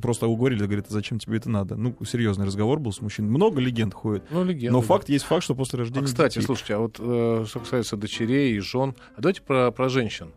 просто- 0.02 0.28
уговорили, 0.28 0.66
говорит, 0.66 0.88
а 0.90 0.94
зачем 0.94 1.18
тебе 1.20 1.38
это 1.38 1.50
надо? 1.50 1.76
Ну, 1.78 1.96
серьезный 2.06 2.46
разговор 2.46 2.80
был 2.80 2.92
с 2.92 3.00
мужчиной. 3.00 3.30
Много 3.30 3.62
легенд 3.62 3.94
ходит. 3.94 4.24
Ну, 4.32 4.44
легенда. 4.44 4.74
Но 4.74 4.82
да. 4.82 4.88
факт 4.88 5.08
есть 5.08 5.24
факт, 5.24 5.44
что 5.46 5.56
после 5.56 5.78
А, 5.78 5.80
рождения 5.80 6.06
кстати, 6.06 6.34
детей- 6.36 6.46
слушайте, 6.46 6.76
а 6.76 6.80
вот 6.80 6.98
э, 7.00 7.46
что 7.48 7.60
касается 7.60 7.96
дочерей 7.96 8.58
и 8.58 8.60
жен, 8.60 8.96
а 9.16 9.22
давайте 9.22 9.42
про, 9.42 9.72
про 9.72 9.88
женщин. 9.88 10.28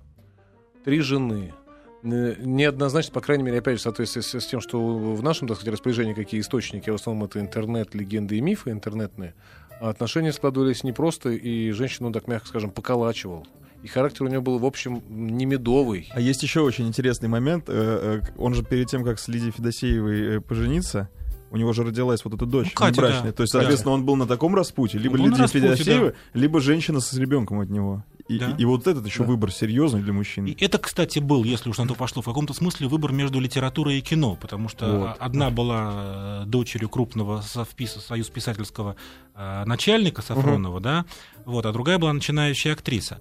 Три 0.84 1.00
жены. 1.00 1.54
Э, 2.02 2.34
Неоднозначно, 2.38 3.12
по 3.12 3.20
крайней 3.20 3.44
мере, 3.44 3.58
опять 3.58 3.76
же, 3.76 3.80
в 3.80 3.82
соответствии 3.82 4.20
с, 4.20 4.34
с 4.34 4.46
тем, 4.46 4.60
что 4.60 4.78
в 4.80 5.22
нашем, 5.22 5.48
так 5.48 5.56
сказать, 5.56 5.74
распоряжении 5.74 6.12
какие 6.12 6.40
источники, 6.40 6.90
в 6.90 6.94
основном 6.94 7.24
это 7.24 7.40
интернет, 7.40 7.94
легенды 7.94 8.36
и 8.36 8.40
мифы 8.40 8.70
интернетные, 8.70 9.34
а 9.80 9.88
отношения 9.88 10.32
складывались 10.32 10.84
непросто, 10.84 11.30
и 11.30 11.70
женщину, 11.70 12.12
так 12.12 12.28
мягко 12.28 12.48
скажем, 12.48 12.70
поколачивал. 12.70 13.46
И 13.82 13.86
характер 13.86 14.24
у 14.24 14.28
нее 14.28 14.40
был, 14.40 14.58
в 14.58 14.64
общем, 14.64 15.02
не 15.08 15.44
медовый. 15.44 16.08
А 16.12 16.20
есть 16.20 16.42
еще 16.42 16.60
очень 16.60 16.86
интересный 16.86 17.28
момент. 17.28 17.64
Э, 17.68 18.20
э, 18.22 18.32
Он 18.36 18.54
же 18.54 18.62
перед 18.62 18.88
тем, 18.88 19.04
как 19.04 19.18
с 19.18 19.28
Лидией 19.28 19.52
Федосеевой 19.52 20.40
пожениться, 20.40 21.08
У 21.54 21.56
него 21.56 21.72
же 21.72 21.84
родилась 21.84 22.24
вот 22.24 22.34
эта 22.34 22.46
дочь 22.46 22.66
Ну, 22.66 22.72
Катя, 22.74 23.00
внебрачная. 23.00 23.30
да. 23.30 23.32
То 23.32 23.42
есть, 23.44 23.52
соответственно, 23.52 23.94
он 23.94 24.04
был 24.04 24.16
на 24.16 24.26
таком 24.26 24.56
распутье. 24.56 24.98
Либо 24.98 25.12
Он 25.14 25.18
был 25.20 25.26
на 25.28 25.34
Лидия 25.36 25.46
Федосеева, 25.46 26.12
либо 26.32 26.60
женщина 26.60 26.98
с 26.98 27.14
ребенком 27.14 27.60
от 27.60 27.70
него. 27.70 28.02
И, 28.26 28.38
Да. 28.40 28.50
и- 28.50 28.62
и 28.62 28.64
вот 28.64 28.88
этот 28.88 29.06
еще 29.06 29.22
выбор 29.22 29.52
серьезный 29.52 30.02
для 30.02 30.12
мужчин. 30.12 30.46
И 30.46 30.56
это, 30.64 30.78
кстати, 30.78 31.20
был, 31.20 31.44
если 31.44 31.70
уж 31.70 31.78
на 31.78 31.86
то 31.86 31.94
пошло, 31.94 32.22
в 32.22 32.24
каком-то 32.24 32.54
смысле 32.54 32.88
выбор 32.88 33.12
между 33.12 33.38
литературой 33.38 33.98
и 33.98 34.00
кино, 34.00 34.36
потому 34.40 34.68
что 34.68 34.98
Вот. 34.98 35.16
одна 35.20 35.50
была 35.50 36.42
э, 36.42 36.46
дочерью 36.46 36.88
крупного 36.88 37.40
совписа, 37.42 38.00
союз 38.00 38.28
писательского 38.30 38.96
э, 39.36 39.64
начальника 39.66 40.22
Сафронова, 40.22 40.80
да, 40.80 41.04
вот, 41.44 41.66
а 41.66 41.72
другая 41.72 41.98
была 41.98 42.12
начинающая 42.12 42.72
актриса. 42.72 43.18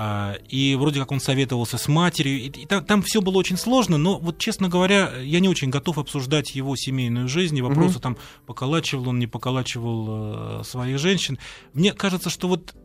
А, 0.00 0.36
И 0.48 0.76
вроде 0.76 1.00
как 1.00 1.10
он 1.10 1.18
советовался 1.18 1.76
с 1.76 1.88
матерью, 1.88 2.38
и, 2.38 2.48
и 2.50 2.66
там, 2.66 2.84
там 2.84 3.02
все 3.02 3.20
было 3.20 3.36
очень 3.36 3.56
сложно, 3.56 3.98
но 3.98 4.16
вот, 4.20 4.38
честно 4.38 4.68
говоря, 4.68 5.12
я 5.18 5.40
не 5.40 5.48
очень 5.48 5.70
готов 5.70 5.98
обсуждать 5.98 6.54
его 6.54 6.76
семейную 6.76 7.26
жизнь, 7.26 7.58
и 7.58 7.62
вопросы 7.62 7.98
там, 7.98 8.16
поколачивал 8.46 9.08
он, 9.08 9.18
не 9.18 9.26
поколачивал 9.26 10.60
э, 10.60 10.62
своих 10.62 11.00
женщин. 11.00 11.36
Мне 11.72 11.92
кажется, 11.94 12.30
что 12.30 12.46
вот 12.46 12.76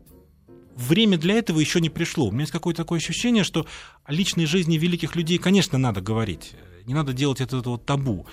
время 0.76 1.20
для 1.20 1.36
этого 1.36 1.60
еще 1.60 1.82
не 1.82 1.92
пришло. 1.92 2.30
У 2.30 2.32
меня 2.32 2.42
есть 2.42 2.52
какое-то 2.52 2.82
такое 2.82 2.98
ощущение, 2.98 3.44
что 3.44 3.68
о 4.04 4.12
личной 4.12 4.48
жизни 4.48 4.80
великих 4.80 5.16
людей, 5.16 5.38
конечно, 5.38 5.78
надо 5.78 6.02
говорить. 6.02 6.54
Не 6.86 6.94
надо 6.94 7.14
делать 7.14 7.40
это 7.42 7.58
вот 7.62 7.86
табу. 7.86 8.26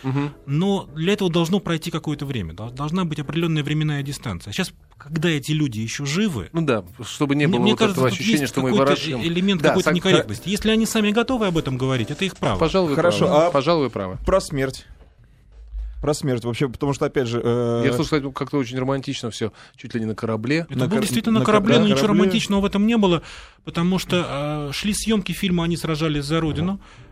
Но 0.47 0.89
для 0.95 1.13
этого 1.13 1.31
должно 1.31 1.61
пройти 1.61 1.91
какое-то 1.91 2.27
время. 2.27 2.53
Дол- 2.55 2.71
Должна 2.71 3.05
быть 3.05 3.19
определенная 3.21 3.63
временная 3.63 4.03
дистанция. 4.03 4.53
Сейчас, 4.53 4.73
когда 4.99 5.29
эти 5.29 5.53
люди 5.53 5.81
еще 5.81 6.05
живы, 6.05 6.49
Ну 6.53 6.63
да, 6.63 6.85
чтобы 7.05 7.35
не 7.37 7.47
было 7.47 7.61
мне 7.61 7.73
вот 7.73 7.79
кажется, 7.79 8.01
этого 8.01 8.09
ощущения, 8.09 8.41
есть 8.41 8.53
что 8.53 8.61
мы 8.63 8.73
ворошим. 8.75 9.23
элемент 9.23 9.63
Да, 9.63 9.69
какой-то 9.71 9.91
сог- 9.91 9.95
некорректности. 9.95 10.49
Если 10.49 10.71
они 10.71 10.87
сами 10.87 11.11
готовы 11.11 11.47
об 11.47 11.57
этом 11.59 11.79
говорить, 11.79 12.11
это 12.11 12.25
их 12.25 12.37
право. 12.37 12.59
Пожалуй, 12.59 12.91
вы 12.91 12.97
Хорошо, 12.97 13.27
правы. 13.27 13.45
а- 13.47 13.51
Пожалуй, 13.51 13.85
вы 13.85 13.91
правы. 13.91 14.19
Про 14.27 14.41
смерть. 14.41 14.87
Про 16.01 16.15
смерть 16.15 16.45
вообще, 16.47 16.67
потому 16.69 16.95
что, 16.95 17.05
опять 17.05 17.29
же... 17.29 17.43
э, 17.45 17.83
Я 17.85 17.89
слышал, 17.93 18.05
кстати, 18.05 18.33
как-то 18.33 18.57
очень 18.57 18.79
романтично 18.79 19.31
все, 19.31 19.53
чуть 19.77 19.93
ли 19.95 20.01
не 20.01 20.07
на 20.07 20.15
корабле. 20.15 20.61
Это 20.71 20.79
На 20.79 20.85
было 20.87 20.93
кор- 20.95 21.01
действительно 21.03 21.41
на 21.41 21.45
корабле, 21.45 21.75
кор- 21.75 21.83
но 21.83 21.87
ничего 21.89 22.01
корабле. 22.01 22.21
романтичного 22.23 22.61
в 22.63 22.65
этом 22.65 22.87
не 22.87 22.97
было, 22.97 23.23
потому 23.65 23.99
что 23.99 24.71
э, 24.71 24.73
шли 24.73 24.95
съемки 24.95 25.33
фильма, 25.33 25.65
они 25.65 25.77
сражались 25.77 26.25
за 26.25 26.41
родину. 26.41 26.81
а, 26.83 27.10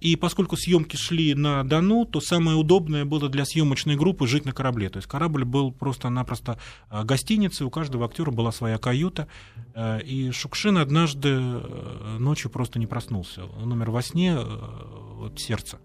И 0.00 0.16
поскольку 0.16 0.56
съемки 0.56 0.96
шли 0.96 1.34
на 1.34 1.62
Дону, 1.64 2.06
то 2.06 2.20
самое 2.20 2.56
удобное 2.56 3.04
было 3.04 3.28
для 3.28 3.44
съемочной 3.44 3.96
группы 3.96 4.26
жить 4.26 4.46
на 4.46 4.52
корабле. 4.52 4.88
То 4.88 4.96
есть 4.96 5.08
корабль 5.08 5.44
был 5.44 5.70
просто-напросто 5.70 6.58
а, 6.88 7.04
гостиницей, 7.04 7.66
у 7.66 7.70
каждого 7.70 8.06
актера 8.06 8.30
была 8.30 8.52
своя 8.52 8.78
каюта. 8.78 9.28
А, 9.74 9.98
И 9.98 10.30
Шукшин 10.30 10.78
однажды 10.78 11.38
ночью 12.18 12.50
просто 12.50 12.78
не 12.78 12.86
проснулся. 12.86 13.44
Он 13.44 13.72
умер 13.72 13.90
во 13.90 14.02
сне 14.02 14.36
от 14.38 15.38
сердца. 15.38 15.78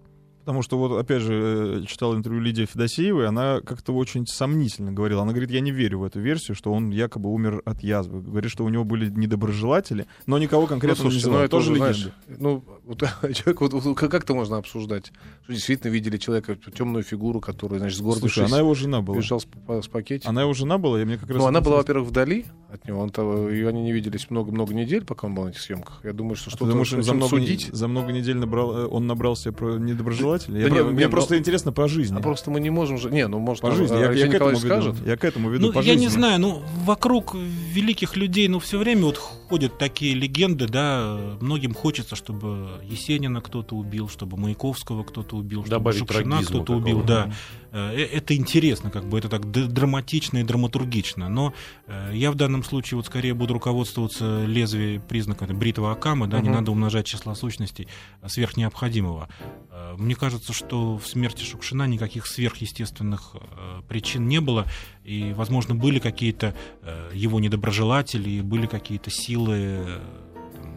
Потому 0.45 0.61
что 0.61 0.77
вот, 0.77 0.95
опять 0.95 1.23
же, 1.23 1.81
э, 1.81 1.85
читал 1.87 2.15
интервью 2.15 2.39
Лидии 2.39 2.65
Федосеевой, 2.65 3.27
она 3.27 3.61
как-то 3.61 3.93
очень 3.93 4.27
сомнительно 4.27 4.91
говорила. 4.91 5.23
Она 5.23 5.31
говорит, 5.31 5.49
я 5.49 5.59
не 5.59 5.71
верю 5.71 6.01
в 6.01 6.03
эту 6.03 6.19
версию, 6.19 6.53
что 6.53 6.71
он 6.71 6.91
якобы 6.91 7.33
умер 7.33 7.63
от 7.65 7.81
язвы. 7.81 8.21
Говорит, 8.21 8.51
что 8.51 8.63
у 8.63 8.69
него 8.69 8.83
были 8.83 9.09
недоброжелатели, 9.09 10.05
но 10.27 10.37
никого 10.37 10.67
конкретно 10.67 11.05
ну, 11.05 11.09
не 11.09 11.19
слушайте, 11.19 11.27
ну, 11.29 11.31
называла. 11.31 11.45
это 11.45 11.57
Тоже 11.57 11.73
легенда. 11.73 11.93
знаешь, 11.93 12.13
ну, 12.39 12.63
вот, 12.85 12.99
человек, 13.33 13.61
вот, 13.61 13.73
вот 13.73 13.97
как 13.97 14.13
это 14.13 14.33
можно 14.33 14.57
обсуждать? 14.57 15.11
Что 15.43 15.53
действительно 15.53 15.91
видели 15.91 16.17
человека, 16.17 16.55
темную 16.75 17.03
фигуру, 17.03 17.39
которая, 17.41 17.79
значит, 17.79 17.97
сгорбившись, 17.97 18.33
Слушай, 18.33 18.47
она 18.47 18.59
его 18.59 18.73
жена 18.73 19.01
была. 19.01 19.17
бежал 19.17 19.39
с, 19.39 19.47
с 19.67 19.87
пакетиком. 19.87 20.29
Она 20.29 20.41
его 20.43 20.53
жена 20.53 20.77
была, 20.77 21.01
и 21.01 21.05
мне 21.05 21.17
как 21.17 21.29
раз... 21.29 21.37
Ну, 21.37 21.45
она 21.47 21.61
была, 21.61 21.77
во-первых, 21.77 22.07
вдали 22.09 22.45
от 22.71 22.85
него, 22.87 22.99
он 22.99 23.09
и 23.49 23.63
они 23.63 23.83
не 23.83 23.91
виделись 23.93 24.29
много-много 24.29 24.73
недель, 24.73 25.05
пока 25.05 25.27
он 25.27 25.35
был 25.35 25.45
на 25.45 25.49
этих 25.49 25.61
съемках. 25.61 26.01
Я 26.03 26.13
думаю, 26.13 26.35
что 26.35 26.49
А 26.49 26.51
что-то 26.55 26.65
он 26.77 27.03
за 27.03 27.13
много, 27.13 27.29
судить. 27.29 27.69
за 27.71 27.87
много 27.87 28.11
недель 28.11 28.37
набрал, 28.37 28.77
э, 28.77 28.85
он 28.87 29.07
набрал 29.07 29.35
себе 29.35 29.53
про 29.53 29.77
недоброжелателей? 29.77 30.61
Да 30.61 30.67
Я 30.67 30.69
не, 30.69 30.79
про- 30.79 30.83
не, 30.87 30.91
мне 30.93 31.05
ну, 31.05 31.11
просто 31.11 31.37
интересно 31.37 31.71
по 31.71 31.87
жизни. 31.87 32.17
А 32.17 32.21
просто 32.21 32.51
мы 32.51 32.59
не 32.59 32.69
можем 32.69 32.97
же... 32.97 33.09
Не, 33.11 33.27
ну, 33.27 33.39
может, 33.39 33.61
по 33.61 33.71
жизни. 33.71 33.95
э, 33.97 33.99
Я, 34.01 34.11
я 34.11 34.27
к 34.27 34.33
этому 34.33 34.51
Николаевич 34.51 34.63
веду. 34.63 34.73
скажет. 34.73 34.95
Я 35.07 35.17
к 35.17 35.23
этому 35.23 35.49
веду 35.49 35.67
Ну, 35.67 35.73
по 35.73 35.77
я 35.79 35.83
жизни. 35.93 36.01
не 36.01 36.07
знаю, 36.09 36.39
ну, 36.41 36.63
вокруг 36.83 37.33
великих 37.35 38.17
людей, 38.17 38.47
ну, 38.49 38.59
все 38.59 38.77
время 38.77 39.03
вот 39.05 39.17
ходят 39.17 39.77
такие 39.77 40.13
легенды, 40.13 40.67
да, 40.67 41.17
многим 41.39 41.73
хочется, 41.73 42.15
чтобы 42.15 42.74
Есенина 42.83 43.41
кто-то 43.41 43.75
убил, 43.75 44.09
чтобы 44.09 44.37
Маяковского 44.37 45.03
кто-то 45.03 45.37
убил, 45.37 45.61
чтобы 45.61 45.69
Добавить 45.69 45.99
Шукшина 45.99 46.41
кто-то 46.43 46.73
убил, 46.73 47.03
да. 47.03 47.31
Э, 47.71 47.91
Это 47.95 48.35
интересно, 48.35 48.89
как 48.91 49.07
бы, 49.09 49.17
это 49.19 49.29
так 49.29 49.49
драматично 49.51 50.37
и 50.39 50.43
драматургично, 50.43 51.29
но 51.29 51.53
э, 51.87 52.11
я 52.13 52.31
в 52.31 52.35
данном 52.35 52.63
случае 52.63 52.97
вот 52.97 53.05
скорее 53.07 53.33
буду 53.33 53.53
руководствоваться 53.53 54.45
лезвием 54.45 55.01
признака 55.01 55.45
бритого 55.45 55.91
Акама, 55.91 56.27
да, 56.27 56.39
не 56.39 56.49
Мгм. 56.49 56.57
надо 56.57 56.71
умножать 56.71 57.05
числа 57.05 57.35
сущностей 57.35 57.87
э, 58.21 58.27
сверх 58.29 58.57
необходимого. 58.57 59.27
Э, 59.71 59.95
Мне 59.97 60.15
кажется, 60.15 60.53
что 60.53 60.97
в 60.97 61.07
смерти 61.07 61.43
Шукшина 61.43 61.87
никаких 61.87 62.25
сверхъестественных 62.27 63.35
э, 63.35 63.81
причин 63.87 64.27
не 64.27 64.39
было, 64.41 64.65
и, 65.03 65.33
возможно, 65.33 65.75
были 65.75 65.99
какие-то 65.99 66.55
э, 66.81 67.11
его 67.13 67.39
недоброжелатели, 67.39 68.41
были 68.41 68.67
какие-то 68.67 69.09
силы, 69.11 69.57
э, 69.57 69.99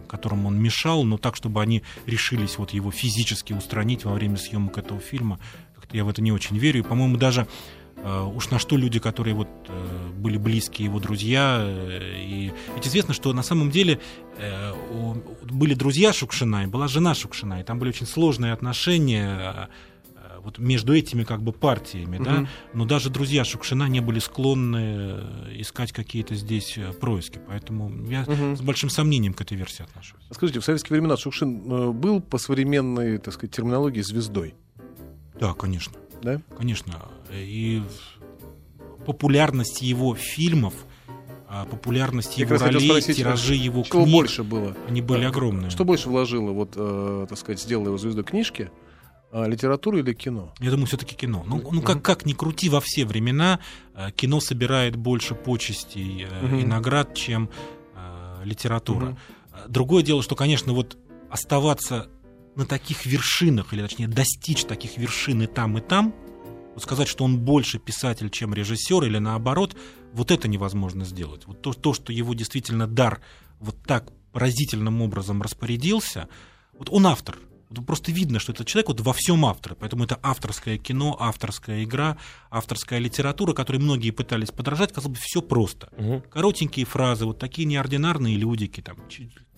которым 0.09 0.47
он 0.47 0.59
мешал, 0.59 1.05
но 1.05 1.19
так, 1.19 1.37
чтобы 1.37 1.63
они 1.63 1.83
решились 2.07 2.59
вот 2.59 2.71
его 2.73 2.91
физически 2.91 3.53
устранить 3.53 4.05
во 4.05 4.13
время 4.13 4.37
съемок 4.37 4.79
этого 4.79 5.01
фильма, 5.01 5.39
я 5.93 6.05
в 6.05 6.09
это 6.09 6.23
не 6.23 6.33
очень 6.33 6.59
верю. 6.59 6.81
И, 6.81 6.83
по-моему, 6.83 7.17
даже 7.17 7.47
э, 7.97 8.23
уж 8.35 8.51
на 8.51 8.59
что 8.59 8.77
люди, 8.77 8.99
которые 8.99 9.35
вот 9.35 9.49
э, 9.69 10.09
были 10.17 10.37
близкие 10.37 10.87
его 10.87 11.01
друзья, 11.01 11.59
э, 11.61 12.15
и 12.19 12.53
ведь 12.75 12.87
известно, 12.87 13.15
что 13.15 13.33
на 13.33 13.43
самом 13.43 13.71
деле 13.71 14.01
были 15.43 15.75
друзья 15.75 16.13
Шукшина 16.13 16.65
и 16.65 16.67
была 16.67 16.87
жена 16.87 17.15
Шукшина, 17.15 17.61
и 17.61 17.65
там 17.65 17.79
были 17.79 17.91
очень 17.91 18.07
сложные 18.07 18.53
отношения 18.53 19.41
э, 19.41 19.67
вот 20.49 20.59
между 20.59 20.95
этими 20.97 21.25
как 21.25 21.43
бы 21.43 21.53
партиями, 21.53 22.17
да, 22.25 22.33
Мгм. 22.33 22.49
но 22.73 22.85
даже 22.87 23.11
друзья 23.11 23.45
Шукшина 23.45 23.87
не 23.89 24.01
были 24.01 24.19
склонны 24.19 24.79
э, 24.81 25.53
искать 25.59 25.93
какие-то 25.93 26.35
здесь 26.35 26.79
э, 26.79 26.93
происки, 26.95 27.39
поэтому 27.47 27.91
я 28.09 28.23
Мгм. 28.23 28.57
с 28.57 28.63
большим 28.63 28.89
сомнением 28.89 29.35
к 29.35 29.41
этой 29.43 29.59
версии 29.59 29.83
отношусь. 29.83 30.21
Скажите, 30.31 30.61
в 30.61 30.65
советские 30.65 30.99
времена 30.99 31.17
Шукшин 31.19 31.71
э, 31.71 31.91
был 31.93 32.21
по 32.23 32.39
современной, 32.39 33.19
так 33.19 33.35
сказать, 33.35 33.55
терминологии 33.55 34.01
звездой, 34.01 34.55
Да, 35.39 35.53
конечно. 35.53 35.93
да? 36.23 36.41
Конечно. 36.57 36.95
И 37.33 37.83
популярность 39.05 39.83
его 39.83 40.15
фильмов, 40.15 40.73
а, 41.47 41.65
популярность 41.67 42.37
Я 42.39 42.47
его 42.47 42.57
ролей, 42.57 42.89
спросить, 42.89 43.17
тиражи 43.19 43.55
его 43.55 43.83
Чего 43.83 44.03
книг, 44.05 44.13
больше 44.15 44.43
было? 44.45 44.77
они 44.89 45.01
были 45.03 45.25
огромные. 45.25 45.71
Что 45.71 45.85
больше 45.85 46.09
вложило, 46.09 46.53
вот, 46.53 46.73
э, 46.77 47.27
так 47.29 47.39
сказать, 47.39 47.61
сделало 47.61 47.87
его 47.89 47.99
звездой 47.99 48.25
книжки, 48.25 48.71
а, 49.31 49.47
литературу 49.47 49.99
или 49.99 50.15
кино? 50.15 50.53
Я 50.61 50.71
думаю, 50.71 50.87
все-таки 50.87 51.15
кино. 51.15 51.45
Ну, 51.47 51.63
ну 51.71 51.83
как, 51.83 52.03
как 52.03 52.27
ни 52.27 52.33
крути 52.33 52.69
во 52.69 52.81
все 52.81 53.05
времена, 53.05 53.61
э, 53.95 54.11
кино 54.13 54.41
собирает 54.41 54.97
больше 54.97 55.35
почестей 55.35 56.27
э, 56.29 56.61
и 56.61 56.65
наград, 56.65 57.15
чем 57.15 57.51
э, 57.95 58.41
литература. 58.45 59.19
А 59.53 59.69
Другое 59.69 60.03
дело, 60.03 60.23
что, 60.23 60.35
конечно, 60.35 60.73
вот 60.73 60.97
оставаться 61.31 62.09
на 62.55 62.65
таких 62.65 63.07
вершинах, 63.07 63.73
или 63.73 63.83
точнее 63.83 64.09
достичь 64.09 64.65
таких 64.65 64.97
вершин 64.97 65.43
и 65.43 65.47
там, 65.47 65.77
и 65.79 65.81
там, 65.81 66.15
вот 66.75 66.83
сказать, 66.83 67.09
что 67.09 67.25
он 67.25 67.39
больше 67.39 67.79
писатель, 67.79 68.31
чем 68.31 68.55
режиссер, 68.55 69.05
или 69.05 69.19
наоборот, 69.19 69.77
вот 70.13 70.31
это 70.31 70.49
невозможно 70.49 71.05
сделать. 71.05 71.47
Вот 71.47 71.61
то, 71.61 71.73
то 71.73 71.93
что 71.93 72.13
его 72.13 72.35
действительно 72.35 72.87
дар 72.87 73.21
вот 73.61 73.77
так 73.85 74.11
поразительным 74.33 75.03
образом 75.03 75.43
распорядился, 75.43 76.29
вот 76.79 76.89
он 76.91 77.07
автор. 77.07 77.37
Вот 77.71 77.87
просто 77.87 78.13
видно, 78.13 78.39
что 78.39 78.53
этот 78.53 78.67
человек 78.67 78.89
вот 78.89 79.01
во 79.01 79.13
всем 79.13 79.45
автор. 79.45 79.75
Поэтому 79.75 80.05
это 80.05 80.19
авторское 80.23 80.79
кино, 80.79 81.17
авторская 81.19 81.85
игра, 81.85 82.17
авторская 82.51 82.99
литература, 82.99 83.53
которой 83.53 83.79
многие 83.79 84.11
пытались 84.11 84.51
подражать, 84.51 84.93
казалось 84.93 85.19
бы, 85.19 85.23
все 85.23 85.43
просто. 85.43 85.91
Мгм. 85.97 86.23
Коротенькие 86.23 86.87
фразы, 86.87 87.27
вот 87.27 87.39
такие 87.39 87.67
неординарные 87.67 88.37
людики, 88.37 88.81
там, 88.81 88.97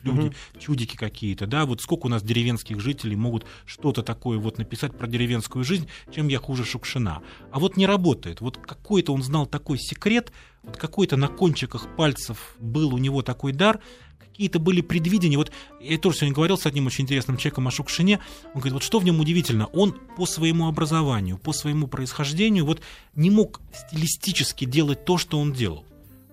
люди, 0.03 0.33
чудики 0.59 0.97
какие-то, 0.97 1.47
да, 1.47 1.67
вот 1.67 1.81
сколько 1.81 2.07
у 2.07 2.09
нас 2.09 2.23
деревенских 2.23 2.81
жителей 2.81 3.17
могут 3.17 3.47
что-то 3.65 4.03
такое 4.03 4.39
вот 4.39 4.59
написать 4.59 4.97
про 4.97 5.07
деревенскую 5.07 5.65
жизнь, 5.65 5.89
чем 6.11 6.29
я 6.29 6.39
хуже 6.39 6.65
Шукшина. 6.65 7.23
А 7.53 7.59
вот 7.59 7.77
не 7.77 7.87
работает. 7.87 8.41
Вот 8.41 8.57
какой-то 8.57 9.13
он 9.13 9.23
знал 9.23 9.47
такой 9.47 9.79
секрет, 9.79 10.33
вот 10.63 10.77
какой-то 10.77 11.17
на 11.17 11.29
кончиках 11.29 11.95
пальцев 11.97 12.55
был 12.59 12.95
у 12.95 12.99
него 12.99 13.23
такой 13.23 13.53
дар, 13.53 13.81
какие-то 14.41 14.59
были 14.59 14.81
предвидения. 14.81 15.37
Вот 15.37 15.53
я 15.83 15.99
тоже 15.99 16.17
сегодня 16.17 16.35
говорил 16.35 16.57
с 16.57 16.65
одним 16.65 16.87
очень 16.87 17.05
интересным 17.05 17.37
человеком 17.37 17.69
о 17.69 17.71
Шукшине. 17.71 18.21
Он 18.55 18.61
говорит, 18.61 18.73
вот 18.73 18.83
что 18.83 18.99
в 18.99 19.05
нем 19.05 19.21
удивительно, 19.21 19.67
он 19.67 19.95
по 20.17 20.25
своему 20.25 20.67
образованию, 20.67 21.37
по 21.37 21.53
своему 21.53 21.89
происхождению 21.89 22.65
вот 22.65 22.81
не 23.15 23.29
мог 23.29 23.61
стилистически 23.75 24.65
делать 24.65 25.05
то, 25.05 25.19
что 25.19 25.39
он 25.39 25.53
делал. 25.53 25.85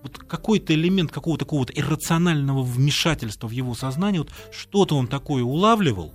Вот 0.02 0.16
какой-то 0.16 0.72
элемент 0.72 1.12
какого-то 1.12 1.44
такого 1.44 1.60
вот 1.60 1.70
иррационального 1.74 2.62
вмешательства 2.62 3.46
в 3.46 3.50
его 3.50 3.74
сознание, 3.74 4.22
вот 4.22 4.32
что-то 4.52 4.96
он 4.96 5.06
такое 5.06 5.42
улавливал. 5.42 6.14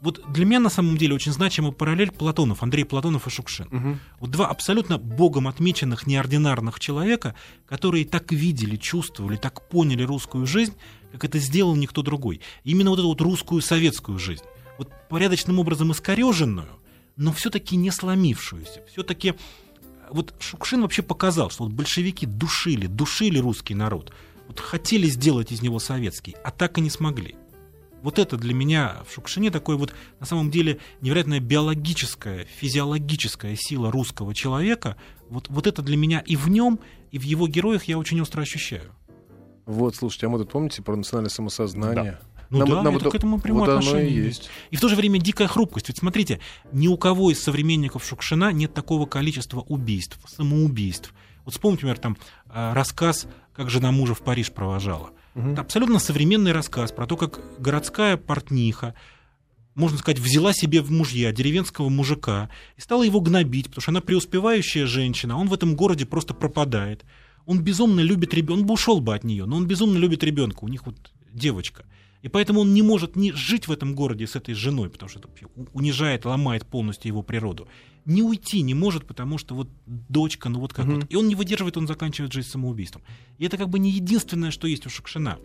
Вот 0.00 0.22
для 0.32 0.46
меня 0.46 0.60
на 0.60 0.70
самом 0.70 0.96
деле 0.96 1.14
очень 1.14 1.32
значима 1.32 1.72
параллель 1.72 2.10
Платонов, 2.10 2.62
Андрей 2.62 2.84
Платонов 2.84 3.26
и 3.26 3.30
Шукшин. 3.30 4.00
Вот 4.18 4.30
два 4.30 4.46
абсолютно 4.46 4.96
богом 4.96 5.46
отмеченных 5.46 6.06
неординарных 6.06 6.80
человека, 6.80 7.34
которые 7.66 8.06
так 8.06 8.32
видели, 8.32 8.76
чувствовали, 8.76 9.36
так 9.36 9.68
поняли 9.68 10.02
русскую 10.02 10.46
жизнь, 10.46 10.72
как 11.12 11.24
это 11.24 11.38
сделал 11.38 11.76
никто 11.76 12.02
другой. 12.02 12.40
Именно 12.64 12.90
вот 12.90 12.98
эту 12.98 13.08
вот 13.08 13.20
русскую 13.20 13.62
советскую 13.62 14.18
жизнь. 14.18 14.44
Вот 14.78 14.90
порядочным 15.08 15.58
образом 15.58 15.92
искореженную, 15.92 16.68
но 17.16 17.32
все-таки 17.32 17.76
не 17.76 17.90
сломившуюся. 17.90 18.82
Все-таки 18.90 19.34
вот 20.10 20.34
Шукшин 20.38 20.82
вообще 20.82 21.02
показал, 21.02 21.50
что 21.50 21.64
вот 21.64 21.72
большевики 21.72 22.26
душили, 22.26 22.86
душили 22.86 23.38
русский 23.38 23.74
народ. 23.74 24.12
Вот 24.48 24.58
хотели 24.58 25.06
сделать 25.06 25.52
из 25.52 25.62
него 25.62 25.78
советский, 25.78 26.34
а 26.42 26.50
так 26.50 26.78
и 26.78 26.80
не 26.80 26.90
смогли. 26.90 27.36
Вот 28.02 28.18
это 28.18 28.36
для 28.36 28.54
меня 28.54 29.02
в 29.06 29.14
Шукшине 29.14 29.50
такое 29.50 29.76
вот, 29.76 29.92
на 30.18 30.26
самом 30.26 30.50
деле, 30.50 30.78
невероятная 31.02 31.40
биологическая, 31.40 32.46
физиологическая 32.58 33.54
сила 33.56 33.92
русского 33.92 34.34
человека. 34.34 34.96
Вот, 35.28 35.48
вот 35.48 35.66
это 35.66 35.82
для 35.82 35.96
меня 35.96 36.20
и 36.20 36.34
в 36.34 36.48
нем, 36.48 36.80
и 37.10 37.18
в 37.18 37.22
его 37.22 37.46
героях 37.46 37.84
я 37.84 37.98
очень 37.98 38.20
остро 38.20 38.42
ощущаю. 38.42 38.92
Вот, 39.70 39.94
слушайте, 39.94 40.26
а 40.26 40.28
мы 40.30 40.38
тут 40.38 40.50
помните 40.50 40.82
про 40.82 40.96
национальное 40.96 41.30
самосознание? 41.30 42.18
Ну 42.50 42.58
Нам- 42.58 42.68
да, 42.68 42.82
нам 42.82 42.96
это 42.96 43.04
вот- 43.04 43.12
к 43.12 43.14
этому 43.14 43.38
прямое 43.38 43.60
вот 43.66 43.68
отношение 43.78 44.08
имеет. 44.10 44.26
есть. 44.26 44.50
И 44.70 44.76
в 44.76 44.80
то 44.80 44.88
же 44.88 44.96
время 44.96 45.20
дикая 45.20 45.46
хрупкость. 45.46 45.88
Ведь 45.88 45.98
смотрите, 45.98 46.40
ни 46.72 46.88
у 46.88 46.96
кого 46.96 47.30
из 47.30 47.40
современников 47.40 48.04
Шукшина 48.04 48.50
нет 48.52 48.74
такого 48.74 49.06
количества 49.06 49.60
убийств, 49.60 50.18
самоубийств. 50.26 51.14
Вот 51.44 51.54
вспомните, 51.54 51.86
например, 51.86 51.98
там 51.98 52.16
э, 52.52 52.72
рассказ 52.72 53.28
«Как 53.54 53.70
жена 53.70 53.92
мужа 53.92 54.14
в 54.16 54.22
Париж 54.22 54.50
провожала». 54.50 55.10
Это 55.36 55.60
абсолютно 55.60 56.00
современный 56.00 56.50
рассказ 56.50 56.90
про 56.90 57.06
то, 57.06 57.16
как 57.16 57.38
городская 57.60 58.16
портниха, 58.16 58.94
можно 59.76 59.96
сказать, 59.98 60.18
взяла 60.18 60.52
себе 60.52 60.82
в 60.82 60.90
мужья 60.90 61.30
деревенского 61.30 61.88
мужика 61.88 62.50
и 62.76 62.80
стала 62.80 63.04
его 63.04 63.20
гнобить, 63.20 63.66
потому 63.68 63.80
что 63.82 63.92
она 63.92 64.00
преуспевающая 64.00 64.86
женщина, 64.86 65.34
а 65.34 65.36
он 65.36 65.48
в 65.48 65.54
этом 65.54 65.76
городе 65.76 66.04
просто 66.04 66.34
пропадает. 66.34 67.04
Он 67.46 67.62
безумно 67.62 68.00
любит 68.00 68.34
ребенка, 68.34 68.60
он 68.60 68.66
бы 68.66 68.74
ушел 68.74 69.00
бы 69.00 69.14
от 69.14 69.24
нее, 69.24 69.46
но 69.46 69.56
он 69.56 69.66
безумно 69.66 69.98
любит 69.98 70.22
ребенка, 70.24 70.64
у 70.64 70.68
них 70.68 70.86
вот 70.86 70.96
девочка. 71.32 71.84
И 72.22 72.28
поэтому 72.28 72.60
он 72.60 72.74
не 72.74 72.82
может 72.82 73.16
не 73.16 73.32
жить 73.32 73.66
в 73.66 73.72
этом 73.72 73.94
городе 73.94 74.26
с 74.26 74.36
этой 74.36 74.54
женой, 74.54 74.90
потому 74.90 75.08
что 75.08 75.20
это 75.20 75.28
унижает, 75.72 76.26
ломает 76.26 76.66
полностью 76.66 77.08
его 77.08 77.22
природу. 77.22 77.66
Не 78.04 78.22
уйти 78.22 78.62
не 78.62 78.74
может, 78.74 79.06
потому 79.06 79.38
что 79.38 79.54
вот 79.54 79.68
дочка, 79.86 80.48
ну 80.48 80.60
вот 80.60 80.72
как 80.72 80.86
вот. 80.86 81.06
И 81.08 81.16
он 81.16 81.28
не 81.28 81.34
выдерживает, 81.34 81.76
он 81.76 81.86
заканчивает 81.86 82.32
жизнь 82.32 82.48
самоубийством. 82.48 83.02
И 83.38 83.44
это 83.44 83.56
как 83.56 83.68
бы 83.68 83.78
не 83.78 83.90
единственное, 83.90 84.50
что 84.50 84.66
есть 84.66 84.86
у 84.86 84.90
Шукшина. 84.90 85.38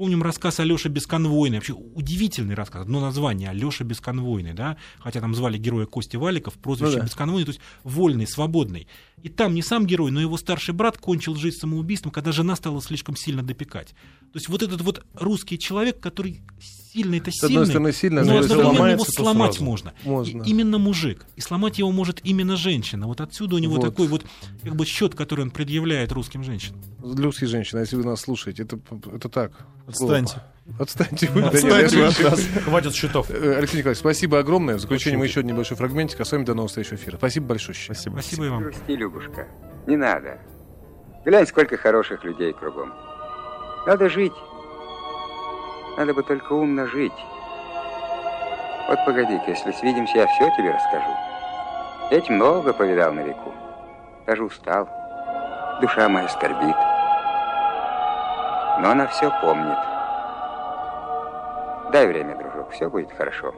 Вспомним 0.00 0.22
рассказ 0.22 0.58
Алёши 0.60 0.88
Бесконвойный. 0.88 1.58
Вообще 1.58 1.74
удивительный 1.74 2.54
рассказ. 2.54 2.84
Одно 2.84 3.02
название 3.02 3.50
Алёша 3.50 3.84
Бесконвойный, 3.84 4.54
да? 4.54 4.78
Хотя 4.98 5.20
там 5.20 5.34
звали 5.34 5.58
героя 5.58 5.84
Кости 5.84 6.16
Валиков, 6.16 6.54
прозвище 6.54 6.92
Ну 6.92 6.98
да. 7.00 7.04
Бесконвойный, 7.04 7.44
то 7.44 7.50
есть 7.50 7.60
вольный, 7.84 8.26
свободный. 8.26 8.88
И 9.22 9.28
там 9.28 9.52
не 9.52 9.60
сам 9.60 9.86
герой, 9.86 10.10
но 10.10 10.18
его 10.18 10.38
старший 10.38 10.72
брат 10.72 10.96
кончил 10.96 11.34
жизнь 11.34 11.58
самоубийством, 11.58 12.12
когда 12.12 12.32
жена 12.32 12.56
стала 12.56 12.80
слишком 12.80 13.14
сильно 13.14 13.42
допекать. 13.42 13.94
То 14.32 14.36
есть 14.36 14.48
вот 14.48 14.62
этот 14.62 14.80
вот 14.82 15.04
русский 15.14 15.58
человек, 15.58 15.98
который 15.98 16.40
сильный-то 16.60 17.30
С 17.32 17.42
одной 17.42 17.66
сильный, 17.66 17.66
стороны, 17.66 17.92
сильный, 17.92 18.22
а 18.22 18.24
с 18.24 18.28
но 18.28 18.32
другой 18.42 18.70
одновременно 18.70 18.70
стороны, 18.70 18.90
его 18.92 19.04
сломать 19.04 19.52
сразу. 19.54 19.64
можно. 19.64 19.92
Можно. 20.04 20.42
И 20.42 20.50
именно 20.50 20.78
мужик. 20.78 21.26
И 21.36 21.40
сломать 21.40 21.78
его 21.78 21.90
может 21.90 22.20
именно 22.24 22.56
женщина. 22.56 23.06
Вот 23.08 23.20
отсюда 23.20 23.56
у 23.56 23.58
него 23.58 23.74
Вот. 23.76 23.82
такой 23.84 24.06
вот 24.06 24.24
как 24.62 24.76
бы 24.76 24.86
счет, 24.86 25.14
который 25.16 25.42
он 25.42 25.50
предъявляет 25.50 26.12
русским 26.12 26.44
женщинам. 26.44 26.80
Русские 27.02 27.48
женщины, 27.48 27.80
если 27.80 27.96
вы 27.96 28.04
нас 28.04 28.20
слушаете, 28.20 28.62
это, 28.62 28.78
это 29.12 29.28
так. 29.28 29.52
Отстаньте. 29.88 30.42
Отстаньте 30.78 31.28
вы. 31.30 31.42
Отстаньте 31.42 31.96
вы 31.96 32.04
от 32.06 32.18
Алексеевич. 32.18 32.18
нас. 32.20 32.62
Хватит 32.64 32.94
счетов. 32.94 33.30
Э, 33.30 33.56
Алексей 33.58 33.78
Николаевич, 33.78 33.98
спасибо 33.98 34.38
огромное. 34.38 34.76
В 34.76 34.80
заключение 34.80 35.18
мы 35.18 35.24
еще 35.26 35.40
один 35.40 35.52
небольшой 35.54 35.76
фрагментик, 35.76 36.20
а 36.20 36.24
с 36.24 36.30
вами 36.30 36.44
до 36.44 36.54
нового 36.54 36.70
следующего 36.70 36.96
эфира. 36.96 37.16
Спасибо 37.16 37.46
большое. 37.46 37.74
Спасибо. 37.76 38.12
Спасибо 38.20 38.44
и 38.46 38.48
вам. 38.48 38.62
Грусти, 38.62 38.92
Любушка, 38.92 39.48
не 39.88 39.96
надо. 39.96 40.38
Глянь, 41.24 41.46
сколько 41.48 41.76
хороших 41.76 42.22
людей 42.24 42.52
кругом. 42.52 42.92
Надо 43.86 44.08
жить. 44.10 44.34
Надо 45.96 46.12
бы 46.12 46.22
только 46.22 46.52
умно 46.52 46.86
жить. 46.86 47.12
Вот 48.88 48.98
погоди-ка, 49.06 49.50
если 49.50 49.72
свидимся, 49.72 50.18
я 50.18 50.26
все 50.26 50.50
тебе 50.56 50.72
расскажу. 50.72 51.10
Я 52.10 52.16
ведь 52.16 52.28
много 52.28 52.72
повидал 52.72 53.12
на 53.12 53.20
веку. 53.20 53.52
Даже 54.26 54.44
устал. 54.44 54.88
Душа 55.80 56.08
моя 56.08 56.28
скорбит. 56.28 56.76
Но 58.80 58.90
она 58.90 59.06
все 59.06 59.32
помнит. 59.40 59.78
Дай 61.92 62.06
время, 62.06 62.36
дружок, 62.36 62.70
все 62.70 62.90
будет 62.90 63.12
хорошо. 63.12 63.54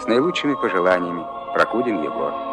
С 0.00 0.06
наилучшими 0.06 0.54
пожеланиями, 0.54 1.24
Прокудин 1.52 2.02
Егор. 2.02 2.49